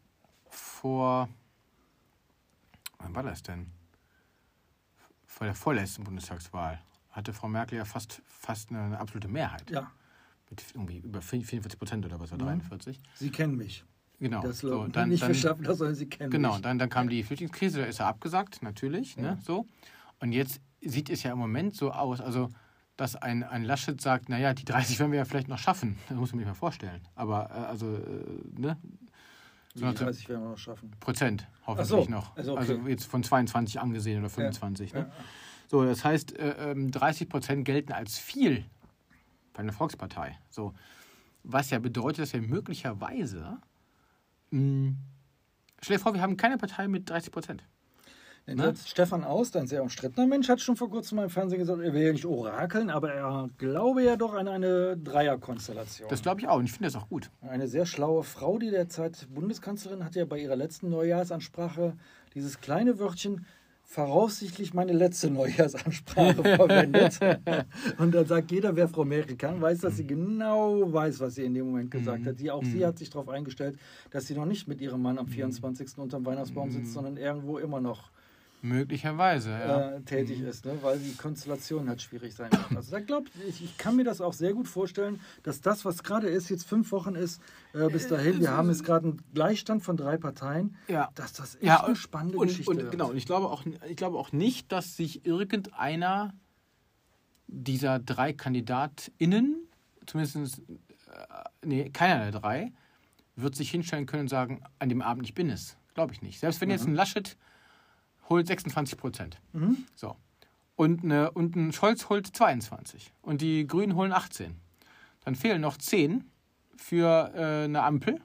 vor, 0.48 1.28
wann 2.98 3.14
war 3.14 3.22
das 3.22 3.42
denn? 3.42 3.70
Vor 5.26 5.46
der 5.46 5.54
vorletzten 5.54 6.04
Bundestagswahl 6.04 6.80
hatte 7.10 7.32
Frau 7.32 7.48
Merkel 7.48 7.78
ja 7.78 7.84
fast, 7.84 8.22
fast 8.26 8.70
eine, 8.70 8.98
absolute 8.98 9.28
Mehrheit. 9.28 9.70
ja, 9.70 9.90
Mit 10.50 10.64
irgendwie 10.74 10.98
über 10.98 11.20
44 11.20 11.78
Prozent 11.78 12.04
oder 12.06 12.18
was, 12.20 12.32
oder 12.32 12.44
Mhm. 12.44 12.60
43. 12.60 13.00
Sie 13.14 13.30
kennen 13.30 13.56
mich. 13.56 13.84
Genau. 14.20 14.42
Das 14.42 14.58
so, 14.58 14.86
dann, 14.88 15.10
nicht 15.10 15.22
dann, 15.22 15.32
das, 15.32 15.78
sondern 15.78 15.94
Sie 15.94 16.08
kennen 16.08 16.30
Genau, 16.30 16.54
mich. 16.54 16.62
dann, 16.62 16.78
dann 16.78 16.88
kam 16.88 17.08
die 17.08 17.22
Flüchtlingskrise, 17.22 17.80
da 17.80 17.86
ist 17.86 18.00
er 18.00 18.06
abgesagt, 18.06 18.62
natürlich. 18.62 19.14
Ja. 19.16 19.22
Ne, 19.22 19.38
so. 19.44 19.66
Und 20.20 20.32
jetzt 20.32 20.60
sieht 20.80 21.08
es 21.10 21.22
ja 21.22 21.32
im 21.32 21.38
Moment 21.38 21.76
so 21.76 21.92
aus, 21.92 22.20
also 22.20 22.48
dass 22.96 23.14
ein, 23.14 23.44
ein 23.44 23.62
Laschet 23.62 24.00
sagt, 24.00 24.28
naja, 24.28 24.54
die 24.54 24.64
30 24.64 24.98
werden 24.98 25.12
wir 25.12 25.18
ja 25.18 25.24
vielleicht 25.24 25.46
noch 25.46 25.58
schaffen. 25.58 25.96
Das 26.08 26.16
muss 26.18 26.32
man 26.32 26.40
sich 26.40 26.48
mal 26.48 26.54
vorstellen. 26.54 27.00
Aber 27.14 27.48
äh, 27.50 27.52
also, 27.52 27.94
äh, 27.94 28.60
ne? 28.60 28.76
Die 29.78 29.84
So 29.84 29.86
nach 29.86 29.94
dem 29.94 30.06
30 30.06 30.28
werden 30.28 30.42
wir 30.42 30.50
noch 30.50 30.58
schaffen. 30.58 30.90
Prozent 31.00 31.46
hoffentlich 31.66 31.88
so, 31.88 32.10
noch. 32.10 32.36
also 32.36 32.56
Also, 32.56 32.74
okay. 32.74 32.90
jetzt 32.90 33.04
von 33.06 33.22
22 33.22 33.80
angesehen 33.80 34.18
oder 34.20 34.28
25. 34.28 34.92
Ja. 34.92 35.00
Ne? 35.00 35.12
So, 35.68 35.84
das 35.84 36.04
heißt, 36.04 36.36
äh, 36.38 36.70
ähm, 36.72 36.90
30 36.90 37.28
Prozent 37.28 37.64
gelten 37.64 37.92
als 37.92 38.18
viel 38.18 38.64
bei 39.52 39.60
einer 39.60 39.72
Volkspartei. 39.72 40.38
So, 40.50 40.74
was 41.44 41.70
ja 41.70 41.78
bedeutet, 41.78 42.22
dass 42.22 42.32
wir 42.32 42.42
möglicherweise, 42.42 43.58
mh, 44.50 44.94
stell 45.80 45.96
dir 45.96 46.02
vor, 46.02 46.14
wir 46.14 46.22
haben 46.22 46.36
keine 46.36 46.58
Partei 46.58 46.88
mit 46.88 47.08
30 47.08 47.32
Prozent. 47.32 47.64
Ne? 48.54 48.74
Stefan 48.86 49.24
Aust, 49.24 49.56
ein 49.56 49.66
sehr 49.66 49.82
umstrittener 49.82 50.26
Mensch, 50.26 50.48
hat 50.48 50.60
schon 50.60 50.76
vor 50.76 50.88
kurzem 50.88 51.16
mal 51.16 51.24
im 51.24 51.30
Fernsehen 51.30 51.58
gesagt, 51.58 51.82
er 51.82 51.92
will 51.92 52.02
ja 52.02 52.12
nicht 52.12 52.24
orakeln, 52.24 52.88
aber 52.88 53.12
er 53.12 53.50
glaube 53.58 54.02
ja 54.02 54.16
doch 54.16 54.34
an 54.34 54.48
eine 54.48 54.96
Dreierkonstellation. 54.96 56.08
Das 56.08 56.22
glaube 56.22 56.40
ich 56.40 56.48
auch 56.48 56.56
und 56.56 56.64
ich 56.64 56.72
finde 56.72 56.86
das 56.86 56.96
auch 56.96 57.08
gut. 57.08 57.30
Eine 57.42 57.68
sehr 57.68 57.84
schlaue 57.84 58.22
Frau, 58.22 58.58
die 58.58 58.70
derzeit 58.70 59.28
Bundeskanzlerin 59.34 60.04
hat 60.04 60.14
ja 60.14 60.24
bei 60.24 60.38
ihrer 60.38 60.56
letzten 60.56 60.88
Neujahrsansprache 60.88 61.94
dieses 62.34 62.60
kleine 62.60 62.98
Wörtchen 62.98 63.44
voraussichtlich 63.82 64.74
meine 64.74 64.92
letzte 64.92 65.30
Neujahrsansprache 65.30 66.42
verwendet. 66.56 67.18
Und 67.96 68.14
dann 68.14 68.26
sagt 68.26 68.50
jeder, 68.50 68.76
wer 68.76 68.86
Frau 68.86 69.06
Merkel 69.06 69.36
kann, 69.36 69.62
weiß, 69.62 69.80
dass 69.80 69.96
sie 69.96 70.06
genau 70.06 70.92
weiß, 70.92 71.20
was 71.20 71.36
sie 71.36 71.44
in 71.44 71.54
dem 71.54 71.66
Moment 71.66 71.90
gesagt 71.90 72.26
hat. 72.26 72.38
Die, 72.38 72.50
auch 72.50 72.62
sie 72.62 72.84
hat 72.84 72.98
sich 72.98 73.08
darauf 73.08 73.30
eingestellt, 73.30 73.78
dass 74.10 74.26
sie 74.26 74.34
noch 74.34 74.44
nicht 74.44 74.68
mit 74.68 74.82
ihrem 74.82 75.00
Mann 75.00 75.18
am 75.18 75.26
24. 75.26 75.96
unterm 75.96 76.26
Weihnachtsbaum 76.26 76.70
sitzt, 76.70 76.92
sondern 76.92 77.16
irgendwo 77.16 77.56
immer 77.56 77.80
noch 77.80 78.10
Möglicherweise, 78.60 79.50
ja. 79.50 79.90
äh, 79.92 80.00
tätig 80.02 80.40
ist, 80.40 80.64
ne? 80.64 80.78
weil 80.82 80.98
die 80.98 81.14
Konstellation 81.14 81.88
halt 81.88 82.02
schwierig 82.02 82.34
sein 82.34 82.50
kann. 82.50 82.76
Also 82.76 82.90
da 82.90 83.00
glaube 83.00 83.28
ich, 83.46 83.62
ich 83.62 83.78
kann 83.78 83.94
mir 83.94 84.04
das 84.04 84.20
auch 84.20 84.32
sehr 84.32 84.52
gut 84.52 84.66
vorstellen, 84.66 85.20
dass 85.44 85.60
das, 85.60 85.84
was 85.84 86.02
gerade 86.02 86.28
ist, 86.28 86.48
jetzt 86.48 86.66
fünf 86.66 86.90
Wochen 86.90 87.14
ist, 87.14 87.40
äh, 87.72 87.88
bis 87.88 88.08
dahin, 88.08 88.40
wir 88.40 88.50
haben 88.50 88.68
jetzt 88.68 88.84
gerade 88.84 89.08
einen 89.08 89.22
Gleichstand 89.32 89.82
von 89.82 89.96
drei 89.96 90.16
Parteien, 90.16 90.76
Ja. 90.88 91.08
dass 91.14 91.32
das 91.34 91.54
echt 91.56 91.64
ja, 91.64 91.84
eine 91.84 91.94
spannende 91.94 92.38
und, 92.38 92.48
Geschichte 92.48 92.70
und, 92.70 92.78
wird. 92.78 92.90
Genau, 92.90 93.10
und 93.10 93.16
ich 93.16 93.26
glaube, 93.26 93.48
auch, 93.48 93.64
ich 93.88 93.96
glaube 93.96 94.18
auch 94.18 94.32
nicht, 94.32 94.72
dass 94.72 94.96
sich 94.96 95.24
irgendeiner 95.24 96.34
dieser 97.46 97.98
drei 97.98 98.32
KandidatInnen, 98.32 99.68
zumindest 100.06 100.58
äh, 100.58 100.64
nee, 101.64 101.90
keiner 101.90 102.30
der 102.30 102.40
drei, 102.40 102.72
wird 103.36 103.54
sich 103.54 103.70
hinstellen 103.70 104.06
können 104.06 104.22
und 104.22 104.28
sagen, 104.28 104.62
an 104.78 104.88
dem 104.88 105.00
Abend 105.00 105.24
ich 105.24 105.34
bin 105.34 105.48
es. 105.48 105.76
Glaube 105.94 106.12
ich 106.12 106.22
nicht. 106.22 106.40
Selbst 106.40 106.60
wenn 106.60 106.70
jetzt 106.70 106.86
ein 106.86 106.94
Laschet 106.94 107.36
holt 108.28 108.46
26 108.46 108.98
Prozent. 108.98 109.40
Mhm. 109.52 109.78
So. 109.94 110.16
Und, 110.76 111.02
eine, 111.02 111.30
und 111.32 111.56
ein 111.56 111.72
Scholz 111.72 112.08
holt 112.08 112.26
22. 112.26 113.12
Und 113.22 113.40
die 113.40 113.66
Grünen 113.66 113.94
holen 113.96 114.12
18. 114.12 114.54
Dann 115.24 115.34
fehlen 115.34 115.60
noch 115.60 115.76
10 115.76 116.24
für 116.76 117.32
äh, 117.34 117.64
eine 117.64 117.82
Ampel 117.82 118.20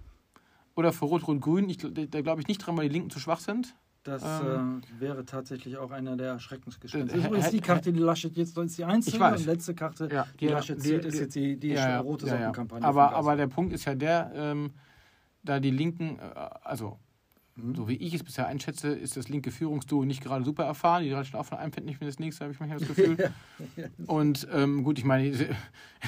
oder 0.75 0.93
für 0.93 1.05
Rot-Rot-Grün. 1.05 1.69
Ich, 1.69 1.77
da 1.79 2.21
glaube 2.21 2.41
ich 2.41 2.47
nicht 2.47 2.59
dran, 2.59 2.77
weil 2.77 2.87
die 2.89 2.93
Linken 2.93 3.09
zu 3.09 3.19
schwach 3.19 3.39
sind. 3.39 3.75
Das 4.03 4.21
Ähm. 4.21 4.81
äh, 4.97 5.01
wäre 5.01 5.25
tatsächlich 5.25 5.77
auch 5.77 5.91
einer 5.91 6.17
der 6.17 6.37
Schreckensgespenster. 6.37 7.15
Äh, 7.17 7.25
übrigens 7.25 7.49
die 7.51 7.61
Karte, 7.61 7.93
die 7.93 7.99
Laschet 7.99 8.35
jetzt 8.35 8.57
ist 8.57 8.77
die 8.77 8.83
einzige 8.83 9.15
Ich 9.15 9.21
weiß. 9.21 9.39
und 9.39 9.45
letzte 9.47 9.73
Karte, 9.73 10.09
Ja, 10.11 10.27
die, 10.33 10.37
die- 10.39 10.47
Laschet 10.47 10.81
zieht, 10.81 11.05
ist 11.05 11.19
jetzt 11.19 11.35
die, 11.35 11.57
die 11.57 11.69
Ja, 11.69 11.99
rote 12.01 12.27
ja. 12.27 12.33
Sockenkampagne. 12.37 12.85
Aber, 12.85 13.13
aber 13.15 13.35
der 13.37 13.47
Punkt 13.47 13.71
ist 13.73 13.85
ja 13.85 13.95
der, 13.95 14.31
ähm, 14.35 14.71
da 15.41 15.59
die 15.61 15.71
Linken, 15.71 16.19
äh, 16.19 16.21
also 16.63 16.99
Mhm. 17.55 17.75
so 17.75 17.87
wie 17.87 17.95
ich 17.95 18.13
es 18.15 18.23
bisher 18.23 18.47
einschätze, 18.47 18.89
ist 18.89 19.15
das 19.15 19.29
linke 19.29 19.51
Führungsduo 19.51 20.05
nicht 20.05 20.23
gerade 20.23 20.43
super 20.43 20.63
erfahren. 20.63 21.03
Die 21.03 21.11
reichen 21.11 21.35
auch 21.35 21.45
von 21.45 21.59
einem 21.59 21.71
Fettnäpfchen 21.71 22.07
das 22.07 22.17
nächste, 22.17 22.45
habe 22.45 22.53
ich 22.53 22.59
manchmal 22.59 22.79
das 22.79 22.87
Gefühl. 22.87 23.31
Und 24.07 24.47
ähm, 24.51 24.83
gut, 24.83 24.97
ich 24.97 25.05
meine, 25.05 25.27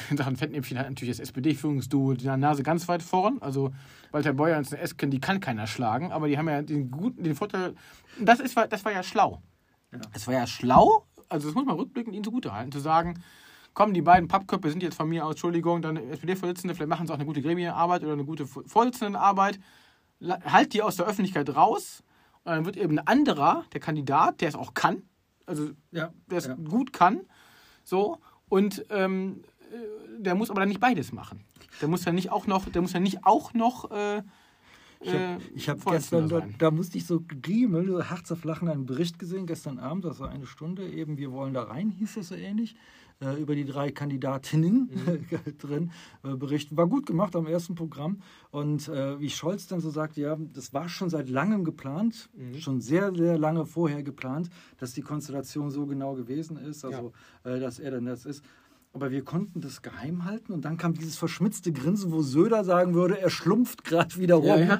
in 0.10 0.18
Sachen 0.18 0.38
Fettnäpfchen 0.38 0.80
hat 0.80 0.90
natürlich 0.90 1.18
das 1.18 1.28
SPD-Führungsduo 1.28 2.14
die 2.14 2.26
Nase 2.26 2.64
ganz 2.64 2.88
weit 2.88 3.04
vorn. 3.04 3.38
Also 3.42 3.72
Walter 4.12 4.34
Beuer 4.34 4.58
und 4.58 4.72
Esken, 4.72 5.12
die 5.12 5.20
kann 5.20 5.40
keiner 5.40 5.68
schlagen, 5.68 6.12
aber 6.12 6.28
die 6.28 6.38
haben 6.38 6.50
ja 6.50 6.62
den 6.64 6.90
guten, 6.90 7.24
den 7.24 7.36
Vorteil. 7.36 7.76
Das, 8.20 8.40
ist, 8.40 8.58
das 8.58 8.84
war 8.84 8.92
ja 8.92 9.04
schlau. 9.04 9.44
Ja. 9.92 10.00
Es 10.14 10.26
war 10.26 10.34
ja 10.34 10.48
schlau, 10.48 11.06
also 11.30 11.48
das 11.48 11.56
muss 11.56 11.66
man 11.66 11.76
rückblickend 11.76 12.16
ihnen 12.16 12.24
zugutehalten, 12.24 12.72
zu 12.72 12.80
sagen, 12.80 13.22
komm, 13.74 13.94
die 13.94 14.02
beiden 14.02 14.28
Pappköpfe 14.28 14.70
sind 14.70 14.82
jetzt 14.82 14.96
von 14.96 15.10
mir 15.10 15.26
aus, 15.26 15.34
Entschuldigung, 15.34 15.82
dann 15.82 15.98
SPD-Vorsitzende, 15.98 16.74
vielleicht 16.74 16.90
machen 16.90 17.06
sie 17.06 17.14
auch 17.14 17.18
eine 17.18 17.26
gute 17.26 17.42
Gremienarbeit 17.42 18.04
oder 18.04 18.14
eine 18.14 18.26
gute 18.26 18.48
Vorsitzendenarbeit. 18.48 19.60
Halt 20.22 20.74
die 20.74 20.82
aus 20.82 20.96
der 20.96 21.06
Öffentlichkeit 21.06 21.56
raus 21.56 22.04
und 22.44 22.52
dann 22.52 22.66
wird 22.66 22.78
eben 22.78 23.00
ein 23.00 23.08
anderer, 23.08 23.66
der 23.74 23.82
Kandidat, 23.82 24.42
der 24.42 24.50
es 24.50 24.56
auch 24.56 24.74
kann, 24.74 25.04
also 25.46 25.72
ja, 25.92 26.14
der 26.28 26.38
es 26.38 26.48
ja. 26.48 26.56
gut 26.56 26.94
kann, 26.94 27.22
so, 27.84 28.20
und 28.50 28.86
ähm, 28.90 29.44
äh, 29.72 30.22
der 30.22 30.36
muss 30.36 30.50
aber 30.50 30.62
dann 30.62 30.70
nicht 30.70 30.80
beides 30.80 31.12
machen. 31.12 31.44
Der 31.82 31.88
muss 31.88 32.06
ja 32.06 32.12
nicht 32.12 32.32
auch 32.32 32.48
noch, 32.48 32.70
der 32.70 32.82
muss 32.82 32.94
ja 32.94 33.00
nicht 33.00 33.26
auch 33.26 33.54
noch 33.54 33.92
äh, 33.92 34.24
Ich 35.02 35.10
habe 35.14 35.40
äh, 35.56 35.62
hab 35.68 35.82
Vorsitzender 35.82 36.42
gestern, 36.42 36.58
da, 36.60 36.70
da 36.70 36.72
musste 36.72 36.98
ich 36.98 37.06
so 37.06 37.22
griemeln, 37.42 37.88
so 37.88 38.02
herzerflachen, 38.02 38.70
einen 38.70 38.86
Bericht 38.86 39.20
gesehen, 39.20 39.46
gestern 39.46 39.80
Abend, 39.80 40.06
das 40.06 40.20
war 40.20 40.30
eine 40.30 40.46
Stunde 40.46 40.88
eben, 40.88 41.18
wir 41.18 41.32
wollen 41.32 41.54
da 41.54 41.64
rein, 41.64 41.90
hieß 41.90 42.16
das 42.16 42.30
so 42.30 42.36
ähnlich, 42.36 42.76
äh, 43.22 43.42
über 43.42 43.56
die 43.56 43.66
drei 43.66 43.92
Kandidatinnen 43.92 44.90
Mhm. 44.92 45.26
drin 45.58 45.92
äh, 46.24 46.36
berichten. 46.36 46.78
War 46.78 46.88
gut 46.88 47.06
gemacht 47.06 47.36
am 47.36 47.48
ersten 47.48 47.76
Programm 47.76 48.22
und 48.52 48.88
äh, 48.88 49.20
wie 49.20 49.30
Scholz 49.30 49.68
dann 49.68 49.80
so 49.82 49.90
sagte, 49.90 50.22
ja, 50.22 50.38
das 50.54 50.74
war 50.74 50.90
schon 50.90 51.10
seit 51.10 51.30
langem 51.30 51.64
geplant, 51.64 52.30
Mhm. 52.36 52.60
schon 52.60 52.82
sehr, 52.82 53.14
sehr 53.16 53.38
lange 53.38 53.66
vorher 53.66 54.04
geplant, 54.04 54.50
dass 54.78 54.94
die 54.94 55.02
Konstellation 55.02 55.70
so 55.72 55.86
genau 55.86 56.14
gewesen 56.16 56.58
ist, 56.58 56.84
also 56.86 57.14
äh, 57.44 57.60
dass 57.60 57.80
er 57.80 57.92
dann 57.92 58.06
das 58.06 58.26
ist. 58.26 58.44
Aber 58.94 59.12
wir 59.12 59.26
konnten 59.26 59.60
das 59.60 59.82
geheim 59.82 60.24
halten 60.24 60.54
und 60.54 60.64
dann 60.64 60.78
kam 60.78 60.94
dieses 60.94 61.18
verschmitzte 61.18 61.74
Grinsen, 61.74 62.14
wo 62.14 62.22
Söder 62.22 62.64
sagen 62.64 62.94
würde, 62.94 63.20
er 63.20 63.30
schlumpft 63.30 63.84
gerade 63.84 64.16
wieder 64.18 64.36
rum. 64.36 64.46
Ja, 64.46 64.58
ja. 64.60 64.80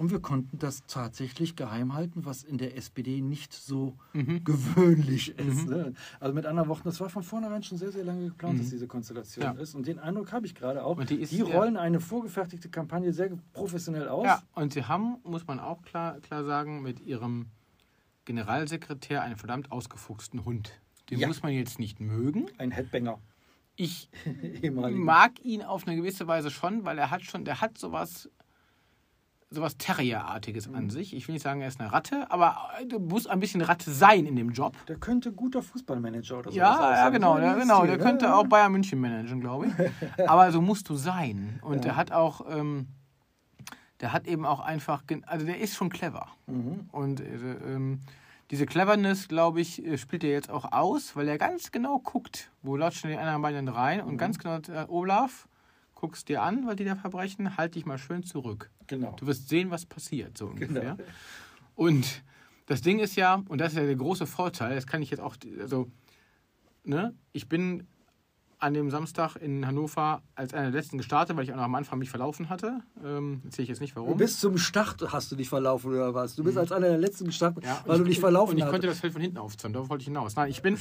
Und 0.00 0.10
wir 0.10 0.20
konnten 0.20 0.58
das 0.58 0.86
tatsächlich 0.86 1.56
geheim 1.56 1.92
halten, 1.92 2.24
was 2.24 2.42
in 2.42 2.56
der 2.56 2.74
SPD 2.74 3.20
nicht 3.20 3.52
so 3.52 3.98
Mhm. 4.14 4.42
gewöhnlich 4.44 5.36
ist. 5.38 5.68
Ne? 5.68 5.92
Also 6.20 6.34
mit 6.34 6.46
anderen 6.46 6.70
Worten, 6.70 6.84
das 6.84 6.98
war 7.00 7.10
von 7.10 7.22
vornherein 7.22 7.62
schon 7.62 7.76
sehr, 7.76 7.92
sehr 7.92 8.04
lange 8.04 8.28
geplant, 8.28 8.54
Mhm. 8.54 8.58
dass 8.60 8.70
diese 8.70 8.86
Konstellation 8.86 9.44
Ja. 9.44 9.50
ist. 9.52 9.74
Und 9.74 9.86
den 9.86 9.98
Eindruck 9.98 10.32
habe 10.32 10.46
ich 10.46 10.54
gerade 10.54 10.84
auch. 10.84 10.96
Und 10.96 11.10
die 11.10 11.16
ist- 11.16 11.32
die 11.32 11.40
ja. 11.40 11.44
rollen 11.44 11.76
eine 11.76 12.00
vorgefertigte 12.00 12.70
Kampagne 12.70 13.12
sehr 13.12 13.30
professionell 13.52 14.08
aus. 14.08 14.24
Ja, 14.24 14.42
und 14.54 14.72
sie 14.72 14.84
haben, 14.84 15.18
muss 15.22 15.46
man 15.46 15.60
auch 15.60 15.82
klar, 15.82 16.18
klar 16.20 16.44
sagen, 16.44 16.80
mit 16.80 17.00
ihrem 17.00 17.50
Generalsekretär 18.24 19.22
einen 19.22 19.36
verdammt 19.36 19.70
ausgefuchsten 19.70 20.46
Hund. 20.46 20.80
Den 21.10 21.18
Ja. 21.18 21.26
muss 21.28 21.42
man 21.42 21.52
jetzt 21.52 21.78
nicht 21.78 22.00
mögen. 22.00 22.46
Ein 22.56 22.70
Headbanger. 22.70 23.18
Ich 23.76 24.08
mag 24.92 25.44
ihn 25.44 25.62
auf 25.62 25.86
eine 25.86 25.96
gewisse 25.96 26.26
Weise 26.26 26.50
schon, 26.50 26.84
weil 26.86 26.96
er 26.98 27.10
hat 27.10 27.22
schon, 27.22 27.44
der 27.44 27.60
hat 27.60 27.76
sowas, 27.78 28.30
sowas 29.52 29.76
Terrierartiges 29.76 30.68
Mhm. 30.68 30.74
an 30.76 30.90
sich. 30.90 31.14
Ich 31.14 31.26
will 31.26 31.32
nicht 31.32 31.42
sagen, 31.42 31.60
er 31.60 31.68
ist 31.68 31.80
eine 31.80 31.92
Ratte, 31.92 32.30
aber 32.30 32.56
du 32.88 33.00
musst 33.00 33.28
ein 33.28 33.40
bisschen 33.40 33.60
Ratte 33.62 33.90
sein 33.90 34.24
in 34.26 34.36
dem 34.36 34.50
Job. 34.50 34.74
Der 34.86 34.96
könnte 34.96 35.32
guter 35.32 35.60
Fußballmanager 35.60 36.38
oder 36.38 36.50
so 36.52 36.56
Ja, 36.56 36.92
ja, 36.92 37.08
genau, 37.10 37.36
dieses 37.38 37.56
genau. 37.62 37.84
Der 37.84 37.96
ne? 37.96 38.02
könnte 38.02 38.32
auch 38.34 38.46
Bayern 38.46 38.70
München 38.72 39.00
managen, 39.00 39.40
glaube 39.40 39.66
ich. 39.66 39.72
Aber 40.30 40.52
so 40.52 40.60
musst 40.60 40.88
du 40.88 40.94
sein. 40.94 41.58
Und 41.62 41.76
Ja. 41.76 41.80
der 41.80 41.96
hat 41.96 42.12
auch, 42.12 42.46
ähm, 42.48 42.86
der 44.00 44.12
hat 44.12 44.26
eben 44.28 44.46
auch 44.46 44.60
einfach, 44.60 45.02
also 45.26 45.44
der 45.44 45.58
ist 45.58 45.74
schon 45.74 45.90
clever. 45.90 46.28
Mhm. 46.46 46.88
Und 46.92 47.20
äh, 47.20 47.24
ähm, 47.34 48.00
diese 48.52 48.66
Cleverness, 48.66 49.26
glaube 49.28 49.60
ich, 49.60 49.84
äh, 49.84 49.98
spielt 49.98 50.22
er 50.24 50.30
jetzt 50.30 50.50
auch 50.50 50.70
aus, 50.72 51.16
weil 51.16 51.26
er 51.28 51.38
ganz 51.38 51.72
genau 51.72 51.98
guckt, 51.98 52.50
wo 52.62 52.76
latschen 52.76 53.10
die 53.10 53.16
anderen 53.16 53.42
beiden 53.42 53.68
rein 53.68 54.00
Mhm. 54.00 54.06
und 54.10 54.16
ganz 54.16 54.38
genau, 54.38 54.56
äh, 54.56 54.86
Olaf, 54.88 55.48
guckst 56.00 56.28
dir 56.28 56.42
an, 56.42 56.66
weil 56.66 56.76
die 56.76 56.84
da 56.84 56.96
verbrechen, 56.96 57.56
halt 57.56 57.74
dich 57.74 57.84
mal 57.86 57.98
schön 57.98 58.22
zurück. 58.22 58.70
Genau. 58.86 59.14
Du 59.18 59.26
wirst 59.26 59.48
sehen, 59.48 59.70
was 59.70 59.84
passiert, 59.86 60.38
so 60.38 60.46
ungefähr. 60.46 60.96
Genau. 60.96 61.08
Und 61.74 62.22
das 62.66 62.80
Ding 62.80 62.98
ist 63.00 63.16
ja, 63.16 63.42
und 63.48 63.58
das 63.60 63.72
ist 63.72 63.78
ja 63.78 63.84
der 63.84 63.96
große 63.96 64.26
Vorteil, 64.26 64.74
das 64.76 64.86
kann 64.86 65.02
ich 65.02 65.10
jetzt 65.10 65.20
auch, 65.20 65.36
also, 65.60 65.88
ne, 66.84 67.14
ich 67.32 67.48
bin 67.48 67.86
an 68.58 68.74
dem 68.74 68.90
Samstag 68.90 69.36
in 69.36 69.66
Hannover 69.66 70.22
als 70.34 70.52
einer 70.52 70.70
der 70.70 70.80
letzten 70.80 70.98
gestartet, 70.98 71.34
weil 71.34 71.44
ich 71.44 71.52
auch 71.52 71.56
noch 71.56 71.62
am 71.62 71.74
Anfang 71.74 71.98
mich 71.98 72.10
verlaufen 72.10 72.50
hatte. 72.50 72.80
Ähm, 73.02 73.40
erzähle 73.44 73.62
ich 73.62 73.68
jetzt 73.70 73.80
nicht 73.80 73.96
warum. 73.96 74.18
Bis 74.18 74.38
zum 74.38 74.58
Start 74.58 75.00
hast 75.12 75.32
du 75.32 75.36
dich 75.36 75.48
verlaufen 75.48 75.90
oder 75.90 76.12
was? 76.12 76.36
Du 76.36 76.44
bist 76.44 76.58
als 76.58 76.70
einer 76.70 76.88
der 76.88 76.98
letzten 76.98 77.24
gestartet, 77.24 77.62
Mhm. 77.64 77.68
Ja, 77.70 77.82
weil 77.86 77.96
du 77.98 78.04
ich- 78.04 78.10
dich 78.10 78.20
verlaufen 78.20 78.52
Und 78.52 78.58
ich 78.58 78.64
hast. 78.64 78.70
konnte 78.70 78.86
das 78.86 79.00
Feld 79.00 79.14
von 79.14 79.22
hinten 79.22 79.38
aufzäumen, 79.38 79.72
darauf 79.72 79.88
wollte 79.88 80.02
ich 80.02 80.08
hinaus. 80.08 80.36
Nein, 80.36 80.50
ich 80.50 80.60
bin 80.60 80.76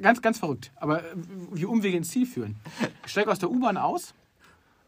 ganz, 0.00 0.20
ganz 0.20 0.40
verrückt. 0.40 0.72
Aber 0.76 1.04
äh, 1.04 1.14
wie 1.52 1.64
Umwege 1.64 1.96
ins 1.96 2.10
Ziel 2.10 2.26
führen. 2.26 2.56
Ich 3.04 3.12
steige 3.12 3.30
aus 3.30 3.38
der 3.38 3.50
U-Bahn 3.52 3.76
aus, 3.76 4.14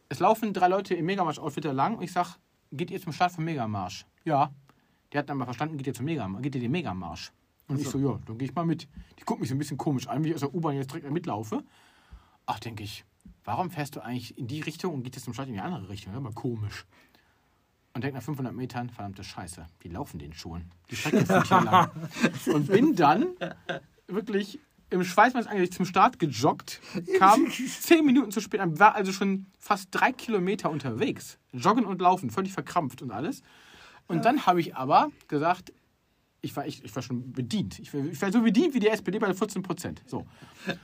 es 0.08 0.20
laufen 0.20 0.52
drei 0.52 0.68
Leute 0.68 0.94
im 0.94 1.06
Megamarsch-Outfit 1.06 1.64
da 1.64 1.72
lang 1.72 1.96
und 1.96 2.02
ich 2.02 2.12
sage, 2.12 2.30
geht 2.72 2.90
ihr 2.90 3.00
zum 3.00 3.12
Start 3.12 3.32
vom 3.32 3.44
Megamarsch? 3.44 4.06
Ja. 4.24 4.52
Die 5.12 5.18
hatten 5.18 5.30
aber 5.30 5.44
verstanden, 5.44 5.76
geht 5.76 5.86
ihr 5.86 5.94
zum 5.94 6.06
Megamarsch, 6.06 6.42
geht 6.42 6.54
ihr 6.54 6.60
den 6.60 6.72
Megamarsch? 6.72 7.32
Und 7.68 7.80
ich 7.80 7.88
so, 7.88 7.98
ja, 7.98 8.18
dann 8.26 8.36
gehe 8.36 8.48
ich 8.48 8.54
mal 8.54 8.66
mit. 8.66 8.88
Die 9.18 9.24
guckt 9.24 9.40
mich 9.40 9.48
so 9.48 9.54
ein 9.54 9.58
bisschen 9.58 9.78
komisch 9.78 10.06
an, 10.06 10.22
wie 10.22 10.28
ich 10.28 10.34
aus 10.34 10.40
der 10.40 10.54
U-Bahn 10.54 10.76
jetzt 10.76 10.90
direkt 10.90 11.10
mitlaufe. 11.10 11.62
Ach, 12.46 12.58
denke 12.58 12.82
ich, 12.82 13.04
warum 13.44 13.70
fährst 13.70 13.96
du 13.96 14.00
eigentlich 14.00 14.36
in 14.36 14.46
die 14.48 14.60
Richtung 14.60 14.92
und 14.92 15.02
geht 15.02 15.14
jetzt 15.14 15.24
zum 15.24 15.32
Start 15.32 15.48
in 15.48 15.54
die 15.54 15.60
andere 15.60 15.88
Richtung? 15.88 16.12
Das 16.12 16.20
ist 16.20 16.26
aber 16.26 16.34
komisch. 16.34 16.84
Und 17.94 18.02
denke 18.02 18.16
nach 18.16 18.24
500 18.24 18.52
Metern, 18.52 18.90
verdammte 18.90 19.22
Scheiße, 19.22 19.66
die 19.82 19.88
laufen 19.88 20.18
den 20.18 20.32
Schuhen. 20.32 20.70
Die 20.90 20.96
Strecke 20.96 21.18
ist 21.18 21.30
nicht 21.30 21.48
hier 21.48 21.60
lang. 21.62 21.90
Und 22.52 22.66
bin 22.66 22.96
dann 22.96 23.28
wirklich 24.08 24.58
im 24.90 25.04
Schweiß 25.04 25.34
meines 25.34 25.46
Angesichts 25.46 25.76
zum 25.76 25.86
Start 25.86 26.18
gejoggt, 26.18 26.80
kam 27.18 27.50
zehn 27.50 28.04
Minuten 28.04 28.30
zu 28.30 28.40
spät, 28.40 28.60
an, 28.60 28.78
war 28.78 28.94
also 28.94 29.12
schon 29.12 29.46
fast 29.58 29.88
drei 29.90 30.12
Kilometer 30.12 30.70
unterwegs. 30.70 31.38
Joggen 31.52 31.84
und 31.84 32.00
laufen, 32.00 32.30
völlig 32.30 32.52
verkrampft 32.52 33.02
und 33.02 33.10
alles. 33.10 33.42
Und 34.06 34.24
dann 34.24 34.46
habe 34.46 34.60
ich 34.60 34.76
aber 34.76 35.10
gesagt, 35.28 35.72
ich 36.42 36.54
war, 36.54 36.66
ich, 36.66 36.84
ich 36.84 36.94
war 36.94 37.02
schon 37.02 37.32
bedient. 37.32 37.78
Ich 37.78 37.94
war, 37.94 38.04
ich 38.04 38.20
war 38.20 38.30
so 38.30 38.42
bedient 38.42 38.74
wie 38.74 38.80
die 38.80 38.88
SPD 38.88 39.18
bei 39.18 39.32
14 39.32 39.62
Prozent. 39.62 40.02
So. 40.06 40.26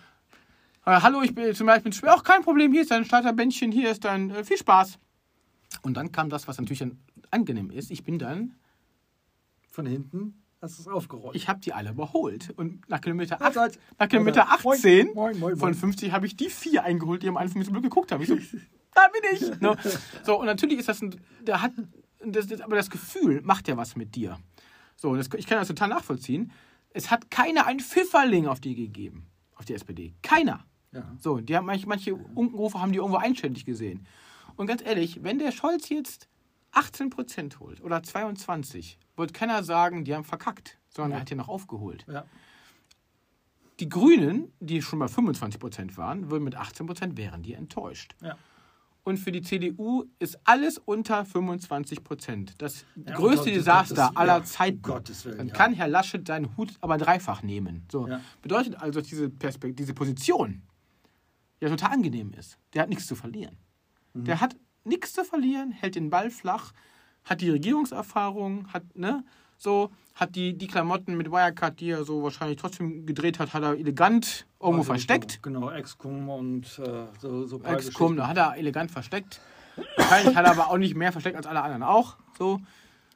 Äh, 0.87 1.03
hallo, 1.03 1.21
ich 1.21 1.35
bin 1.35 1.55
zum 1.55 1.67
Beispiel 1.67 1.93
schwer. 1.93 2.15
Auch 2.15 2.25
kein 2.25 2.43
Problem, 2.43 2.73
hier 2.73 2.81
ist 2.81 2.91
dein 2.91 3.05
Starterbändchen, 3.05 3.71
hier 3.71 3.91
ist 3.91 4.03
dein 4.03 4.31
äh, 4.31 4.45
viel 4.45 4.57
Spaß. 4.57 4.99
Und 5.83 5.95
dann 5.95 6.11
kam 6.11 6.31
das, 6.31 6.49
was 6.49 6.57
natürlich 6.57 6.79
dann 6.79 6.99
angenehm 7.31 7.71
ist. 7.71 7.91
Ich 7.91 8.03
bin 8.03 8.19
dann, 8.19 8.55
Von 9.69 9.85
hinten 9.85 10.40
hast 10.63 10.79
du 10.79 10.83
es 10.83 10.89
aufgerollt. 10.89 11.35
ich 11.37 11.49
habe 11.49 11.61
die 11.61 11.73
alle 11.73 11.91
überholt. 11.91 12.53
Und 12.57 12.89
nach 12.89 13.01
Kilometer, 13.01 13.39
Oh 13.41 13.45
acht, 13.45 13.55
Gott. 13.55 13.79
nach 13.99 14.09
Kilometer 14.09 14.47
Moin, 14.63 14.77
18 14.77 15.15
moin, 15.15 15.39
moin, 15.39 15.57
von 15.57 15.71
moin. 15.71 15.75
50 15.75 16.13
habe 16.13 16.27
ich 16.27 16.37
die 16.37 16.51
vier 16.51 16.85
eingeholt, 16.85 17.23
die 17.23 17.29
am 17.29 17.37
Anfang 17.37 17.63
so 17.63 17.71
blöd 17.71 17.83
geguckt 17.83 18.13
haben. 18.13 18.23
Ich 18.23 18.29
so, 18.29 18.37
da 18.95 19.09
bin 19.09 19.23
ich. 19.33 19.61
No. 19.61 19.75
So, 20.25 20.39
und 20.39 20.47
natürlich 20.47 20.79
ist 20.79 20.89
das 20.89 21.01
ein, 21.03 21.21
der 21.43 21.63
hat, 21.63 21.73
das, 22.25 22.47
das, 22.47 22.61
aber 22.61 22.77
das 22.77 22.91
Gefühl 22.91 23.41
macht 23.43 23.69
ja 23.69 23.77
was 23.77 23.97
mit 23.97 24.15
dir. 24.15 24.39
So, 24.97 25.17
das, 25.17 25.29
ich 25.37 25.47
kann 25.47 25.59
das 25.59 25.69
total 25.69 25.89
nachvollziehen. 25.89 26.53
Es 26.93 27.11
hat 27.11 27.31
keiner 27.31 27.67
einen 27.67 27.81
Pfifferling 27.81 28.47
auf 28.47 28.61
die 28.61 28.75
gegeben, 28.75 29.27
auf 29.55 29.65
die 29.65 29.75
SPD. 29.75 30.15
Keiner. 30.23 30.65
Ja. 30.93 31.05
So, 31.21 31.39
die 31.39 31.57
haben 31.57 31.67
manche, 31.67 31.87
manche 31.89 32.15
Unkenrufe 32.15 32.81
haben 32.81 32.93
die 32.93 32.99
irgendwo 32.99 33.17
einstellig 33.19 33.65
gesehen. 33.65 34.07
Und 34.57 34.67
ganz 34.67 34.83
ehrlich, 34.83 35.23
wenn 35.23 35.39
der 35.39 35.53
Scholz 35.53 35.89
jetzt 35.89 36.29
18 36.73 37.09
Prozent 37.11 37.61
holt 37.61 37.81
oder 37.81 38.03
22, 38.03 38.99
wird 39.21 39.33
keiner 39.35 39.63
sagen, 39.63 40.05
die 40.05 40.15
haben 40.15 40.25
verkackt, 40.25 40.79
sondern 40.89 41.13
Ja. 41.13 41.17
er 41.19 41.21
hat 41.21 41.31
ja 41.31 41.37
noch 41.37 41.49
aufgeholt. 41.49 42.05
Ja. 42.09 42.25
Die 43.79 43.89
Grünen, 43.89 44.53
die 44.61 44.83
schon 44.83 44.99
bei 44.99 45.09
25 45.09 45.59
Prozent 45.61 45.97
waren, 45.97 46.31
würden 46.31 46.45
mit 46.45 46.55
18 46.55 46.87
Prozent 46.87 47.17
wären 47.17 47.43
die 47.43 47.55
enttäuscht. 47.55 48.15
Ja. 48.21 48.37
Und 49.03 49.17
für 49.17 49.33
die 49.33 49.41
CDU 49.41 50.05
ist 50.19 50.39
alles 50.45 50.77
unter 50.77 51.25
25 51.25 52.05
Prozent. 52.05 52.55
Das 52.61 52.85
Ja, 52.97 53.15
größte 53.17 53.37
Gottes- 53.47 53.55
Desaster 53.55 53.95
Gottes- 53.95 54.17
aller 54.17 54.37
ja, 54.39 54.45
Zeiten. 54.45 54.83
Gottes 54.83 55.25
Willen, 55.25 55.39
Dann 55.39 55.49
ja. 55.49 55.55
kann 55.55 55.73
Herr 55.73 55.89
Laschet 55.89 56.27
seinen 56.27 56.55
Hut 56.59 56.75
aber 56.83 56.99
dreifach 56.99 57.43
nehmen. 57.43 57.87
So. 57.91 58.07
Bedeutet 58.43 58.77
also, 58.77 59.01
dass 59.01 59.09
diese, 59.09 59.31
Perspekt 59.31 59.79
diese 59.79 59.95
Position 59.95 60.61
ja 61.63 61.71
total 61.71 61.93
angenehm 61.93 62.33
ist. 62.35 62.59
Der 62.75 62.83
hat 62.83 62.91
nichts 62.91 63.07
zu 63.07 63.15
verlieren. 63.15 63.57
Mhm. 64.13 64.25
Der 64.25 64.41
hat 64.43 64.55
nichts 64.85 65.15
zu 65.15 65.25
verlieren, 65.25 65.73
hält 65.73 65.95
den 65.95 66.11
Ball 66.11 66.31
flach, 66.31 66.73
hat 67.31 67.41
die 67.41 67.49
Regierungserfahrung, 67.51 68.67
hat, 68.73 68.83
ne, 68.95 69.25
so, 69.57 69.91
hat 70.15 70.35
die, 70.37 70.59
die 70.59 70.67
Klamotten 70.67 71.17
mit 71.17 71.31
Wirecard, 71.31 71.81
die 71.81 71.91
er 71.91 72.05
so 72.05 72.23
wahrscheinlich 72.23 72.59
trotzdem 72.59 73.07
gedreht 73.07 73.39
hat, 73.39 73.55
hat 73.55 73.63
er 73.63 73.75
elegant 73.79 74.47
irgendwo 74.59 74.81
Also, 74.81 74.93
versteckt. 74.93 75.43
Genau, 75.43 75.71
Excom 75.71 76.29
und 76.29 76.65
äh, 76.79 77.07
so, 77.21 77.47
so 77.47 77.63
Excom, 77.63 78.17
da 78.17 78.27
hat 78.27 78.37
er 78.37 78.57
elegant 78.57 78.91
versteckt. 78.91 79.41
Wahrscheinlich 79.97 80.37
hat 80.37 80.45
er 80.45 80.51
aber 80.51 80.71
auch 80.71 80.77
nicht 80.79 80.95
mehr 80.97 81.13
versteckt 81.13 81.37
als 81.37 81.47
alle 81.47 81.63
anderen 81.63 81.83
auch. 81.85 82.17
So. 82.37 82.61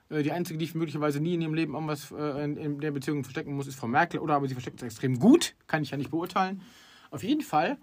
Äh, 0.08 0.22
Die 0.22 0.32
einzige, 0.32 0.58
die 0.58 0.64
ich 0.64 0.74
möglicherweise 0.74 1.20
nie 1.20 1.34
in 1.34 1.42
ihrem 1.42 1.54
Leben 1.54 1.74
irgendwas 1.74 2.12
äh, 2.12 2.44
in, 2.44 2.56
in 2.56 2.80
der 2.80 2.92
Beziehung 2.92 3.24
verstecken 3.24 3.54
muss, 3.54 3.66
ist 3.66 3.74
Frau 3.74 3.88
Merkel. 3.88 4.20
Oder 4.20 4.36
aber 4.36 4.46
sie 4.46 4.54
versteckt 4.54 4.76
es 4.76 4.82
extrem 4.84 5.18
gut. 5.18 5.54
Kann 5.66 5.82
ich 5.82 5.90
ja 5.90 5.96
nicht 5.98 6.10
beurteilen. 6.10 6.62
Auf 7.10 7.22
jeden 7.24 7.42
Fall. 7.42 7.76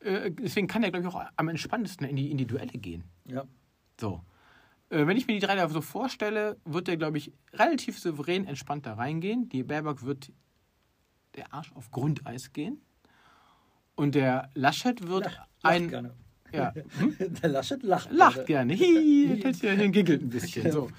Äh, 0.00 0.30
deswegen 0.30 0.66
kann 0.66 0.82
er, 0.82 0.90
glaube 0.90 1.06
ich, 1.06 1.14
auch 1.14 1.22
am 1.36 1.48
entspanntesten 1.48 2.06
in 2.08 2.16
die, 2.16 2.30
in 2.30 2.38
die 2.38 2.46
Duelle 2.46 2.72
gehen. 2.78 3.04
Ja. 3.26 3.44
So. 4.00 4.22
Äh, 4.90 5.06
wenn 5.06 5.16
ich 5.16 5.26
mir 5.26 5.34
die 5.34 5.44
drei 5.44 5.56
da 5.56 5.68
so 5.68 5.80
vorstelle, 5.80 6.58
wird 6.64 6.88
er, 6.88 6.96
glaube 6.96 7.18
ich, 7.18 7.32
relativ 7.52 7.98
souverän 7.98 8.46
entspannt 8.46 8.86
da 8.86 8.94
reingehen. 8.94 9.48
Die 9.48 9.62
Baerbock 9.62 10.04
wird 10.04 10.32
der 11.36 11.52
Arsch 11.52 11.72
auf 11.72 11.90
Grundeis 11.90 12.52
gehen. 12.52 12.80
Und 13.96 14.14
der 14.14 14.50
Laschet 14.54 15.06
wird 15.06 15.24
Lacht 15.24 15.48
ein. 15.62 15.88
gerne. 15.88 16.14
Ja, 16.54 16.72
Der 17.42 17.50
Laschet 17.50 17.82
lacht, 17.82 18.10
lacht 18.12 18.46
gerne. 18.46 18.74
Hi, 18.74 19.40
Tätchen, 19.42 19.92
giggelt 19.92 20.22
ein 20.22 20.28
bisschen. 20.30 20.70
So. 20.72 20.88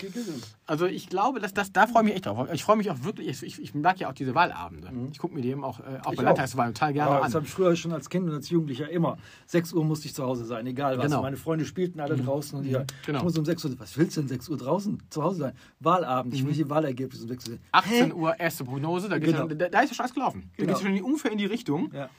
Also 0.67 0.87
ich 0.87 1.09
glaube, 1.09 1.39
dass 1.39 1.53
das, 1.53 1.71
da 1.71 1.85
freue 1.85 2.01
ich 2.01 2.05
mich 2.05 2.15
echt 2.15 2.25
drauf. 2.25 2.47
Ich 2.51 2.63
freue 2.63 2.75
mich 2.75 2.89
auch 2.89 3.03
wirklich, 3.03 3.43
ich, 3.43 3.61
ich 3.61 3.75
mag 3.75 3.99
ja 3.99 4.09
auch 4.09 4.13
diese 4.13 4.33
Wahlabende. 4.33 4.89
Ich 5.11 5.19
gucke 5.19 5.35
mir 5.35 5.41
die 5.41 5.49
eben 5.49 5.63
auch, 5.63 5.79
äh, 5.79 5.99
auch 6.03 6.11
Ich 6.13 6.17
bei. 6.17 6.23
Landtagswahlen 6.23 6.73
total 6.73 6.93
gerne 6.93 7.11
Ja, 7.11 7.17
an. 7.17 7.23
das 7.23 7.35
habe 7.35 7.45
ich 7.45 7.51
früher 7.51 7.75
schon 7.75 7.91
als 7.91 8.09
Kind 8.09 8.27
und 8.27 8.33
als 8.33 8.49
Jugendlicher 8.49 8.89
immer. 8.89 9.19
6 9.45 9.73
Uhr 9.73 9.85
musste 9.85 10.07
ich 10.07 10.15
zu 10.15 10.23
Hause 10.23 10.43
sein, 10.45 10.65
egal 10.65 10.97
was. 10.97 11.05
Genau. 11.05 11.21
Meine 11.21 11.37
Freunde 11.37 11.65
spielten 11.65 11.99
alle 11.99 12.15
draußen 12.15 12.57
und 12.57 12.65
ich, 12.65 12.71
Genau. 13.05 13.19
ich 13.19 13.23
muss 13.23 13.37
um 13.37 13.45
6 13.45 13.63
Uhr. 13.65 13.75
Was 13.79 13.95
willst 13.95 14.17
du 14.17 14.21
denn 14.21 14.27
6 14.29 14.49
Uhr 14.49 14.57
draußen 14.57 15.03
zu 15.11 15.21
Hause 15.23 15.37
sein? 15.37 15.53
Wahlabend, 15.81 16.33
ich 16.33 16.43
will 16.43 16.53
die 16.53 16.67
Wahlergebnisse 16.67 17.21
um 17.23 17.29
6 17.29 17.47
Uhr. 17.49 17.57
18 17.71 18.05
Hä? 18.07 18.11
Uhr 18.13 18.39
erste 18.39 18.63
Prognose, 18.63 19.07
da, 19.07 19.19
Genau. 19.19 19.37
schon, 19.37 19.49
da, 19.59 19.69
da 19.69 19.79
ist 19.81 19.89
ja 19.91 19.95
schon 19.95 20.03
alles 20.05 20.15
gelaufen. 20.15 20.49
Da 20.57 20.63
Genau. 20.63 20.67
geht 20.69 20.75
es 20.77 20.81
schon 20.81 20.95
in- 20.97 21.03
ungefähr 21.03 21.31
in 21.31 21.37
die 21.37 21.45
Richtung. 21.45 21.91
Ja. 21.93 22.09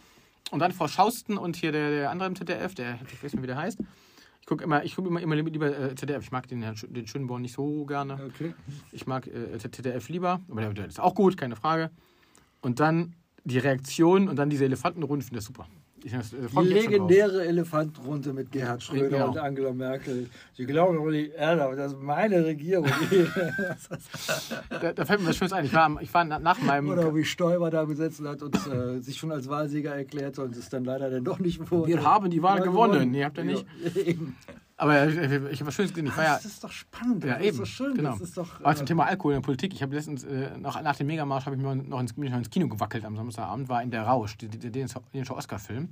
Und 0.50 0.60
dann 0.60 0.72
Frau 0.72 0.88
Schausten 0.88 1.38
und 1.38 1.56
hier 1.56 1.72
der, 1.72 1.90
der 1.90 2.10
andere 2.10 2.28
im 2.28 2.36
ZDF, 2.36 2.74
der, 2.74 2.98
ich 3.12 3.22
weiß 3.22 3.32
nicht, 3.34 3.42
wie 3.42 3.46
der 3.46 3.56
heißt. 3.56 3.80
Ich 4.40 4.46
gucke 4.46 4.62
immer, 4.62 4.84
ich 4.84 4.94
guck 4.94 5.06
immer, 5.06 5.20
immer 5.20 5.34
lieber 5.34 5.66
äh, 5.66 5.94
ZDF. 5.96 6.22
Ich 6.22 6.30
mag 6.30 6.46
den, 6.46 6.64
den 6.88 7.06
Schönborn 7.08 7.42
nicht 7.42 7.54
so 7.54 7.84
gerne. 7.84 8.14
Okay. 8.32 8.54
Ich 8.92 9.06
mag 9.06 9.26
äh, 9.26 9.58
ZDF 9.58 10.08
lieber, 10.08 10.40
aber 10.48 10.60
der, 10.60 10.72
der 10.72 10.86
ist 10.86 11.00
auch 11.00 11.14
gut, 11.14 11.36
keine 11.36 11.56
Frage. 11.56 11.90
Und 12.60 12.78
dann 12.78 13.14
die 13.44 13.58
Reaktion 13.58 14.28
und 14.28 14.36
dann 14.36 14.50
diese 14.50 14.64
Elefantenrunde, 14.64 15.22
ich 15.22 15.26
finde 15.26 15.38
das 15.38 15.46
super. 15.46 15.66
Äh, 16.14 16.20
Die 16.48 16.54
drauf. 16.54 16.64
legendäre 16.64 17.44
Elefantenrunde 17.46 18.32
mit 18.32 18.52
Gerhard 18.52 18.82
Schröder 18.82 19.08
Genau. 19.08 19.28
und 19.30 19.38
Angela 19.38 19.72
Merkel. 19.72 20.28
Sie 20.54 20.64
glauben 20.66 20.96
doch 20.96 21.10
nicht, 21.10 21.32
das 21.36 21.92
ist 21.92 22.00
meine 22.00 22.44
Regierung. 22.44 22.86
Da, 24.80 24.92
da 24.92 25.04
fällt 25.04 25.20
mir 25.20 25.28
was 25.28 25.36
Schönes 25.36 25.52
ein. 25.52 25.64
Ich 25.64 25.72
war, 25.72 26.00
ich 26.00 26.12
war 26.12 26.24
na- 26.24 26.38
nach 26.38 26.60
meinem. 26.60 26.88
Oder 26.88 27.14
wie 27.14 27.24
Stoiber 27.24 27.70
da 27.70 27.84
gesessen 27.84 28.28
hat 28.28 28.42
und 28.42 28.54
äh, 28.66 28.98
sich 29.00 29.16
schon 29.16 29.32
als 29.32 29.48
Wahlsieger 29.48 29.94
erklärte 29.94 30.42
und 30.42 30.56
es 30.56 30.68
dann 30.68 30.84
leider 30.84 31.10
dann 31.10 31.24
doch 31.24 31.38
nicht 31.38 31.70
wurde. 31.70 31.88
Wir 31.88 32.04
haben 32.04 32.30
die 32.30 32.42
Wahl 32.42 32.58
Ja, 32.58 32.64
gewonnen. 32.64 33.10
Nee, 33.10 33.24
habt 33.24 33.38
ihr 33.38 33.44
nicht? 33.44 33.64
Aber 34.78 34.94
äh, 34.94 35.48
ich 35.50 35.60
habe 35.60 35.68
was 35.68 35.74
Schönes 35.74 35.92
gesehen. 35.94 36.08
Ich 36.08 36.16
war 36.16 36.24
ja. 36.24 36.34
Das 36.34 36.44
ist 36.44 36.62
doch 36.62 36.70
spannend. 36.70 37.24
Ja, 37.24 37.36
das 37.36 37.46
eben. 37.46 37.54
ist 37.54 37.60
doch 37.60 37.66
schön. 37.66 37.94
Genau. 37.94 38.10
Das 38.12 38.20
ist 38.20 38.36
doch, 38.36 38.60
Aber 38.60 38.74
zum 38.74 38.84
äh, 38.84 38.88
Thema 38.88 39.06
Alkohol 39.06 39.32
in 39.32 39.40
der 39.40 39.44
Politik. 39.44 39.72
Ich 39.72 39.82
habe 39.82 39.94
letztens, 39.94 40.24
äh, 40.24 40.50
nach, 40.58 40.82
nach 40.82 40.96
dem 40.96 41.06
Megamarsch, 41.06 41.46
habe 41.46 41.56
ich 41.56 41.62
mir 41.62 41.74
noch 41.76 42.00
ins, 42.00 42.12
bin 42.12 42.24
ich 42.24 42.30
noch 42.30 42.38
ins 42.38 42.50
Kino 42.50 42.68
gewackelt 42.68 43.02
am 43.04 43.16
Samstagabend, 43.16 43.68
war 43.70 43.82
in 43.82 43.90
der 43.90 44.02
Rausch, 44.02 44.36
der 44.36 44.48
dänische 44.50 45.34
Oscar-Film. 45.34 45.88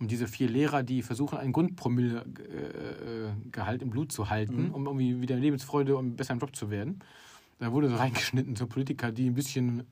Um 0.00 0.08
diese 0.08 0.26
vier 0.26 0.48
Lehrer, 0.48 0.82
die 0.82 1.02
versuchen, 1.02 1.38
einen 1.38 1.52
Grundpromille-Gehalt 1.52 3.82
im 3.82 3.90
Blut 3.90 4.10
zu 4.12 4.30
halten, 4.30 4.68
Mhm. 4.68 4.74
um 4.74 4.86
irgendwie 4.86 5.20
wieder 5.20 5.36
Lebensfreude 5.36 5.94
und 5.96 6.16
besser 6.16 6.32
im 6.32 6.38
Job 6.40 6.56
zu 6.56 6.70
werden. 6.70 7.00
Da 7.58 7.70
wurde 7.72 7.90
so 7.90 7.96
reingeschnitten 7.96 8.56
zu 8.56 8.66
Politiker, 8.66 9.12
die 9.12 9.28
ein 9.28 9.34
bisschen 9.34 9.84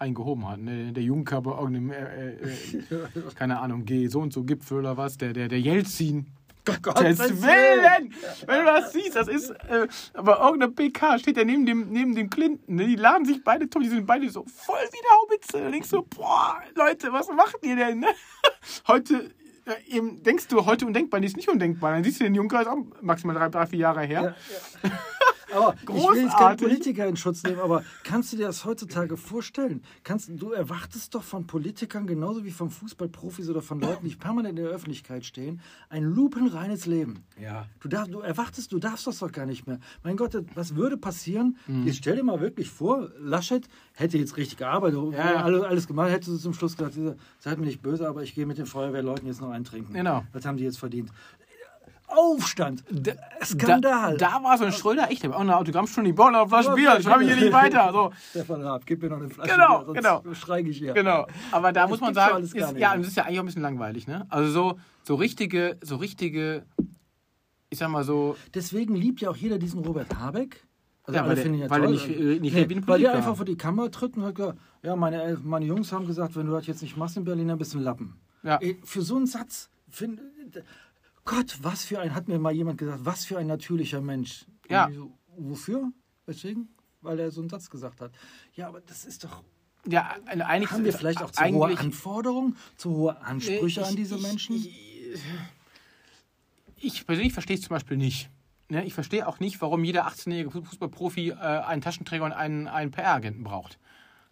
eingehoben 0.00 0.48
hatten. 0.48 0.64
Ne? 0.64 0.92
Der 0.92 1.04
Juncker 1.04 1.40
bei 1.42 1.52
irgendeinem, 1.52 1.90
äh, 1.92 1.94
äh, 1.94 2.32
äh, 2.32 3.30
keine 3.36 3.60
Ahnung, 3.60 3.84
G, 3.84 4.08
so 4.08 4.18
und 4.20 4.32
so 4.32 4.42
Gipfel 4.42 4.78
oder 4.78 4.96
was, 4.96 5.16
der, 5.18 5.32
der, 5.32 5.46
der 5.48 5.60
Jelzin. 5.60 6.26
Gott 6.64 6.82
Gottes 6.82 7.18
Willen! 7.18 8.14
Wenn 8.46 8.58
du 8.60 8.64
das 8.64 8.92
siehst, 8.92 9.16
das 9.16 9.28
ist. 9.28 9.50
Äh, 9.50 9.88
aber 10.14 10.40
irgendeine 10.40 10.72
PK 10.72 11.18
steht 11.18 11.36
ja 11.36 11.44
neben 11.44 11.66
dem, 11.66 11.90
neben 11.90 12.14
dem 12.14 12.30
Clinton. 12.30 12.76
Ne? 12.76 12.86
Die 12.86 12.96
laden 12.96 13.24
sich 13.24 13.42
beide 13.42 13.68
tot, 13.68 13.82
die 13.82 13.88
sind 13.88 14.06
beide 14.06 14.28
so 14.30 14.44
voll 14.44 14.78
wie 14.92 14.98
eine 14.98 15.20
Haubitze. 15.20 15.66
Und 15.66 15.72
denkst 15.72 15.88
so, 15.88 16.02
boah, 16.02 16.62
Leute, 16.74 17.12
was 17.12 17.28
macht 17.28 17.58
ihr 17.62 17.76
denn? 17.76 18.00
Ne? 18.00 18.08
Heute. 18.86 19.30
Ja, 19.64 19.74
eben 19.86 20.24
denkst 20.24 20.48
du 20.48 20.66
heute 20.66 20.84
undenkbar, 20.86 21.20
die 21.20 21.28
ist 21.28 21.36
nicht 21.36 21.48
undenkbar. 21.48 21.92
Dann 21.92 22.02
siehst 22.02 22.18
du 22.18 22.24
den 22.24 22.34
Juncker, 22.34 22.62
ist 22.62 22.66
auch 22.66 22.78
maximal 23.00 23.36
drei, 23.36 23.48
drei 23.48 23.66
vier 23.68 23.78
Jahre 23.78 24.00
her. 24.02 24.34
Ja, 24.82 24.88
ja. 24.88 24.98
Aber 25.54 25.74
ich 25.80 25.88
will 25.88 26.22
jetzt 26.22 26.36
keinen. 26.36 26.56
Politiker 26.56 27.06
in 27.06 27.16
Schutz 27.16 27.42
nehmen, 27.42 27.60
aber 27.60 27.82
kannst 28.04 28.32
du 28.32 28.36
dir 28.36 28.46
das 28.46 28.64
heutzutage 28.64 29.16
vorstellen? 29.16 29.82
Kannst, 30.04 30.30
du 30.32 30.52
erwartest 30.52 31.14
doch 31.14 31.22
von 31.22 31.46
Politikern 31.46 32.06
genauso 32.06 32.44
wie 32.44 32.50
von 32.50 32.70
Fußballprofis 32.70 33.48
oder 33.48 33.62
von 33.62 33.80
Leuten, 33.80 34.08
die 34.08 34.14
permanent 34.14 34.58
in 34.58 34.64
der 34.64 34.72
Öffentlichkeit 34.72 35.24
stehen, 35.24 35.60
ein 35.88 36.04
lupenreines 36.04 36.86
Leben. 36.86 37.24
Ja. 37.40 37.66
Du, 37.80 37.88
darf, 37.88 38.08
du 38.08 38.20
erwartest, 38.20 38.72
du 38.72 38.78
darfst 38.78 39.06
das 39.06 39.18
doch 39.18 39.32
gar 39.32 39.46
nicht 39.46 39.66
mehr. 39.66 39.78
Mein 40.02 40.16
Gott, 40.16 40.36
was 40.54 40.76
würde 40.76 40.96
passieren? 40.96 41.56
Mhm. 41.66 41.86
Jetzt 41.86 41.98
stell 41.98 42.16
dir 42.16 42.22
mal 42.24 42.40
wirklich 42.40 42.70
vor, 42.70 43.10
Laschet 43.18 43.68
hätte 43.94 44.18
jetzt 44.18 44.36
richtig 44.36 44.58
gearbeitet, 44.58 44.98
Ja, 45.12 45.42
alles, 45.42 45.62
alles 45.62 45.86
gemacht, 45.86 46.10
hätte 46.10 46.36
zum 46.38 46.54
Schluss 46.54 46.76
gesagt, 46.76 46.96
seid 47.38 47.58
mir 47.58 47.66
nicht 47.66 47.82
böse, 47.82 48.08
aber 48.08 48.22
ich 48.22 48.34
gehe 48.34 48.46
mit 48.46 48.58
den 48.58 48.66
Feuerwehrleuten 48.66 49.26
jetzt 49.26 49.40
noch 49.40 49.50
eintrinken. 49.50 49.94
Genau. 49.94 50.24
Was 50.32 50.44
haben 50.44 50.56
die 50.56 50.64
jetzt 50.64 50.78
verdient? 50.78 51.10
Aufstand! 52.16 52.84
Da, 52.90 53.12
Skandal! 53.44 54.16
Da, 54.16 54.38
da 54.38 54.44
war 54.44 54.58
so 54.58 54.64
ein 54.64 54.72
Schröder, 54.72 55.10
ich 55.10 55.22
habe 55.24 55.34
auch 55.36 55.40
eine 55.40 55.56
Autogrammstunde, 55.56 56.08
die 56.10 56.14
bauen 56.14 56.34
eine 56.34 56.48
Flasche 56.48 56.72
Bier, 56.74 57.00
schreibe 57.02 57.24
ich 57.24 57.32
hier 57.32 57.42
nicht 57.44 57.52
weiter. 57.52 57.90
So. 57.92 58.12
Stefan 58.30 58.62
Raab, 58.62 58.86
gib 58.86 59.02
mir 59.02 59.10
noch 59.10 59.18
eine 59.18 59.28
Flasche 59.28 59.50
Genau, 59.52 59.78
Bier, 59.78 59.86
sonst 60.02 60.22
genau. 60.22 60.34
streike 60.34 60.68
ich 60.70 60.78
hier. 60.78 60.92
Genau. 60.94 61.26
Aber 61.50 61.72
da 61.72 61.82
Das 61.82 61.90
muss 61.90 62.00
man 62.00 62.14
sagen, 62.14 62.42
ist, 62.44 62.54
nicht 62.54 62.78
ja, 62.78 62.96
das 62.96 63.06
ist 63.08 63.16
ja 63.16 63.24
eigentlich 63.24 63.38
auch 63.38 63.42
ein 63.42 63.46
bisschen 63.46 63.62
langweilig, 63.62 64.06
ne? 64.06 64.26
Also 64.28 64.50
so, 64.52 64.78
so 65.02 65.14
richtige, 65.14 65.78
so 65.82 65.96
richtige, 65.96 66.64
ich 67.70 67.78
sag 67.78 67.88
mal 67.88 68.04
so, 68.04 68.36
Deswegen 68.54 68.94
liebt 68.94 69.20
ja 69.20 69.30
auch 69.30 69.36
jeder 69.36 69.58
diesen 69.58 69.84
Robert 69.84 70.14
Habeck. 70.18 70.66
Also 71.04 71.18
Ja, 71.18 71.26
weil 71.26 71.34
der- 71.34 71.46
ja 71.54 71.68
weil 71.70 71.82
er 71.84 71.90
nicht, 71.90 72.08
äh, 72.08 72.38
nicht 72.38 72.54
nee, 72.54 72.82
Weil 72.86 73.00
der 73.00 73.14
einfach 73.14 73.34
vor 73.34 73.44
die 73.44 73.56
Kamera 73.56 73.88
tritt 73.88 74.16
und 74.16 74.24
hat 74.24 74.36
gesagt, 74.36 74.58
ja, 74.84 74.94
meine, 74.94 75.36
meine 75.42 75.64
Jungs 75.66 75.92
haben 75.92 76.06
gesagt, 76.06 76.36
wenn 76.36 76.46
du 76.46 76.52
das 76.52 76.66
jetzt 76.68 76.82
nicht 76.82 76.96
machst 76.96 77.16
in 77.16 77.24
Berlin, 77.24 77.48
dann 77.48 77.58
bist 77.58 77.74
du 77.74 77.78
ein 77.78 77.84
Lappen. 77.84 78.20
Ja. 78.44 78.56
Ey, 78.58 78.78
Für 78.84 79.02
so 79.02 79.16
einen 79.16 79.26
Satz, 79.26 79.68
find, 79.88 80.20
Gott, 81.24 81.58
was 81.62 81.84
für 81.84 82.00
ein, 82.00 82.14
hat 82.14 82.28
mir 82.28 82.38
mal 82.38 82.52
jemand 82.52 82.78
gesagt, 82.78 83.04
was 83.04 83.24
für 83.24 83.38
ein 83.38 83.46
natürlicher 83.46 84.00
Mensch. 84.00 84.46
Ja. 84.68 84.88
Ich 84.88 84.96
So, 84.96 85.12
wofür? 85.36 85.92
Weswegen? 86.26 86.68
Weil 87.00 87.18
er 87.18 87.30
so 87.30 87.40
einen 87.40 87.50
Satz 87.50 87.70
gesagt 87.70 88.00
hat. 88.00 88.12
Ja, 88.54 88.68
aber 88.68 88.80
das 88.80 89.04
ist 89.04 89.24
doch. 89.24 89.42
ja, 89.86 90.16
eigentlich 90.26 90.70
Haben 90.70 90.84
wir 90.84 90.92
vielleicht 90.92 91.22
auch 91.22 91.30
zu 91.30 91.44
hohe 91.44 91.78
Anforderungen, 91.78 92.56
zu 92.76 92.90
hohe 92.90 93.20
Ansprüche 93.20 93.80
Nee, 93.80 93.86
an 93.86 93.96
diese 93.96 94.16
ich, 94.16 94.22
Menschen? 94.22 94.56
Ich, 94.56 95.12
ich, 96.76 96.94
ich 96.94 97.06
persönlich 97.06 97.32
verstehe 97.32 97.56
es 97.56 97.62
zum 97.62 97.70
Beispiel 97.70 97.96
nicht. 97.96 98.30
Ne? 98.68 98.84
Ich 98.84 98.94
verstehe 98.94 99.26
auch 99.28 99.38
nicht, 99.38 99.60
warum 99.60 99.84
jeder 99.84 100.06
18-jährige 100.06 100.62
Fußballprofi 100.62 101.30
äh, 101.30 101.34
einen 101.34 101.82
Taschenträger 101.82 102.24
und 102.24 102.32
einen, 102.32 102.68
einen 102.68 102.90
PR-Agenten 102.90 103.44
braucht. 103.44 103.78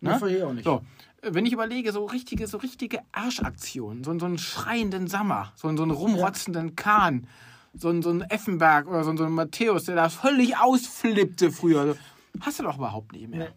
Ja, 0.00 0.18
verstehe 0.18 0.38
ich 0.38 0.44
auch 0.44 0.52
nicht. 0.52 0.64
So, 0.64 0.82
wenn 1.22 1.44
ich 1.46 1.52
überlege, 1.52 1.92
so 1.92 2.04
richtige, 2.06 2.46
so 2.46 2.58
richtige 2.58 3.00
Arschaktionen, 3.12 4.04
so, 4.04 4.18
so 4.18 4.26
einen 4.26 4.38
schreienden 4.38 5.06
Sammer, 5.06 5.52
so, 5.56 5.74
so 5.76 5.82
einen 5.82 5.90
rumrotzenden 5.92 6.76
Kahn, 6.76 7.26
so, 7.74 7.88
einen- 7.88 8.02
so 8.02 8.10
einen 8.10 8.22
Effenberg 8.22 8.86
oder 8.88 9.04
so, 9.04 9.14
so 9.16 9.24
einen 9.24 9.34
Matthäus, 9.34 9.84
der 9.84 9.96
da 9.96 10.08
völlig 10.08 10.56
ausflippte 10.56 11.52
früher. 11.52 11.96
Hast 12.40 12.58
du 12.58 12.62
doch 12.62 12.76
überhaupt 12.78 13.12
nicht 13.12 13.28
mehr. 13.28 13.48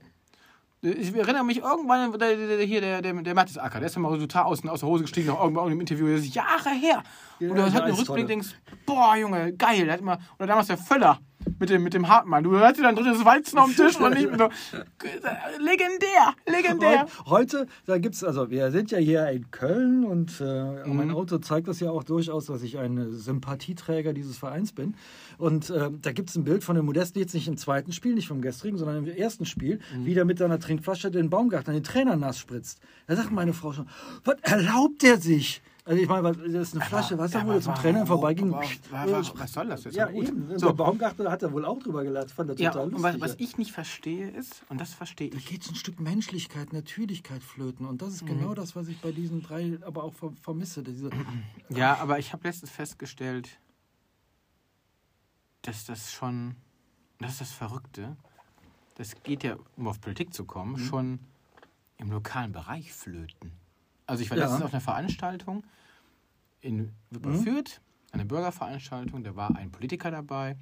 Ich 0.82 1.16
erinnere 1.16 1.46
mich 1.46 1.60
irgendwann, 1.60 2.12
der, 2.12 2.36
der, 2.36 2.58
der, 2.58 2.66
hier, 2.66 2.82
der, 2.82 3.02
der, 3.02 3.14
der 3.14 3.34
Mertesacker, 3.34 3.80
der 3.80 3.88
ist 3.88 3.96
dann 3.96 4.04
mal 4.04 4.12
so 4.12 4.18
total 4.18 4.44
aus, 4.44 4.66
aus 4.68 4.82
der 4.82 4.90
Hose 4.90 5.04
gestiegen, 5.04 5.28
nach 5.30 5.40
irgendwann 5.42 5.72
im 5.72 5.80
Interview, 5.80 6.08
das 6.14 6.26
ist 6.26 6.36
Jahre 6.36 6.72
her. 6.72 7.02
Ja, 7.40 7.50
und 7.50 7.56
du 7.56 7.64
hast 7.64 7.74
halt 7.74 7.86
einen. 7.86 7.96
Rückblick 7.96 8.28
denkst, 8.28 8.50
boah, 8.86 9.16
Junge, 9.16 9.54
geil. 9.54 9.86
Der 9.86 9.94
hat 9.94 10.02
immer, 10.02 10.20
oder 10.38 10.48
damals 10.48 10.68
der 10.68 10.78
Völler 10.78 11.20
mit 11.64 11.70
dem, 11.70 11.82
mit 11.84 11.94
dem 11.94 12.10
Hartmann. 12.10 12.44
Du 12.44 12.60
hast 12.60 12.78
dir 12.78 12.82
dann 12.84 12.96
drittes 12.98 13.24
Weizen 13.24 13.58
auf 13.58 13.74
dem 13.74 13.76
Tisch 13.86 13.98
und 13.98 14.14
nicht 14.16 14.28
so. 14.38 14.50
Legendär, 15.60 16.34
legendär. 16.46 17.06
Heu- 17.26 17.44
Heute, 17.44 17.68
da 17.86 17.98
gibt 18.00 18.16
es, 18.16 18.24
also 18.24 18.50
wir 18.50 18.70
sind 18.72 18.92
ja 18.92 18.98
hier 18.98 19.30
in 19.30 19.50
Köln 19.50 20.04
und 20.04 20.42
äh, 20.42 20.86
Mhm. 20.86 20.96
mein 20.98 21.12
Auto 21.12 21.38
zeigt 21.38 21.68
das 21.70 21.80
ja 21.80 21.90
auch 21.90 22.04
durchaus, 22.04 22.48
dass 22.48 22.62
ich 22.64 22.78
ein 22.80 23.12
Sympathieträger 23.14 24.12
dieses 24.14 24.38
Vereins 24.38 24.74
bin. 24.74 24.96
Und 25.38 25.70
äh, 25.70 25.90
da 26.02 26.12
gibt 26.12 26.30
es 26.30 26.36
ein 26.36 26.44
Bild 26.44 26.64
von 26.66 26.76
dem 26.76 26.86
Modest, 26.86 27.16
jetzt 27.16 27.34
nicht 27.34 27.48
im 27.48 27.56
zweiten 27.58 27.92
Spiel, 27.94 28.14
nicht 28.14 28.28
vom 28.28 28.42
gestrigen, 28.42 28.78
sondern 28.78 29.06
im 29.06 29.08
ersten 29.16 29.46
Spiel, 29.46 29.80
Mhm. 29.96 30.06
wie 30.06 30.14
der 30.14 30.26
mit 30.26 30.38
seiner 30.40 30.60
Trinkflasche 30.60 31.12
den 31.12 31.30
Baumgarten, 31.30 31.74
den 31.74 31.84
Trainer 31.84 32.16
nass 32.18 32.38
spritzt. 32.40 32.80
Da 33.08 33.16
sagt 33.16 33.32
meine 33.32 33.54
Frau 33.54 33.72
schon, 33.72 33.88
was 34.26 34.36
erlaubt 34.42 35.02
der 35.02 35.18
sich? 35.20 35.62
Also 35.86 36.02
ich 36.02 36.08
meine, 36.08 36.24
was- 36.24 36.38
das 36.38 36.48
ist 36.70 36.76
eine 36.76 36.86
Flasche 36.86 37.18
Wasser, 37.18 37.40
Ja, 37.40 37.46
wo 37.46 37.52
er 37.52 37.60
zum 37.62 37.74
warum? 37.76 38.08
vorbeiging. 38.08 38.54
Aber 38.54 38.66
was- 39.38 39.52
soll 39.52 39.68
das 39.68 39.84
jetzt? 39.84 39.96
Ja, 39.96 40.10
eben. 40.10 40.58
So. 40.58 40.68
Der 40.68 40.74
Baumgarten 40.74 41.30
hat 41.30 41.44
er 41.44 41.52
wohl 41.52 41.66
auch 41.66 41.78
drüber 41.80 42.04
gelacht, 42.06 42.32
fand 42.32 42.52
er 42.52 42.56
Ja, 42.58 42.72
total 42.72 42.86
und 42.88 42.94
lustig. 42.94 43.22
was, 43.22 43.32
was 43.32 43.40
ich 43.40 43.58
nicht 43.58 43.74
verstehe 43.74 44.30
ist, 44.30 44.64
und 44.70 44.80
das 44.80 44.94
verstehe 44.94 45.30
Da 45.30 45.38
ich, 45.38 45.46
geht 45.46 45.70
ein 45.70 45.76
Stück 45.76 46.00
Menschlichkeit, 46.00 46.72
Natürlichkeit 46.72 47.44
flöten. 47.44 47.86
Und 47.86 48.02
das 48.02 48.14
ist 48.14 48.24
Mhm. 48.24 48.28
genau 48.28 48.54
das, 48.54 48.78
was 48.78 48.88
ich 48.88 49.02
bei 49.02 49.12
diesen 49.12 49.42
drei 49.42 49.78
aber 49.86 50.06
auch 50.06 50.14
ver 50.14 50.32
vermisse. 50.42 50.84
Diese, 50.84 51.10
Ja, 51.70 51.98
aber 51.98 52.18
ich 52.18 52.32
habe 52.32 52.48
letztens 52.48 52.72
festgestellt, 52.72 53.50
dass 55.64 55.86
das 55.86 56.14
schon, 56.14 56.56
das 57.20 57.32
ist 57.34 57.42
das 57.42 57.52
Verrückte, 57.52 58.16
das 58.96 59.22
geht 59.24 59.44
ja, 59.44 59.58
um 59.76 59.88
auf 59.90 60.00
Politik 60.00 60.34
zu 60.34 60.46
kommen, 60.46 60.74
Mhm. 60.74 60.78
schon 60.86 61.20
im 61.98 62.10
lokalen 62.12 62.54
Bereich 62.54 62.94
flöten. 62.94 63.52
Also 64.06 64.24
ich 64.24 64.30
war 64.30 64.38
Ja. 64.38 64.44
letztens 64.46 64.64
auf 64.64 64.74
einer 64.74 64.82
Veranstaltung 64.82 65.64
in 66.62 66.94
Wipperfürth, 67.10 67.82
eine 68.12 68.26
Bürgerveranstaltung, 68.26 69.24
da 69.24 69.36
war 69.36 69.56
ein 69.56 69.72
Politiker 69.72 70.12
dabei, 70.12 70.58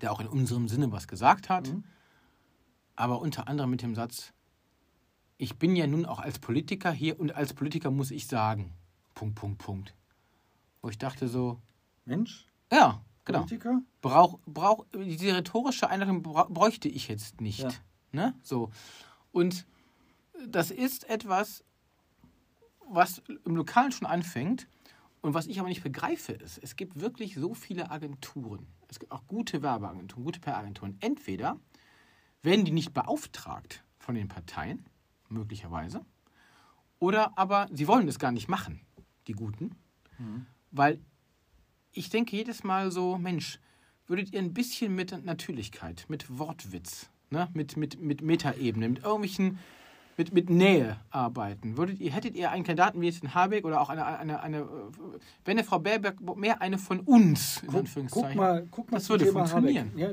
der 0.00 0.12
auch 0.12 0.20
in 0.20 0.26
unserem 0.28 0.68
Sinne 0.68 0.90
was 0.92 1.08
gesagt 1.08 1.48
hat. 1.48 1.68
Mhm. 1.72 1.84
aber 2.98 3.20
unter 3.20 3.46
anderem 3.46 3.68
mit 3.70 3.82
dem 3.82 3.94
Satz, 3.94 4.32
ich 5.36 5.58
bin 5.58 5.76
ja 5.76 5.86
nun 5.86 6.06
auch 6.06 6.18
als 6.18 6.38
Politiker 6.38 6.90
hier 6.90 7.20
und 7.20 7.34
als 7.36 7.52
Politiker 7.52 7.90
muss 7.90 8.10
ich 8.10 8.26
sagen, 8.26 8.72
Punkt, 9.14 9.34
Punkt, 9.34 9.58
Punkt. 9.58 9.94
Wo 10.80 10.88
ich 10.88 10.96
dachte 10.96 11.28
so, 11.28 11.60
Mensch, 12.06 12.46
ja, 12.72 13.02
genau. 13.26 13.40
Politiker? 13.40 13.82
Brauch, 14.00 14.38
brauch, 14.46 14.86
diese 14.94 15.36
rhetorische 15.36 15.90
Einladung 15.90 16.22
bräuchte 16.22 16.88
ich 16.88 17.08
jetzt 17.08 17.42
nicht. 17.42 17.60
Ja. 17.60 17.70
Ne? 18.12 18.34
So. 18.42 18.70
Und 19.30 19.66
das 20.48 20.70
ist 20.70 21.06
etwas, 21.10 21.62
was 22.88 23.22
im 23.44 23.56
Lokalen 23.56 23.92
schon 23.92 24.06
anfängt 24.06 24.68
und 25.20 25.34
was 25.34 25.46
ich 25.46 25.58
aber 25.58 25.68
nicht 25.68 25.82
begreife, 25.82 26.32
ist, 26.32 26.58
es 26.58 26.76
gibt 26.76 27.00
wirklich 27.00 27.34
so 27.34 27.54
viele 27.54 27.90
Agenturen. 27.90 28.66
Es 28.88 28.98
gibt 28.98 29.12
auch 29.12 29.26
gute 29.26 29.62
Werbeagenturen, 29.62 30.24
gute 30.24 30.40
PR-Agenturen. 30.40 30.96
Entweder 31.00 31.58
werden 32.42 32.64
die 32.64 32.72
nicht 32.72 32.92
beauftragt 32.94 33.82
von 33.98 34.14
den 34.14 34.28
Parteien, 34.28 34.84
möglicherweise, 35.28 36.04
oder 36.98 37.36
aber 37.36 37.68
sie 37.72 37.88
wollen 37.88 38.08
es 38.08 38.18
gar 38.18 38.32
nicht 38.32 38.48
machen, 38.48 38.80
die 39.26 39.32
Guten, 39.32 39.74
weil 40.70 41.00
ich 41.92 42.10
denke 42.10 42.36
jedes 42.36 42.62
Mal 42.62 42.90
so, 42.90 43.18
Mensch, 43.18 43.58
würdet 44.06 44.32
ihr 44.32 44.38
ein 44.38 44.54
bisschen 44.54 44.94
mit 44.94 45.24
Natürlichkeit, 45.24 46.06
mit 46.08 46.38
Wortwitz, 46.38 47.10
ne, 47.30 47.48
mit, 47.52 47.76
mit, 47.76 48.00
mit 48.00 48.22
Metaebene, 48.22 48.88
mit 48.88 49.02
irgendwelchen, 49.02 49.58
mit, 50.16 50.32
mit 50.32 50.50
Nähe 50.50 50.96
arbeiten? 51.10 51.76
Würdet 51.76 52.00
ihr, 52.00 52.12
hättet 52.12 52.34
ihr 52.34 52.50
einen 52.50 52.64
Kandidaten 52.64 53.00
wie 53.00 53.06
jetzt 53.06 53.22
den 53.22 53.34
Habeck 53.34 53.64
oder 53.64 53.80
auch 53.80 53.90
eine, 53.90 54.04
eine, 54.04 54.40
eine, 54.40 54.58
äh, 54.58 54.64
wenn 55.44 55.56
der 55.56 55.64
Frau 55.64 55.78
Baerbock 55.78 56.36
mehr 56.36 56.60
eine 56.60 56.78
von 56.78 57.00
uns, 57.00 57.62
in 57.62 57.68
Guck, 57.68 57.78
Anführungszeichen, 57.80 58.28
guck 58.28 58.36
mal, 58.36 58.66
guck 58.70 58.90
mal 58.90 58.98
das 58.98 59.08
würde 59.08 59.24
Thema 59.24 59.46
funktionieren. 59.46 59.92
Ja, 59.96 60.08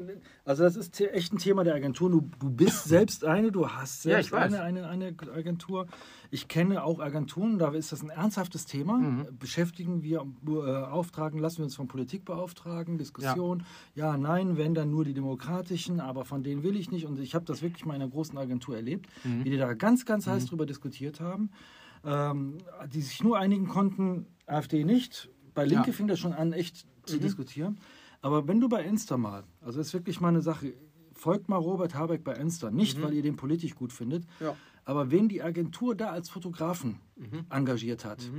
also 0.45 0.63
das 0.63 0.75
ist 0.75 0.99
echt 0.99 1.33
ein 1.33 1.37
Thema 1.37 1.63
der 1.63 1.75
Agentur. 1.75 2.09
Du, 2.09 2.29
du 2.39 2.49
bist 2.49 2.83
selbst 2.85 3.23
eine, 3.23 3.51
du 3.51 3.69
hast 3.69 4.05
Ja, 4.05 4.13
selbst 4.15 4.31
weiß. 4.31 4.53
eine, 4.53 4.61
eine, 4.61 4.87
eine 4.87 5.15
Agentur. 5.35 5.87
Ich 6.33 6.47
kenne 6.47 6.83
auch 6.83 6.99
Agenturen, 6.99 7.59
da 7.59 7.69
ist 7.73 7.91
das 7.91 8.01
ein 8.01 8.09
ernsthaftes 8.09 8.65
Thema. 8.65 8.97
Mhm. 8.97 9.27
Beschäftigen 9.37 10.01
wir, 10.01 10.25
äh, 10.47 10.51
auftragen, 10.83 11.37
lassen 11.37 11.59
wir 11.59 11.65
uns 11.65 11.75
von 11.75 11.87
Politik 11.87 12.25
beauftragen, 12.25 12.97
Diskussion. 12.97 13.63
Ja. 13.93 14.17
nein, 14.17 14.57
wenn 14.57 14.73
dann 14.73 14.89
nur 14.89 15.05
die 15.05 15.13
demokratischen, 15.13 15.99
aber 15.99 16.25
von 16.25 16.41
denen 16.41 16.63
will 16.63 16.75
ich 16.75 16.89
nicht. 16.89 17.05
Und 17.05 17.19
ich 17.19 17.35
habe 17.35 17.45
das 17.45 17.61
wirklich 17.61 17.85
mal 17.85 17.93
in 17.93 18.01
einer 18.01 18.09
großen 18.09 18.35
Agentur 18.35 18.75
erlebt, 18.75 19.05
Mhm. 19.23 19.45
wie 19.45 19.51
die 19.51 19.57
da 19.57 19.75
ganz, 19.75 20.05
ganz 20.07 20.25
heiß 20.25 20.47
drüber 20.47 20.65
diskutiert 20.65 21.19
haben. 21.19 21.51
Ähm, 22.03 22.57
die 22.91 23.01
sich 23.01 23.23
nur 23.23 23.37
einigen 23.37 23.67
konnten, 23.67 24.25
AfD 24.47 24.83
nicht. 24.85 25.29
Bei 25.53 25.65
Linke 25.65 25.91
Ja. 25.91 25.93
fing 25.93 26.07
das 26.07 26.17
schon 26.19 26.33
an, 26.33 26.51
echt 26.51 26.87
zu 27.05 27.17
Mhm. 27.17 27.21
diskutieren. 27.21 27.79
Aber 28.21 28.47
wenn 28.47 28.59
du 28.59 28.67
bei 28.69 28.83
Insta 28.83 29.17
mal, 29.17 29.43
also 29.61 29.77
das 29.77 29.87
ist 29.89 29.93
wirklich 29.93 30.19
mal 30.19 30.29
eine 30.29 30.41
Sache, 30.41 30.73
folgt 31.13 31.47
mal 31.47 31.57
Robert 31.57 31.93
Habeck 31.93 32.23
bei 32.23 32.33
Insta. 32.33 32.71
Nicht, 32.71 32.99
weil 33.03 33.13
ihr 33.13 33.21
den 33.21 33.35
politisch 33.35 33.75
gut 33.75 33.93
findet, 33.93 34.23
Mhm. 34.39 34.45
Ja. 34.47 34.55
Aber 34.85 35.11
wen 35.11 35.29
die 35.29 35.41
Agentur 35.41 35.95
da 35.95 36.09
als 36.11 36.29
Fotografen 36.29 36.99
Mhm. 37.15 37.45
engagiert 37.49 38.05
hat, 38.05 38.29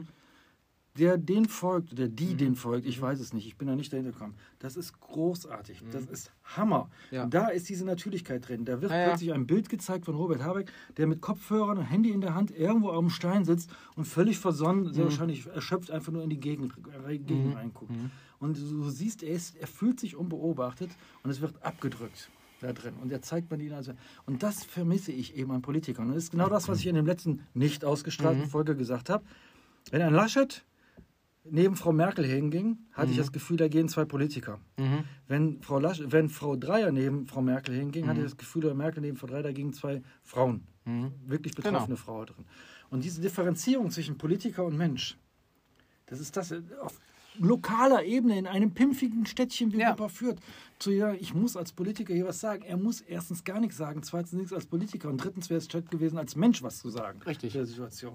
der 0.96 1.18
den 1.18 1.46
folgt, 1.46 1.92
oder 1.92 2.06
Mhm. 2.06 2.14
die 2.16 2.34
den 2.36 2.54
folgt, 2.54 2.86
ich 2.86 3.00
weiß 3.00 3.18
es 3.18 3.32
nicht, 3.32 3.46
ich 3.48 3.56
bin 3.56 3.66
da 3.66 3.74
nicht 3.74 3.92
dahinter 3.92 4.12
gekommen. 4.12 4.34
Das 4.60 4.76
ist 4.76 5.00
großartig, 5.00 5.82
das 5.90 6.06
ist 6.06 6.30
Hammer. 6.44 6.88
Mhm. 7.10 7.16
Ja. 7.16 7.26
Da 7.26 7.48
ist 7.48 7.68
diese 7.68 7.84
Natürlichkeit 7.84 8.46
drin. 8.48 8.64
Da 8.64 8.80
wird 8.80 8.92
ja. 8.92 9.08
plötzlich 9.08 9.32
ein 9.32 9.46
Bild 9.46 9.68
gezeigt 9.68 10.04
von 10.04 10.14
Robert 10.14 10.42
Habeck, 10.44 10.70
der 10.96 11.08
mit 11.08 11.20
Kopfhörern 11.20 11.78
und 11.78 11.84
Handy 11.84 12.10
in 12.10 12.20
der 12.20 12.36
Hand 12.36 12.52
irgendwo 12.56 12.90
auf 12.90 13.00
dem 13.00 13.10
Stein 13.10 13.44
sitzt 13.44 13.70
und 13.96 14.04
völlig 14.04 14.38
versonnen, 14.38 14.84
Mhm. 14.84 14.92
sehr 14.92 15.04
wahrscheinlich 15.04 15.46
erschöpft 15.46 15.90
einfach 15.90 16.12
nur 16.12 16.22
in 16.22 16.30
die 16.30 16.38
Gegend, 16.38 16.72
äh, 17.08 17.18
Gegend 17.18 17.56
reinguckt. 17.56 17.90
Mhm. 17.90 18.10
Und 18.38 18.56
du 18.58 18.90
siehst, 18.90 19.22
er, 19.24 19.30
ist, 19.34 19.56
er 19.56 19.66
fühlt 19.66 19.98
sich 19.98 20.14
unbeobachtet 20.16 20.90
und 21.24 21.30
es 21.30 21.40
wird 21.40 21.60
abgedrückt 21.64 22.30
da 22.64 22.72
drin. 22.72 22.94
Und 23.00 23.12
er 23.12 23.22
zeigt 23.22 23.50
man 23.50 23.60
ihn 23.60 23.72
also. 23.72 23.92
Und 24.26 24.42
das 24.42 24.64
vermisse 24.64 25.12
ich 25.12 25.36
eben 25.36 25.50
an 25.52 25.62
Politikern. 25.62 26.08
Und 26.08 26.14
das 26.14 26.24
ist 26.24 26.30
genau 26.32 26.48
das, 26.48 26.68
was 26.68 26.80
ich 26.80 26.86
in 26.86 26.94
dem 26.96 27.06
letzten 27.06 27.42
nicht 27.54 27.84
ausgestrahlten 27.84 28.42
Mhm. 28.44 28.48
Folge 28.48 28.74
gesagt 28.76 29.08
habe. 29.10 29.24
Wenn 29.90 30.02
ein 30.02 30.12
Laschet 30.14 30.64
neben 31.44 31.76
Frau 31.76 31.92
Merkel 31.92 32.24
hinging, 32.24 32.78
hatte 32.92 33.10
ich 33.10 33.18
das 33.18 33.30
Gefühl, 33.30 33.58
da 33.58 33.68
gehen 33.68 33.88
zwei 33.88 34.04
Politiker. 34.06 34.58
Mhm. 34.78 35.04
Wenn 35.28 35.60
Frau, 35.62 35.78
Lasch, 35.78 36.00
wenn 36.06 36.28
Frau 36.30 36.56
Dreier 36.56 36.90
neben 36.90 37.26
Frau 37.26 37.42
Merkel 37.42 37.74
hinging, 37.74 38.04
Mhm. 38.04 38.08
hatte 38.08 38.20
ich 38.20 38.24
das 38.26 38.36
Gefühl, 38.36 38.62
da 38.62 38.74
Merkel 38.74 39.02
neben 39.02 39.16
Frau 39.16 39.26
Dreier, 39.26 39.42
da 39.42 39.52
gingen 39.52 39.72
zwei 39.74 40.02
Frauen. 40.22 40.66
Mhm. 40.86 41.12
Wirklich 41.26 41.54
betroffene 41.54 41.84
Genau. 41.86 41.96
Frau 41.96 42.24
drin. 42.24 42.44
Und 42.90 43.04
diese 43.04 43.20
Differenzierung 43.20 43.90
zwischen 43.90 44.16
Politiker 44.16 44.64
und 44.64 44.76
Mensch, 44.76 45.18
das 46.06 46.20
ist 46.20 46.36
das 46.36 46.52
auf 46.80 46.98
lokaler 47.38 48.04
Ebene 48.04 48.38
in 48.38 48.46
einem 48.46 48.72
pimpfigen 48.72 49.26
Städtchen 49.26 49.72
wie 49.72 49.78
Ja. 49.78 49.92
Wupperfürth. 49.92 50.38
Zu 50.78 50.96
sagen, 50.96 51.18
ich 51.20 51.34
muss 51.34 51.56
als 51.56 51.72
Politiker 51.72 52.12
hier 52.14 52.26
was 52.26 52.40
sagen. 52.40 52.62
Er 52.64 52.76
muss 52.76 53.00
erstens 53.00 53.44
gar 53.44 53.60
nichts 53.60 53.76
sagen, 53.76 54.02
zweitens 54.02 54.32
nichts 54.32 54.52
als 54.52 54.66
Politiker 54.66 55.08
und 55.08 55.18
drittens 55.22 55.48
wäre 55.50 55.58
es 55.58 55.64
statt 55.66 55.90
gewesen, 55.90 56.18
als 56.18 56.36
Mensch 56.36 56.62
was 56.62 56.78
zu 56.78 56.90
sagen. 56.90 57.20
Richtig. 57.22 57.52
Der 57.52 57.64
Situation. 57.66 58.14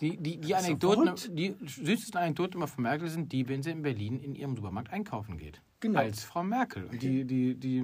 Die, 0.00 0.16
die, 0.16 0.38
die 0.38 0.54
Anekdoten, 0.54 1.14
die 1.36 1.54
süßesten 1.66 2.16
Anekdoten 2.18 2.54
immer 2.56 2.66
von 2.66 2.82
Merkel 2.82 3.08
sind 3.08 3.32
die, 3.32 3.46
wenn 3.48 3.62
sie 3.62 3.70
in 3.70 3.82
Berlin 3.82 4.18
in 4.18 4.34
ihrem 4.34 4.56
Supermarkt 4.56 4.90
einkaufen 4.92 5.36
geht. 5.36 5.60
Genau. 5.80 5.98
Als 5.98 6.24
Frau 6.24 6.42
Merkel. 6.42 6.84
Und 6.84 7.02
die, 7.02 7.24
die, 7.24 7.54
die 7.54 7.80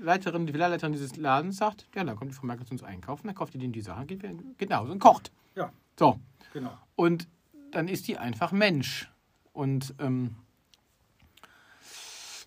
Leiterin, 0.00 0.46
die 0.46 0.52
Filialleiterin 0.52 0.92
dieses 0.92 1.16
Ladens 1.16 1.56
sagt, 1.56 1.86
ja, 1.94 2.04
dann 2.04 2.16
kommt 2.16 2.30
die 2.30 2.34
Frau 2.34 2.46
Merkel 2.46 2.64
zu 2.66 2.72
uns 2.72 2.82
einkaufen, 2.84 3.26
dann 3.26 3.34
kauft 3.34 3.54
die 3.54 3.58
denen 3.58 3.72
die 3.72 3.80
Sachen, 3.80 4.06
geht, 4.06 4.22
geht 4.56 4.70
nach 4.70 4.80
Hause 4.80 4.92
und 4.92 4.98
kocht. 5.00 5.32
Ja, 5.56 5.72
So. 5.98 6.18
genau. 6.52 6.76
Und 6.94 7.28
dann 7.72 7.88
ist 7.88 8.06
die 8.08 8.18
einfach 8.18 8.52
Mensch. 8.52 9.10
Und 9.52 9.94
ähm, 9.98 10.36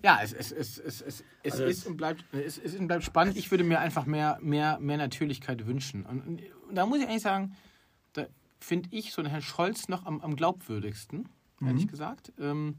ja, 0.04 0.20
es, 0.22 0.34
es, 0.34 0.52
es, 0.52 0.78
es, 0.80 1.02
es, 1.02 1.24
es, 1.44 1.52
Also 1.54 1.66
ist 1.66 1.86
und 1.86 1.98
bleibt, 1.98 2.26
es 2.34 2.58
ist 2.58 2.78
und 2.78 2.88
bleibt 2.88 3.04
spannend. 3.04 3.38
Ich 3.38 3.52
würde 3.52 3.64
mir 3.64 3.80
einfach 3.80 4.06
mehr, 4.06 4.40
mehr, 4.42 4.80
mehr 4.80 4.98
Natürlichkeit 4.98 5.66
wünschen. 5.68 6.06
Und, 6.06 6.22
und, 6.22 6.42
da 6.72 6.86
muss 6.86 7.00
ich 7.00 7.08
eigentlich 7.08 7.22
sagen, 7.22 7.56
da 8.14 8.26
finde 8.60 8.90
ich 8.92 9.14
so 9.14 9.22
einen 9.22 9.30
Herrn 9.30 9.42
Scholz 9.42 9.90
noch 9.90 10.06
am, 10.06 10.22
am 10.22 10.36
glaubwürdigsten, 10.36 11.30
ehrlich 11.62 11.88
gesagt. 11.88 12.34
Ähm, 12.40 12.78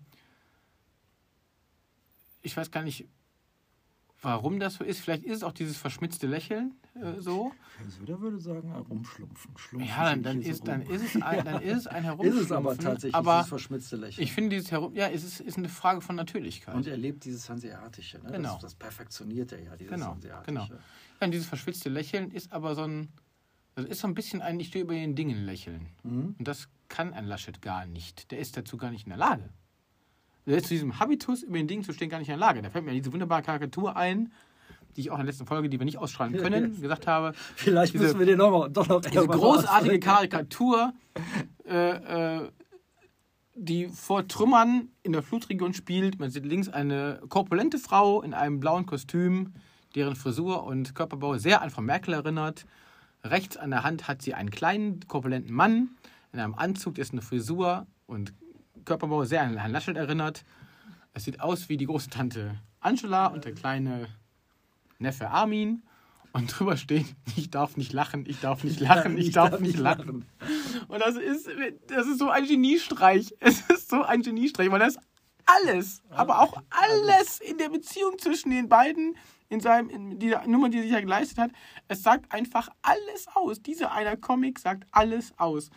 ich 2.40 2.56
weiß 2.56 2.70
gar 2.70 2.82
nicht, 2.82 3.06
warum 4.22 4.58
das 4.60 4.74
so 4.74 4.84
ist. 4.84 5.00
Vielleicht 5.00 5.24
ist 5.24 5.36
es 5.38 5.42
auch 5.42 5.52
dieses 5.52 5.76
verschmitzte 5.76 6.26
Lächeln 6.26 6.74
äh, 6.94 7.20
so. 7.20 7.52
Herr 7.78 7.90
Söder 7.90 8.20
würde 8.20 8.38
sagen, 8.38 8.70
herumschlumpfen. 8.72 9.56
Schlumpfen 9.58 9.88
Ja, 9.88 10.10
dann, 10.10 10.22
dann, 10.22 10.42
so 10.42 10.48
ist, 10.50 10.66
dann, 10.68 10.82
ist 10.82 11.02
es 11.14 11.22
ein, 11.22 11.44
dann 11.44 11.62
ist 11.62 11.76
es 11.78 11.86
ein 11.86 11.96
Ist 12.02 12.04
Herumschlumpfen. 12.04 12.44
es 12.44 12.52
aber 12.52 12.76
tatsächlich, 12.78 13.14
aber 13.14 13.34
dieses 13.38 13.48
verschmitzte 13.48 13.96
Lächeln. 13.96 14.24
ich 14.24 14.32
finde 14.32 14.50
dieses 14.56 14.70
Herum... 14.70 14.94
Ja, 14.94 15.08
es 15.08 15.24
ist, 15.24 15.40
ist 15.40 15.58
eine 15.58 15.68
Frage 15.68 16.00
von 16.00 16.16
Natürlichkeit. 16.16 16.74
und 16.74 16.86
er 16.86 16.96
lebt 16.96 17.24
dieses 17.24 17.48
Hanseatische. 17.48 18.18
Ne? 18.18 18.30
Genau. 18.32 18.52
Das, 18.54 18.60
das 18.62 18.74
perfektioniert 18.74 19.52
er 19.52 19.62
ja, 19.62 19.76
dieses 19.76 19.92
Genau, 19.92 20.12
Hanseatische. 20.12 20.44
genau. 20.46 20.68
Ja, 21.20 21.28
dieses 21.28 21.46
verschwitzte 21.46 21.88
Lächeln 21.88 22.30
ist 22.30 22.52
aber 22.52 22.74
so 22.74 22.82
ein... 22.82 23.08
Das 23.74 23.86
ist 23.86 24.00
so 24.00 24.06
ein 24.06 24.14
bisschen 24.14 24.42
ein 24.42 24.60
Ich 24.60 24.68
stehe 24.68 24.84
über 24.84 24.92
den 24.94 25.14
Dingen 25.14 25.46
lächeln. 25.46 25.86
Mhm. 26.02 26.34
Und 26.38 26.46
das 26.46 26.68
kann 26.88 27.14
ein 27.14 27.24
Laschet 27.24 27.62
gar 27.62 27.86
nicht. 27.86 28.30
Der 28.30 28.38
ist 28.38 28.54
dazu 28.56 28.76
gar 28.76 28.90
nicht 28.90 29.04
in 29.06 29.10
der 29.10 29.18
Lage. 29.18 29.48
Der 30.46 30.56
ist 30.58 30.66
zu 30.66 30.74
diesem 30.74 30.98
Habitus, 30.98 31.42
über 31.42 31.56
den 31.58 31.68
Dingen 31.68 31.84
zu 31.84 31.92
stehen, 31.92 32.08
gar 32.08 32.18
nicht 32.18 32.28
in 32.28 32.32
der 32.32 32.38
Lage. 32.38 32.62
Da 32.62 32.70
fällt 32.70 32.84
mir 32.84 32.92
diese 32.92 33.12
wunderbare 33.12 33.42
Karikatur 33.42 33.96
ein, 33.96 34.32
die 34.96 35.02
ich 35.02 35.10
auch 35.10 35.14
in 35.14 35.20
der 35.20 35.26
letzten 35.26 35.46
Folge, 35.46 35.68
die 35.68 35.78
wir 35.78 35.84
nicht 35.86 35.98
ausstrahlen 35.98 36.36
können, 36.36 36.80
gesagt 36.80 37.06
habe. 37.06 37.32
Vielleicht 37.56 37.94
Diese- 37.94 38.04
müssen 38.04 38.18
wir 38.18 38.26
den 38.26 38.38
noch 38.38 38.50
mal, 38.50 38.68
doch 38.68 38.88
noch 38.88 39.00
Diese 39.00 39.26
großartige. 39.26 40.00
Karikatur, 40.00 40.92
äh, 41.66 42.40
äh, 42.40 42.48
die 43.54 43.88
vor 43.88 44.26
Trümmern 44.26 44.88
in 45.02 45.12
der 45.12 45.22
Flutregion 45.22 45.74
spielt. 45.74 46.18
Man 46.18 46.30
sieht 46.30 46.44
links 46.46 46.68
eine 46.68 47.20
korpulente 47.28 47.78
Frau 47.78 48.22
in 48.22 48.34
einem 48.34 48.60
blauen 48.60 48.86
Kostüm, 48.86 49.52
deren 49.94 50.16
Frisur 50.16 50.64
und 50.64 50.94
Körperbau 50.94 51.36
sehr 51.36 51.62
an 51.62 51.70
Frau 51.70 51.82
Merkel 51.82 52.14
erinnert. 52.14 52.64
Rechts 53.24 53.56
an 53.56 53.70
der 53.70 53.84
Hand 53.84 54.08
hat 54.08 54.22
sie 54.22 54.34
einen 54.34 54.50
kleinen, 54.50 55.00
korpulenten 55.06 55.54
Mann 55.54 55.90
in 56.32 56.40
einem 56.40 56.54
Anzug, 56.54 56.94
dessen 56.96 57.20
Frisur 57.20 57.86
und 58.06 58.32
Körperbau 58.84 59.24
sehr 59.24 59.42
an 59.42 59.56
Herrn 59.56 59.72
Laschet 59.72 59.96
erinnert. 59.96 60.44
Es 61.14 61.24
sieht 61.24 61.40
aus 61.40 61.68
wie 61.68 61.76
die 61.76 61.86
große 61.86 62.10
Tante 62.10 62.58
Angela 62.80 63.26
und 63.26 63.44
der 63.44 63.54
kleine 63.54 64.08
Neffe 64.98 65.30
Armin. 65.30 65.82
Und 66.32 66.46
drüber 66.46 66.78
steht, 66.78 67.14
ich 67.36 67.50
darf 67.50 67.76
nicht 67.76 67.92
lachen, 67.92 68.24
ich 68.26 68.40
darf 68.40 68.64
nicht 68.64 68.80
lachen, 68.80 69.18
ich, 69.18 69.32
darf, 69.32 69.60
nicht 69.60 69.78
lachen. 69.78 70.24
Und 70.88 71.00
das 71.00 71.16
ist, 71.16 71.48
das 71.88 72.06
ist 72.06 72.18
so 72.18 72.30
ein 72.30 72.46
Geniestreich. 72.46 73.34
Es 73.40 73.60
ist 73.68 73.90
so 73.90 74.02
ein 74.02 74.22
Geniestreich, 74.22 74.70
weil 74.70 74.78
das 74.78 74.96
alles, 75.44 76.02
aber 76.10 76.40
auch 76.40 76.62
alles 76.70 77.40
in 77.40 77.58
der 77.58 77.68
Beziehung 77.68 78.18
zwischen 78.18 78.50
den 78.50 78.68
beiden, 78.68 79.16
in 79.48 79.60
seinem, 79.60 79.90
in 79.90 80.18
dieser 80.18 80.46
Nummer, 80.46 80.70
die 80.70 80.78
er 80.78 80.82
sich 80.84 80.92
ja 80.92 81.00
geleistet 81.00 81.38
hat, 81.38 81.50
es 81.88 82.02
sagt 82.02 82.32
einfach 82.32 82.70
alles 82.80 83.26
aus. 83.34 83.60
Dieser 83.60 83.92
einer 83.92 84.16
Comic 84.16 84.58
sagt 84.58 84.86
alles 84.92 85.34
aus. 85.38 85.68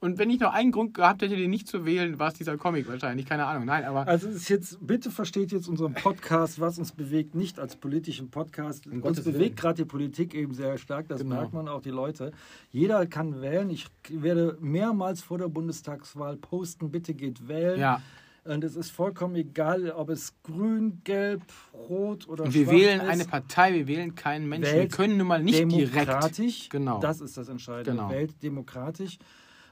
Und 0.00 0.16
wenn 0.16 0.30
ich 0.30 0.38
noch 0.38 0.52
einen 0.52 0.70
Grund 0.70 0.94
gehabt 0.94 1.22
hätte, 1.22 1.34
den 1.36 1.50
nicht 1.50 1.66
zu 1.66 1.84
wählen, 1.84 2.20
war 2.20 2.28
es 2.28 2.34
dieser 2.34 2.56
Comic 2.56 2.86
wahrscheinlich. 2.88 3.26
Keine 3.26 3.46
Ahnung. 3.46 3.64
Nein, 3.64 3.84
aber 3.84 4.06
Also 4.06 4.28
es 4.28 4.36
ist 4.36 4.48
jetzt, 4.48 4.78
bitte 4.86 5.10
versteht 5.10 5.50
jetzt 5.50 5.66
unseren 5.66 5.92
Podcast, 5.94 6.60
was 6.60 6.78
uns 6.78 6.92
bewegt, 6.92 7.34
nicht 7.34 7.58
als 7.58 7.74
politischen 7.74 8.30
Podcast. 8.30 8.86
uns 8.86 9.02
Gottes 9.02 9.24
bewegt 9.24 9.40
Willen. 9.40 9.54
gerade 9.56 9.82
die 9.82 9.88
Politik 9.88 10.34
eben 10.34 10.54
sehr 10.54 10.78
stark, 10.78 11.08
das 11.08 11.22
Genau. 11.22 11.34
merkt 11.34 11.52
man 11.52 11.66
auch 11.66 11.82
die 11.82 11.90
Leute. 11.90 12.30
Jeder 12.70 13.06
kann 13.06 13.40
wählen. 13.42 13.70
Ich 13.70 13.86
werde 14.08 14.56
mehrmals 14.60 15.20
vor 15.22 15.38
der 15.38 15.48
Bundestagswahl 15.48 16.36
posten, 16.36 16.92
bitte 16.92 17.12
geht 17.14 17.48
wählen. 17.48 17.80
ja, 17.80 18.00
Und 18.44 18.62
es 18.62 18.76
ist 18.76 18.92
vollkommen 18.92 19.34
egal, 19.34 19.90
ob 19.90 20.10
es 20.10 20.32
grün, 20.44 21.00
gelb, 21.02 21.42
rot 21.74 22.28
oder 22.28 22.44
Und 22.44 22.54
wir 22.54 22.66
schwarz 22.66 22.76
wählen 22.76 23.00
ist. 23.00 23.08
eine 23.08 23.24
Partei, 23.24 23.74
wir 23.74 23.88
wählen 23.88 24.14
keinen 24.14 24.48
Menschen. 24.48 24.72
wir 24.74 24.80
Wählt 24.82 24.92
können 24.92 25.16
nun 25.16 25.26
mal 25.26 25.42
nicht 25.42 25.58
direkt. 25.58 25.72
demokratisch. 25.96 26.68
Genau. 26.68 27.00
Das 27.00 27.20
ist 27.20 27.36
das 27.36 27.48
Entscheidende. 27.48 27.90
Genau. 28.00 28.10
Wählt 28.10 28.40
demokratisch. 28.44 29.18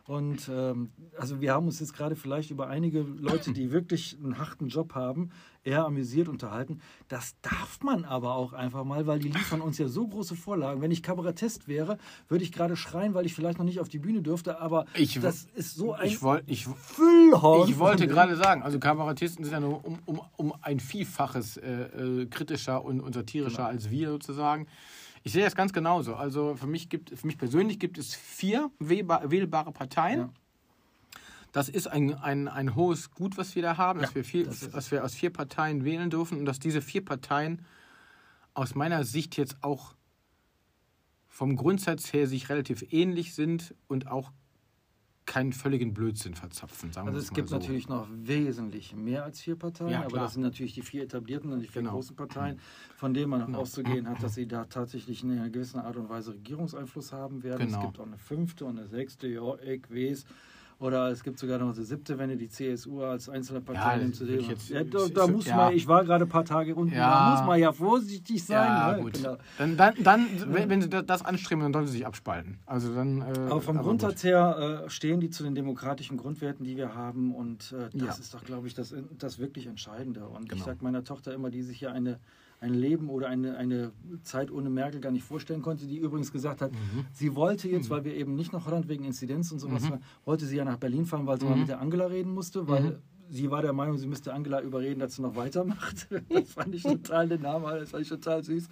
Und 0.06 0.48
ähm, 0.48 0.90
also 1.18 1.40
wir 1.40 1.52
haben 1.52 1.66
uns 1.66 1.80
jetzt 1.80 1.92
gerade 1.92 2.14
vielleicht 2.14 2.52
über 2.52 2.68
einige 2.68 3.00
Leute, 3.00 3.52
die 3.52 3.72
wirklich 3.72 4.16
einen 4.22 4.38
harten 4.38 4.68
Job 4.68 4.94
haben, 4.94 5.30
eher 5.64 5.84
amüsiert 5.84 6.28
unterhalten. 6.28 6.80
Das 7.08 7.34
darf 7.42 7.80
man 7.82 8.04
aber 8.04 8.36
auch 8.36 8.52
einfach 8.52 8.84
mal, 8.84 9.08
weil 9.08 9.18
die 9.18 9.30
liefern 9.30 9.60
uns 9.60 9.78
ja 9.78 9.88
so 9.88 10.06
große 10.06 10.36
Vorlagen. 10.36 10.80
Wenn 10.80 10.92
ich 10.92 11.02
Kabarettist 11.02 11.66
wäre, 11.66 11.98
würde 12.28 12.44
ich 12.44 12.52
gerade 12.52 12.76
schreien, 12.76 13.14
weil 13.14 13.26
ich 13.26 13.34
vielleicht 13.34 13.58
noch 13.58 13.64
nicht 13.64 13.80
auf 13.80 13.88
die 13.88 13.98
Bühne 13.98 14.22
dürfte. 14.22 14.60
Aber 14.60 14.84
Ich- 14.94 15.18
das 15.20 15.48
ist 15.56 15.74
so 15.74 15.92
ein 15.94 16.06
Ich, 16.06 16.22
woll, 16.22 16.40
ich, 16.46 16.66
Füllhorn. 16.66 17.68
ich 17.68 17.76
wollte 17.80 18.06
gerade 18.06 18.36
sagen, 18.36 18.62
also 18.62 18.78
Kabarettisten 18.78 19.44
sind 19.44 19.52
ja 19.54 19.60
nur 19.60 19.84
um, 19.84 19.98
um, 20.06 20.20
um 20.36 20.54
ein 20.62 20.78
Vielfaches 20.78 21.56
äh, 21.56 21.82
äh, 22.22 22.26
kritischer 22.26 22.84
und, 22.84 23.00
und 23.00 23.14
satirischer 23.14 23.56
Genau. 23.56 23.68
als 23.70 23.90
wir 23.90 24.10
sozusagen. 24.10 24.68
Ich 25.26 25.32
sehe 25.32 25.42
das 25.42 25.56
ganz 25.56 25.72
genauso. 25.72 26.14
Also 26.14 26.54
für 26.54 26.68
mich, 26.68 26.88
gibt, 26.88 27.10
für 27.10 27.26
mich 27.26 27.36
persönlich 27.36 27.80
gibt 27.80 27.98
es 27.98 28.14
vier 28.14 28.70
wählba- 28.78 29.28
wählbare 29.28 29.72
Parteien. 29.72 30.20
Ja. 30.20 30.30
Das 31.50 31.68
ist 31.68 31.88
ein, 31.88 32.14
ein, 32.14 32.46
ein 32.46 32.76
hohes 32.76 33.10
Gut, 33.10 33.36
was 33.36 33.56
wir 33.56 33.62
da 33.62 33.76
haben, 33.76 33.98
dass, 33.98 34.10
Ja, 34.10 34.14
wir 34.14 34.24
vier, 34.24 34.44
das 34.44 34.70
dass 34.70 34.92
wir 34.92 35.02
aus 35.04 35.16
vier 35.16 35.30
Parteien 35.30 35.84
wählen 35.84 36.10
dürfen 36.10 36.38
und 36.38 36.44
dass 36.44 36.60
diese 36.60 36.80
vier 36.80 37.04
Parteien 37.04 37.64
aus 38.54 38.76
meiner 38.76 39.02
Sicht 39.02 39.36
jetzt 39.36 39.56
auch 39.64 39.96
vom 41.26 41.56
Grundsatz 41.56 42.12
her 42.12 42.28
sich 42.28 42.48
relativ 42.48 42.92
ähnlich 42.92 43.34
sind 43.34 43.74
und 43.88 44.06
auch 44.06 44.30
keinen 45.26 45.52
völligen 45.52 45.92
Blödsinn 45.92 46.34
verzapfen. 46.34 46.92
Sagen 46.92 47.08
Also 47.08 47.18
es 47.20 47.32
gibt 47.32 47.48
so. 47.48 47.56
natürlich 47.56 47.88
noch 47.88 48.06
wesentlich 48.10 48.94
mehr 48.94 49.24
als 49.24 49.40
vier 49.40 49.56
Parteien, 49.56 49.90
Ja, 49.90 50.04
aber 50.04 50.18
das 50.18 50.34
sind 50.34 50.42
natürlich 50.42 50.72
die 50.74 50.82
vier 50.82 51.02
etablierten 51.02 51.52
und 51.52 51.60
die 51.60 51.66
vier 51.66 51.82
Genau. 51.82 51.94
großen 51.94 52.14
Parteien, 52.16 52.60
von 52.96 53.12
denen 53.12 53.30
man 53.30 53.42
auch 53.42 53.46
Genau. 53.46 53.58
auszugehen 53.60 54.08
hat, 54.08 54.22
dass 54.22 54.34
sie 54.34 54.46
da 54.46 54.64
tatsächlich 54.64 55.22
in 55.24 55.32
einer 55.32 55.50
gewissen 55.50 55.80
Art 55.80 55.96
und 55.96 56.08
Weise 56.08 56.32
Regierungseinfluss 56.32 57.12
haben 57.12 57.42
werden. 57.42 57.66
Genau. 57.66 57.78
Es 57.80 57.84
gibt 57.86 57.98
auch 58.00 58.06
eine 58.06 58.18
fünfte 58.18 58.64
und 58.64 58.78
eine 58.78 58.86
sechste, 58.86 59.26
ja, 59.28 59.56
ich 59.58 59.90
weiß. 59.90 60.24
Oder 60.78 61.10
es 61.10 61.22
gibt 61.24 61.38
sogar 61.38 61.58
noch 61.58 61.74
eine 61.74 61.84
siebte, 61.84 62.18
wenn 62.18 62.28
ihr 62.28 62.36
die 62.36 62.50
CSU 62.50 63.02
als 63.02 63.30
einzelne 63.30 63.62
Partei 63.62 63.96
Ja, 63.96 63.96
nimmt. 63.96 64.20
ich 64.20 64.68
ja, 64.68 64.84
da, 64.84 65.08
da 65.08 65.26
muss 65.26 65.46
ja. 65.46 65.56
man, 65.56 65.72
ich 65.74 65.88
war 65.88 66.04
gerade 66.04 66.26
ein 66.26 66.28
paar 66.28 66.44
Tage 66.44 66.74
unten, 66.74 66.94
Ja. 66.94 67.08
da 67.10 67.30
muss 67.38 67.46
man 67.46 67.58
ja 67.58 67.72
vorsichtig 67.72 68.44
sein. 68.44 68.56
Ja, 68.66 68.92
ne? 68.96 69.02
gut. 69.02 69.14
Genau. 69.14 69.38
Dann, 69.56 69.76
dann, 69.78 69.94
dann 70.02 70.26
wenn, 70.52 70.68
wenn 70.68 70.82
sie 70.82 70.90
da- 70.90 71.00
das 71.00 71.24
anstreben, 71.24 71.62
dann 71.62 71.72
sollen 71.72 71.86
sie 71.86 71.92
sich 71.92 72.06
abspalten. 72.06 72.58
Also 72.66 72.94
dann, 72.94 73.22
äh, 73.22 73.24
Aber 73.48 73.62
vom 73.62 73.76
gut. 73.78 73.86
Grundsatz 73.86 74.22
her 74.22 74.82
äh, 74.84 74.90
stehen 74.90 75.20
die 75.20 75.30
zu 75.30 75.44
den 75.44 75.54
demokratischen 75.54 76.18
Grundwerten, 76.18 76.64
die 76.66 76.76
wir 76.76 76.94
haben. 76.94 77.34
Und 77.34 77.72
äh, 77.72 77.88
das 77.96 78.18
ist 78.18 78.34
doch, 78.34 78.44
glaube 78.44 78.66
ich, 78.66 78.74
das, 78.74 78.94
das 79.16 79.38
wirklich 79.38 79.66
Entscheidende. 79.68 80.26
Und 80.28 80.42
ich 80.44 80.48
Genau. 80.50 80.64
sage 80.66 80.78
meiner 80.82 81.04
Tochter 81.04 81.32
immer, 81.32 81.48
die 81.48 81.62
sich 81.62 81.78
hier 81.78 81.90
eine, 81.92 82.20
ein 82.66 82.74
Leben 82.74 83.08
oder 83.08 83.28
eine, 83.28 83.56
eine 83.56 83.92
Zeit 84.22 84.50
ohne 84.50 84.68
Merkel 84.70 85.00
gar 85.00 85.10
nicht 85.12 85.24
vorstellen 85.24 85.62
konnte, 85.62 85.86
die 85.86 85.96
übrigens 85.98 86.32
gesagt 86.32 86.60
hat, 86.60 86.72
Mhm. 86.72 87.06
sie 87.12 87.34
wollte 87.34 87.68
jetzt, 87.68 87.88
weil 87.90 88.04
wir 88.04 88.14
eben 88.14 88.34
nicht 88.34 88.52
nach 88.52 88.66
Holland 88.66 88.88
wegen 88.88 89.04
Inzidenz 89.04 89.50
und 89.52 89.58
sowas, 89.58 89.88
waren, 89.90 90.02
wollte 90.24 90.44
sie 90.46 90.56
ja 90.56 90.64
nach 90.64 90.76
Berlin 90.78 91.06
fahren, 91.06 91.26
weil 91.26 91.38
sie 91.38 91.44
Mhm. 91.46 91.50
mal 91.52 91.58
mit 91.58 91.68
der 91.68 91.80
Angela 91.80 92.06
reden 92.06 92.32
musste, 92.34 92.68
weil 92.68 93.00
sie 93.30 93.50
war 93.50 93.62
der 93.62 93.72
Meinung, 93.72 93.96
sie 93.98 94.06
müsste 94.06 94.32
Angela 94.34 94.60
überreden, 94.60 95.00
dass 95.00 95.14
sie 95.16 95.22
noch 95.22 95.34
weitermacht. 95.36 96.08
Das 96.28 96.52
fand 96.52 96.74
ich 96.74 96.82
total 96.82 97.28
den 97.28 97.42
Namen, 97.42 97.64
das 97.64 97.90
fand 97.90 98.02
ich 98.02 98.08
total 98.08 98.42
süß. 98.44 98.68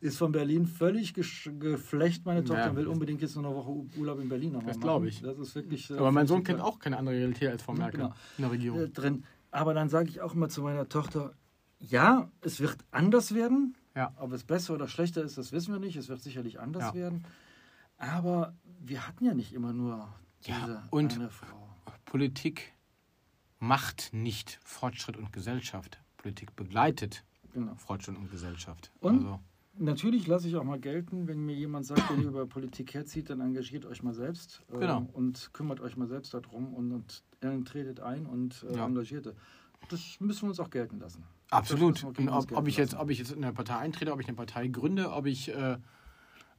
Ist 0.00 0.18
von 0.18 0.32
Berlin 0.32 0.66
völlig 0.66 1.14
geflecht, 1.14 2.26
meine 2.26 2.42
Tochter 2.42 2.66
Ja. 2.66 2.76
will 2.76 2.88
unbedingt 2.88 3.22
jetzt 3.22 3.36
nur 3.36 3.44
eine 3.46 3.54
Woche 3.54 3.70
Urlaub 3.98 4.18
in 4.20 4.28
Berlin 4.28 4.52
nochmal 4.52 4.68
Das 4.68 4.76
machen. 4.78 4.82
glaub 4.88 5.04
ich. 5.04 5.22
Das 5.22 5.38
ist 5.38 5.54
wirklich. 5.54 5.90
äh, 5.90 5.94
Aber 5.96 6.10
mein 6.10 6.26
Sohn 6.26 6.42
kennt 6.42 6.60
auch 6.60 6.78
keine 6.80 6.98
andere 6.98 7.14
Realität 7.16 7.50
als 7.50 7.62
Frau 7.62 7.72
Merkel 7.72 8.00
genau. 8.00 8.14
in 8.38 8.42
der 8.42 8.46
äh, 8.48 8.50
Regierung. 8.52 8.92
drin. 8.92 9.24
Aber 9.52 9.74
dann 9.74 9.88
sage 9.88 10.08
ich 10.08 10.20
auch 10.20 10.34
immer 10.34 10.48
zu 10.48 10.62
meiner 10.62 10.88
Tochter, 10.88 11.34
ja, 11.82 12.30
es 12.40 12.60
wird 12.60 12.78
anders 12.90 13.34
werden. 13.34 13.76
Ja. 13.94 14.14
Ob 14.16 14.32
es 14.32 14.44
besser 14.44 14.72
oder 14.74 14.88
schlechter 14.88 15.22
ist, 15.22 15.36
das 15.36 15.52
wissen 15.52 15.72
wir 15.72 15.78
nicht. 15.80 15.96
Es 15.96 16.08
wird 16.08 16.22
sicherlich 16.22 16.58
anders 16.60 16.84
Ja. 16.88 16.94
werden. 16.94 17.24
Aber 17.98 18.54
wir 18.80 19.06
hatten 19.06 19.24
ja 19.24 19.34
nicht 19.34 19.52
immer 19.52 19.72
nur 19.72 20.08
diese 20.46 20.58
Ja, 20.58 20.86
und- 20.90 21.12
eine 21.14 21.28
Frau. 21.28 21.68
Politik 22.06 22.72
macht 23.58 24.10
nicht 24.12 24.58
Fortschritt 24.64 25.16
und 25.16 25.32
Gesellschaft. 25.32 26.00
Politik 26.16 26.56
begleitet 26.56 27.24
Genau. 27.52 27.74
Fortschritt 27.76 28.16
und 28.16 28.30
Gesellschaft. 28.30 28.90
Und? 29.00 29.16
Also, 29.18 29.40
Natürlich 29.74 30.26
lasse 30.26 30.48
ich 30.48 30.56
auch 30.56 30.64
mal 30.64 30.78
gelten, 30.78 31.26
wenn 31.28 31.38
mir 31.46 31.54
jemand 31.54 31.86
sagt, 31.86 32.10
wenn 32.10 32.20
ihr 32.20 32.28
über 32.28 32.46
Politik 32.46 32.92
herzieht, 32.92 33.30
dann 33.30 33.40
engagiert 33.40 33.86
euch 33.86 34.02
mal 34.02 34.12
selbst 34.12 34.62
äh, 34.70 34.78
Genau. 34.78 35.08
und 35.14 35.48
kümmert 35.54 35.80
euch 35.80 35.96
mal 35.96 36.06
selbst 36.08 36.34
darum 36.34 36.74
und, 36.74 36.92
und 36.92 37.22
äh, 37.40 37.58
tretet 37.62 38.00
ein 38.00 38.26
und 38.26 38.66
äh, 38.68 38.76
Ja. 38.76 38.84
engagiert. 38.86 39.34
Das 39.88 40.20
müssen 40.20 40.42
wir 40.42 40.48
uns 40.50 40.60
auch 40.60 40.68
gelten 40.68 40.98
lassen. 40.98 41.24
Absolut. 41.52 42.04
Und 42.04 42.28
ob, 42.28 42.52
ob, 42.52 42.68
ich 42.68 42.76
jetzt, 42.76 42.94
ob 42.94 43.10
ich 43.10 43.18
jetzt 43.18 43.32
in 43.32 43.42
eine 43.44 43.52
Partei 43.52 43.76
eintrete, 43.76 44.12
ob 44.12 44.20
ich 44.20 44.28
eine 44.28 44.36
Partei 44.36 44.68
gründe, 44.68 45.12
ob 45.12 45.26
ich 45.26 45.54
äh, 45.54 45.76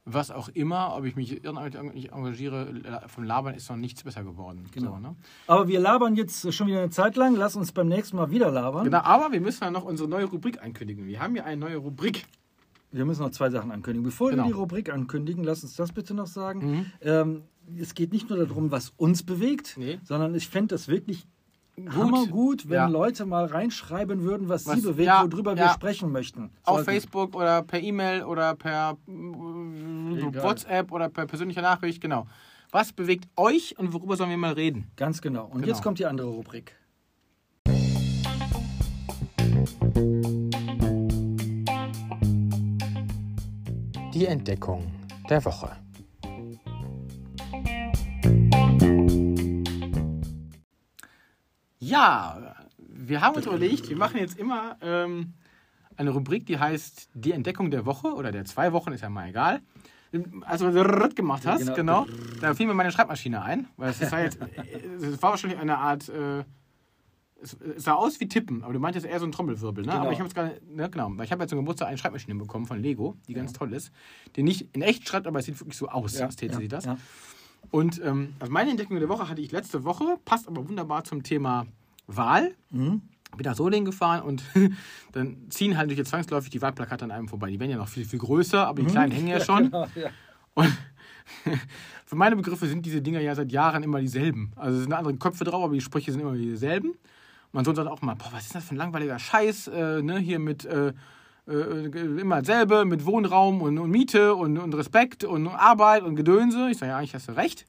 was 0.06 0.30
auch 0.30 0.48
immer, 0.50 0.94
ob 0.96 1.04
ich 1.04 1.16
mich 1.16 1.44
irgendwie 1.44 2.06
engagiere, 2.08 3.02
vom 3.06 3.24
Labern 3.24 3.54
ist 3.54 3.70
noch 3.70 3.76
nichts 3.76 4.02
besser 4.02 4.22
geworden. 4.22 4.66
Genau. 4.72 4.92
So, 4.92 4.98
ne? 4.98 5.16
Aber 5.46 5.66
wir 5.68 5.80
labern 5.80 6.14
jetzt 6.14 6.52
schon 6.52 6.66
wieder 6.66 6.80
eine 6.80 6.90
Zeit 6.90 7.16
lang. 7.16 7.34
Lass 7.36 7.56
uns 7.56 7.72
beim 7.72 7.88
nächsten 7.88 8.16
Mal 8.16 8.30
wieder 8.30 8.50
labern. 8.50 8.84
Genau, 8.84 8.98
aber 9.00 9.32
wir 9.32 9.40
müssen 9.40 9.64
ja 9.64 9.70
noch 9.70 9.84
unsere 9.84 10.08
neue 10.08 10.26
Rubrik 10.26 10.62
ankündigen. 10.62 11.06
Wir 11.06 11.20
haben 11.20 11.34
ja 11.36 11.44
eine 11.44 11.56
neue 11.58 11.76
Rubrik. 11.76 12.26
Wir 12.92 13.04
müssen 13.06 13.22
noch 13.22 13.30
zwei 13.30 13.50
Sachen 13.50 13.72
ankündigen. 13.72 14.04
Bevor 14.04 14.30
Genau. 14.30 14.44
wir 14.44 14.48
die 14.48 14.52
Rubrik 14.52 14.92
ankündigen, 14.92 15.42
lass 15.42 15.62
uns 15.64 15.74
das 15.74 15.92
bitte 15.92 16.14
noch 16.14 16.26
sagen. 16.26 16.70
Mhm. 16.70 16.86
Ähm, 17.00 17.42
es 17.78 17.94
geht 17.94 18.12
nicht 18.12 18.28
nur 18.28 18.44
darum, 18.46 18.70
was 18.70 18.92
uns 18.98 19.22
bewegt, 19.22 19.76
Nee. 19.78 19.98
sondern 20.04 20.34
ich 20.34 20.48
fände 20.48 20.74
das 20.74 20.86
wirklich 20.86 21.26
hammergut, 21.88 22.68
wenn 22.68 22.74
Ja. 22.76 22.86
Leute 22.86 23.26
mal 23.26 23.46
reinschreiben 23.46 24.22
würden, 24.22 24.48
was, 24.48 24.66
Was- 24.66 24.76
sie 24.76 24.82
bewegt, 24.82 25.06
ja, 25.06 25.24
worüber 25.30 25.56
wir 25.56 25.68
sprechen 25.70 26.12
möchten. 26.12 26.50
Auf 26.64 26.76
Sollten- 26.76 26.84
Facebook 26.92 27.34
oder 27.34 27.62
per 27.62 27.80
E-Mail 27.80 28.22
oder 28.24 28.54
per 28.54 28.96
äh, 29.08 29.12
Egal. 30.28 30.42
WhatsApp 30.42 30.92
oder 30.92 31.08
per 31.08 31.26
persönlicher 31.26 31.62
Nachricht, 31.62 32.00
genau. 32.00 32.26
Was 32.70 32.92
bewegt 32.92 33.28
euch 33.36 33.76
und 33.78 33.92
worüber 33.92 34.16
sollen 34.16 34.30
wir 34.30 34.36
mal 34.36 34.52
reden? 34.52 34.90
Ganz 34.96 35.20
genau. 35.20 35.44
Und 35.46 35.58
Genau. 35.62 35.66
jetzt 35.68 35.82
kommt 35.82 35.98
die 35.98 36.06
andere 36.06 36.28
Rubrik. 36.28 36.76
Die 44.12 44.26
Entdeckung 44.26 44.90
der 45.28 45.44
Woche. 45.44 45.70
Ja, 51.94 52.54
wir 52.78 53.20
haben 53.20 53.36
uns 53.36 53.46
überlegt, 53.46 53.88
wir 53.88 53.96
machen 53.96 54.18
jetzt 54.18 54.38
immer 54.38 54.76
ähm, 54.80 55.34
eine 55.96 56.10
Rubrik, 56.10 56.46
die 56.46 56.58
heißt 56.58 57.10
Die 57.14 57.32
Entdeckung 57.32 57.70
der 57.70 57.86
Woche 57.86 58.08
oder 58.14 58.32
der 58.32 58.44
zwei 58.44 58.72
Wochen, 58.72 58.92
ist 58.92 59.02
ja 59.02 59.10
mal 59.10 59.28
egal. 59.28 59.60
Als 60.42 60.60
du 60.60 60.70
das 60.70 61.14
gemacht 61.14 61.44
hast, 61.46 61.66
Ja, 61.66 61.74
genau, 61.74 62.04
genau. 62.04 62.16
da 62.40 62.54
fiel 62.54 62.66
mir 62.66 62.74
meine 62.74 62.92
Schreibmaschine 62.92 63.42
ein, 63.42 63.66
weil 63.76 63.90
es, 63.90 64.00
ist 64.00 64.12
halt, 64.12 64.38
es 65.00 65.20
war 65.22 65.30
wahrscheinlich 65.30 65.58
eine 65.58 65.78
Art, 65.78 66.08
äh, 66.08 66.44
es, 67.42 67.56
sah 67.76 67.94
aus 67.94 68.20
wie 68.20 68.28
Tippen, 68.28 68.62
aber 68.62 68.72
du 68.72 68.78
meintest 68.78 69.06
eher 69.06 69.18
so 69.18 69.26
ein 69.26 69.32
Trommelwirbel, 69.32 69.84
ne? 69.84 69.90
Genau. 69.90 70.02
Aber 70.02 70.12
ich 70.12 70.18
habe 70.18 70.28
jetzt 70.28 70.34
gerade, 70.34 70.60
ne, 70.68 70.88
genau, 70.88 71.10
weil 71.14 71.24
ich 71.24 71.32
habe 71.32 71.42
jetzt 71.42 71.50
zum 71.50 71.58
Geburtstag 71.58 71.88
eine 71.88 71.98
Schreibmaschine 71.98 72.36
bekommen 72.36 72.66
von 72.66 72.80
Lego, 72.80 73.16
die 73.26 73.34
ganz 73.34 73.52
toll 73.52 73.72
ist, 73.72 73.92
die 74.36 74.42
nicht 74.44 74.68
in 74.72 74.82
echt 74.82 75.08
schreibt, 75.08 75.26
aber 75.26 75.40
es 75.40 75.46
sieht 75.46 75.58
wirklich 75.60 75.76
so 75.76 75.88
aus, 75.88 76.20
als 76.20 76.36
täte 76.36 76.56
sie 76.56 76.68
das. 76.68 76.84
Ja. 76.84 76.96
Und 77.70 78.00
ähm, 78.04 78.34
also 78.38 78.52
meine 78.52 78.70
Entdeckung 78.70 78.98
der 78.98 79.08
Woche 79.08 79.28
hatte 79.28 79.40
ich 79.40 79.50
letzte 79.50 79.84
Woche, 79.84 80.18
passt 80.24 80.46
aber 80.46 80.68
wunderbar 80.68 81.02
zum 81.02 81.22
Thema 81.24 81.66
Wahl. 82.06 82.54
Mhm. 82.70 83.02
Bin 83.36 83.44
nach 83.44 83.56
Solingen 83.56 83.84
gefahren 83.84 84.22
und 84.22 84.44
dann 85.12 85.50
ziehen 85.50 85.76
halt 85.76 85.90
durch 85.90 86.04
zwangsläufig 86.04 86.50
die 86.50 86.62
Wahlplakate 86.62 87.04
an 87.04 87.10
einem 87.10 87.28
vorbei. 87.28 87.50
Die 87.50 87.58
werden 87.58 87.70
ja 87.70 87.76
noch 87.76 87.88
viel, 87.88 88.04
viel 88.04 88.20
größer, 88.20 88.66
aber 88.66 88.82
die 88.82 88.88
kleinen 88.88 89.12
hängen 89.12 89.26
ja 89.28 89.40
schon. 89.40 89.64
Genau, 89.64 89.86
ja. 89.96 90.10
Und 90.54 90.72
für 92.06 92.16
meine 92.16 92.36
Begriffe 92.36 92.66
sind 92.66 92.86
diese 92.86 93.02
Dinger 93.02 93.20
ja 93.20 93.34
seit 93.34 93.50
Jahren 93.50 93.82
immer 93.82 94.00
dieselben. 94.00 94.52
Also 94.56 94.76
es 94.76 94.84
sind 94.84 94.92
andere 94.92 95.16
Köpfe 95.16 95.44
drauf, 95.44 95.64
aber 95.64 95.74
die 95.74 95.80
Sprüche 95.80 96.12
sind 96.12 96.20
immer 96.20 96.34
dieselben. 96.34 96.94
Mein 97.52 97.64
Sohn 97.64 97.74
sagt 97.74 97.88
auch 97.88 98.02
mal, 98.02 98.14
boah, 98.14 98.30
was 98.32 98.46
ist 98.46 98.54
das 98.54 98.64
für 98.64 98.74
ein 98.74 98.78
langweiliger 98.78 99.18
Scheiß, 99.18 99.68
äh, 99.68 100.02
ne, 100.02 100.18
hier 100.18 100.38
mit 100.38 100.64
äh, 100.64 100.92
äh, 101.46 101.86
immer 102.20 102.40
dasselbe, 102.40 102.84
mit 102.84 103.04
Wohnraum 103.04 103.62
und, 103.62 103.78
und 103.78 103.90
Miete 103.90 104.34
und, 104.34 104.58
und 104.58 104.74
Respekt 104.74 105.24
und 105.24 105.46
Arbeit 105.48 106.02
und 106.02 106.16
Gedönse. 106.16 106.68
Ich 106.70 106.78
sage, 106.78 106.90
ja, 106.90 106.98
eigentlich 106.98 107.14
hast 107.14 107.28
du 107.28 107.32
recht. 107.32 107.66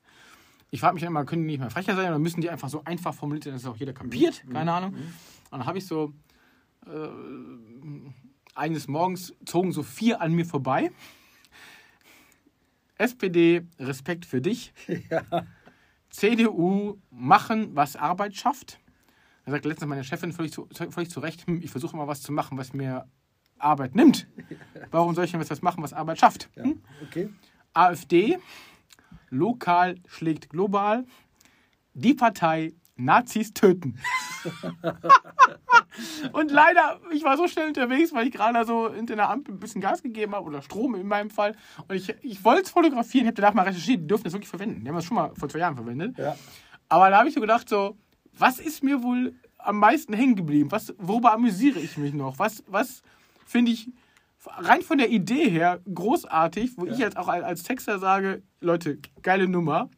Ich 0.71 0.79
frage 0.81 0.93
mich 0.95 1.01
dann 1.01 1.11
immer, 1.11 1.25
können 1.25 1.43
die 1.43 1.53
nicht 1.53 1.59
mal 1.59 1.69
frecher 1.69 1.95
sein 1.95 2.07
oder 2.07 2.19
müssen 2.19 2.41
die 2.41 2.49
einfach 2.49 2.69
so 2.69 2.83
einfach 2.83 3.13
formuliert 3.13 3.45
sein, 3.45 3.53
dass 3.53 3.63
es 3.63 3.67
auch 3.67 3.77
jeder 3.77 3.93
kapiert? 3.93 4.43
Keine 4.51 4.73
Ahnung. 4.73 4.93
Und 4.93 5.59
dann 5.59 5.65
habe 5.65 5.77
ich 5.77 5.85
so 5.85 6.13
äh, 6.85 7.07
eines 8.55 8.87
Morgens 8.87 9.33
zogen 9.45 9.71
so 9.71 9.83
vier 9.83 10.21
an 10.21 10.33
mir 10.33 10.45
vorbei. 10.45 10.91
SPD, 12.97 13.65
Respekt 13.79 14.25
für 14.25 14.41
dich. 14.41 14.73
CDU, 16.09 16.97
machen, 17.11 17.75
was 17.75 17.95
Arbeit 17.95 18.35
schafft. 18.35 18.79
Da 19.45 19.51
sagt 19.51 19.65
letztens 19.65 19.89
meine 19.89 20.03
Chefin 20.03 20.31
völlig 20.31 20.53
zu, 20.53 20.67
völlig 20.89 21.09
zu 21.09 21.19
Recht, 21.19 21.45
hm, 21.45 21.61
ich 21.61 21.69
versuche 21.69 21.95
immer 21.95 22.07
was 22.07 22.21
zu 22.21 22.31
machen, 22.31 22.57
was 22.57 22.73
mir 22.73 23.05
Arbeit 23.59 23.95
nimmt. 23.95 24.27
Warum 24.91 25.13
soll 25.13 25.25
ich 25.25 25.31
denn 25.31 25.41
was 25.41 25.61
machen, 25.61 25.83
was 25.83 25.93
Arbeit 25.93 26.19
schafft? 26.19 26.49
Ja. 26.55 26.63
Hm? 26.63 26.81
Okay. 27.03 27.29
AfD, 27.73 28.39
lokal 29.29 29.95
schlägt 30.07 30.49
global. 30.49 31.05
Die 31.93 32.13
Partei 32.13 32.73
Nazis 32.97 33.53
töten. 33.53 33.97
und 36.31 36.51
leider, 36.51 36.99
ich 37.11 37.23
war 37.23 37.35
so 37.37 37.47
schnell 37.47 37.67
unterwegs, 37.67 38.13
weil 38.13 38.27
ich 38.27 38.33
gerade 38.33 38.65
so 38.65 38.93
hinter 38.93 39.15
der 39.15 39.29
Ampel 39.29 39.53
ein 39.53 39.59
bisschen 39.59 39.81
Gas 39.81 40.01
gegeben 40.01 40.33
habe 40.33 40.45
oder 40.45 40.61
Strom 40.61 40.95
in 40.95 41.07
meinem 41.07 41.29
Fall. 41.29 41.55
Und 41.87 41.95
ich, 41.95 42.13
ich 42.21 42.43
wollte 42.43 42.63
es 42.63 42.69
fotografieren, 42.69 43.25
ich 43.25 43.31
habe 43.31 43.41
danach 43.41 43.53
mal 43.53 43.63
recherchiert, 43.63 44.01
die 44.01 44.07
dürfen 44.07 44.23
das 44.23 44.33
wirklich 44.33 44.49
verwenden. 44.49 44.81
Die 44.81 44.87
haben 44.87 44.95
das 44.95 45.05
schon 45.05 45.15
mal 45.15 45.33
vor 45.35 45.49
zwei 45.49 45.59
Jahren 45.59 45.75
verwendet. 45.75 46.17
Ja. 46.17 46.35
Aber 46.87 47.09
da 47.09 47.17
habe 47.17 47.27
ich 47.27 47.35
so 47.35 47.41
gedacht, 47.41 47.67
so, 47.67 47.97
was 48.33 48.59
ist 48.59 48.83
mir 48.83 49.03
wohl 49.03 49.35
am 49.57 49.79
meisten 49.79 50.13
hängen 50.13 50.35
geblieben? 50.35 50.71
Was, 50.71 50.93
worüber 50.97 51.33
amüsiere 51.33 51.79
ich 51.79 51.97
mich 51.97 52.13
noch? 52.13 52.39
Was, 52.39 52.63
was 52.67 53.01
finde 53.45 53.71
ich 53.71 53.89
rein 54.47 54.81
von 54.81 54.97
der 54.97 55.09
Idee 55.09 55.49
her 55.49 55.79
großartig, 55.93 56.77
wo 56.77 56.85
ich 56.85 56.97
jetzt 56.97 57.17
auch 57.17 57.27
als, 57.27 57.63
Texter 57.63 57.99
sage, 57.99 58.43
Leute, 58.61 58.99
geile 59.21 59.47
Nummer. 59.47 59.89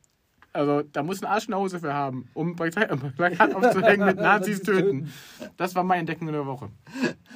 Also 0.53 0.81
da 0.81 1.03
muss 1.03 1.21
ein 1.21 1.27
Arsch 1.27 1.47
eine 1.47 1.57
Hose 1.57 1.79
für 1.79 1.93
haben, 1.93 2.29
um 2.33 2.55
Plakat 3.15 3.53
aufzuhängen 3.53 4.05
mit 4.05 4.17
Nazis 4.17 4.61
töten. 4.61 5.11
Das 5.55 5.75
war 5.75 5.83
meine 5.83 5.99
Entdeckung 6.01 6.27
in 6.27 6.33
der 6.33 6.45
Woche. 6.45 6.69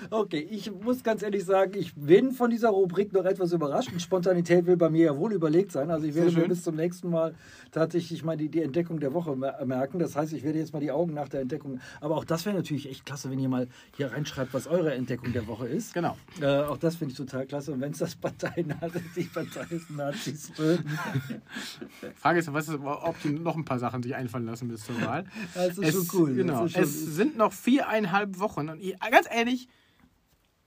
Okay, 0.10 0.48
ich 0.50 0.72
muss 0.72 1.04
ganz 1.04 1.22
ehrlich 1.22 1.46
sagen, 1.46 1.74
ich 1.78 1.94
bin 1.96 2.32
von 2.32 2.50
dieser 2.50 2.70
Rubrik 2.70 3.14
noch 3.14 3.26
etwas 3.26 3.52
überrascht. 3.54 3.92
Und 3.92 4.02
Spontanität 4.02 4.66
will 4.66 4.78
bei 4.78 4.90
mir 4.90 5.06
ja 5.06 5.18
wohl 5.18 5.34
überlegt 5.34 5.72
sein. 5.72 5.92
Also 5.92 6.06
ich 6.06 6.16
werde 6.16 6.32
mir 6.32 6.48
bis 6.48 6.64
zum 6.64 6.76
nächsten 6.76 7.10
Mal 7.10 7.36
tatsächlich 7.72 8.24
mal 8.24 8.38
die, 8.38 8.50
die 8.50 8.62
Entdeckung 8.62 9.00
der 9.00 9.14
Woche 9.14 9.36
merken. 9.36 10.00
Das 10.00 10.16
heißt, 10.16 10.34
ich 10.34 10.44
werde 10.44 10.60
jetzt 10.60 10.74
mal 10.74 10.80
die 10.80 10.92
Augen 10.92 11.14
nach 11.14 11.30
der 11.30 11.42
Entdeckung. 11.42 11.80
Aber 12.00 12.16
auch 12.18 12.26
das 12.26 12.46
wäre 12.46 12.56
natürlich 12.56 12.90
echt 12.90 13.06
klasse, 13.06 13.30
wenn 13.30 13.40
ihr 13.40 13.50
mal 13.50 13.68
hier 13.96 14.12
reinschreibt, 14.12 14.54
was 14.54 14.68
eure 14.68 14.94
Entdeckung 14.94 15.34
der 15.34 15.48
Woche 15.48 15.68
ist. 15.68 15.94
Genau. 15.94 16.18
Äh, 16.42 16.62
auch 16.62 16.78
das 16.78 16.96
finde 16.96 17.12
ich 17.12 17.18
total 17.18 17.46
klasse. 17.46 17.72
Und 17.72 17.82
wenn 17.82 17.92
es 17.92 18.00
das 18.00 18.16
Partei 18.16 18.66
die 19.16 19.24
Partei 19.24 19.66
ist 19.70 19.90
Nazis. 19.92 20.52
Frage 22.16 22.40
ist, 22.40 22.54
was 22.54 22.70
ist, 22.70 22.80
ob 22.80 23.22
die 23.22 23.30
noch 23.30 23.56
ein 23.56 23.66
paar 23.66 23.80
Sachen 23.80 24.04
sich 24.04 24.16
einfallen 24.16 24.46
lassen 24.46 24.68
bis 24.68 24.86
zur 24.86 25.00
Wahl. 25.02 25.26
Das 25.54 25.78
ist 25.78 25.80
es, 25.80 25.94
schon 25.94 26.20
cool. 26.20 26.36
Genau. 26.36 26.68
Schon 26.68 26.82
es 26.82 27.16
sind 27.16 27.38
noch 27.38 27.54
viereinhalb 27.54 28.40
Wochen. 28.40 28.70
Und 28.70 28.82
ich, 28.82 28.98
ganz 29.00 29.28
ehrlich, 29.30 29.68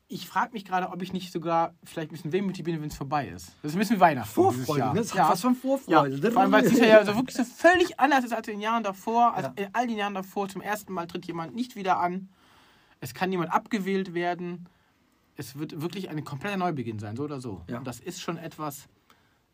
ich 0.07 0.27
frage 0.27 0.53
mich 0.53 0.65
gerade, 0.65 0.91
ob 0.91 1.01
ich 1.03 1.13
nicht 1.13 1.33
sogar 1.33 1.75
vielleicht 1.83 2.11
ein 2.11 2.15
bisschen 2.15 2.33
wehmütig 2.33 2.65
bin, 2.65 2.81
wenn 2.81 2.89
es 2.89 2.97
vorbei 2.97 3.29
ist. 3.29 3.55
Das 3.63 3.73
ist 3.73 3.77
ein 3.77 3.79
bisschen 3.79 4.01
Weihnachten. 4.01 4.29
Vorfreude, 4.29 4.93
das 4.95 5.07
ist 5.07 5.15
ja. 5.15 5.31
was 5.31 5.41
von 5.41 5.55
Vorfreude. 5.55 6.19
Ja. 6.19 6.31
Vor 6.31 6.43
allem, 6.43 6.53
weil 6.53 6.65
es 6.65 6.79
ja 6.79 6.99
also 6.99 7.17
wirklich 7.17 7.37
so 7.37 7.45
völlig 7.57 7.99
anders 7.99 8.25
ist 8.25 8.33
als 8.33 8.47
in 8.49 8.55
den 8.55 8.61
Jahren 8.61 8.83
davor. 8.83 9.35
Also 9.35 9.51
ja. 9.57 9.65
in 9.65 9.75
all 9.75 9.87
den 9.87 9.97
Jahren 9.97 10.15
davor, 10.15 10.49
zum 10.49 10.61
ersten 10.61 10.93
Mal 10.93 11.07
tritt 11.07 11.27
jemand 11.27 11.55
nicht 11.55 11.75
wieder 11.75 11.99
an. 11.99 12.29
Es 13.01 13.15
kann 13.15 13.31
niemand 13.31 13.53
abgewählt 13.53 14.15
werden. 14.15 14.69
Es 15.37 15.59
wird 15.59 15.81
wirklich 15.81 16.11
ein 16.11 16.23
kompletter 16.25 16.57
Neubeginn 16.57 16.99
sein, 16.99 17.17
so 17.17 17.25
oder 17.25 17.41
so. 17.41 17.63
Ja. 17.69 17.79
Und 17.79 17.87
das 17.87 17.99
ist 17.99 18.21
schon 18.21 18.37
etwas, 18.37 18.89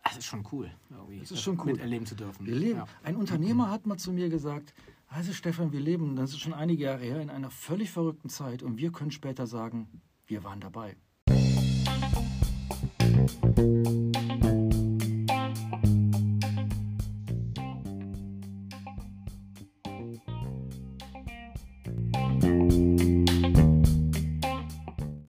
das 0.04 0.18
ist 0.18 0.26
schon 0.26 0.46
cool, 0.52 0.70
irgendwie, 0.90 1.20
das 1.20 1.30
ist 1.30 1.42
schon 1.42 1.58
cool. 1.60 1.72
miterleben 1.72 2.06
zu 2.06 2.14
dürfen. 2.14 2.44
Wir 2.44 2.54
leben. 2.54 2.78
Ja. 2.80 2.86
Ein 3.02 3.16
Unternehmer 3.16 3.70
hat 3.70 3.86
mal 3.86 3.96
zu 3.96 4.12
mir 4.12 4.28
gesagt, 4.28 4.74
also 5.08 5.32
Stefan, 5.32 5.72
wir 5.72 5.80
leben, 5.80 6.16
das 6.16 6.30
ist 6.30 6.40
schon 6.40 6.54
einige 6.54 6.84
Jahre 6.84 7.02
her, 7.02 7.20
in 7.20 7.30
einer 7.30 7.50
völlig 7.50 7.90
verrückten 7.90 8.28
Zeit 8.28 8.62
und 8.62 8.76
wir 8.76 8.92
können 8.92 9.10
später 9.10 9.46
sagen, 9.46 9.88
wir 10.30 10.44
waren 10.44 10.60
dabei. 10.60 10.96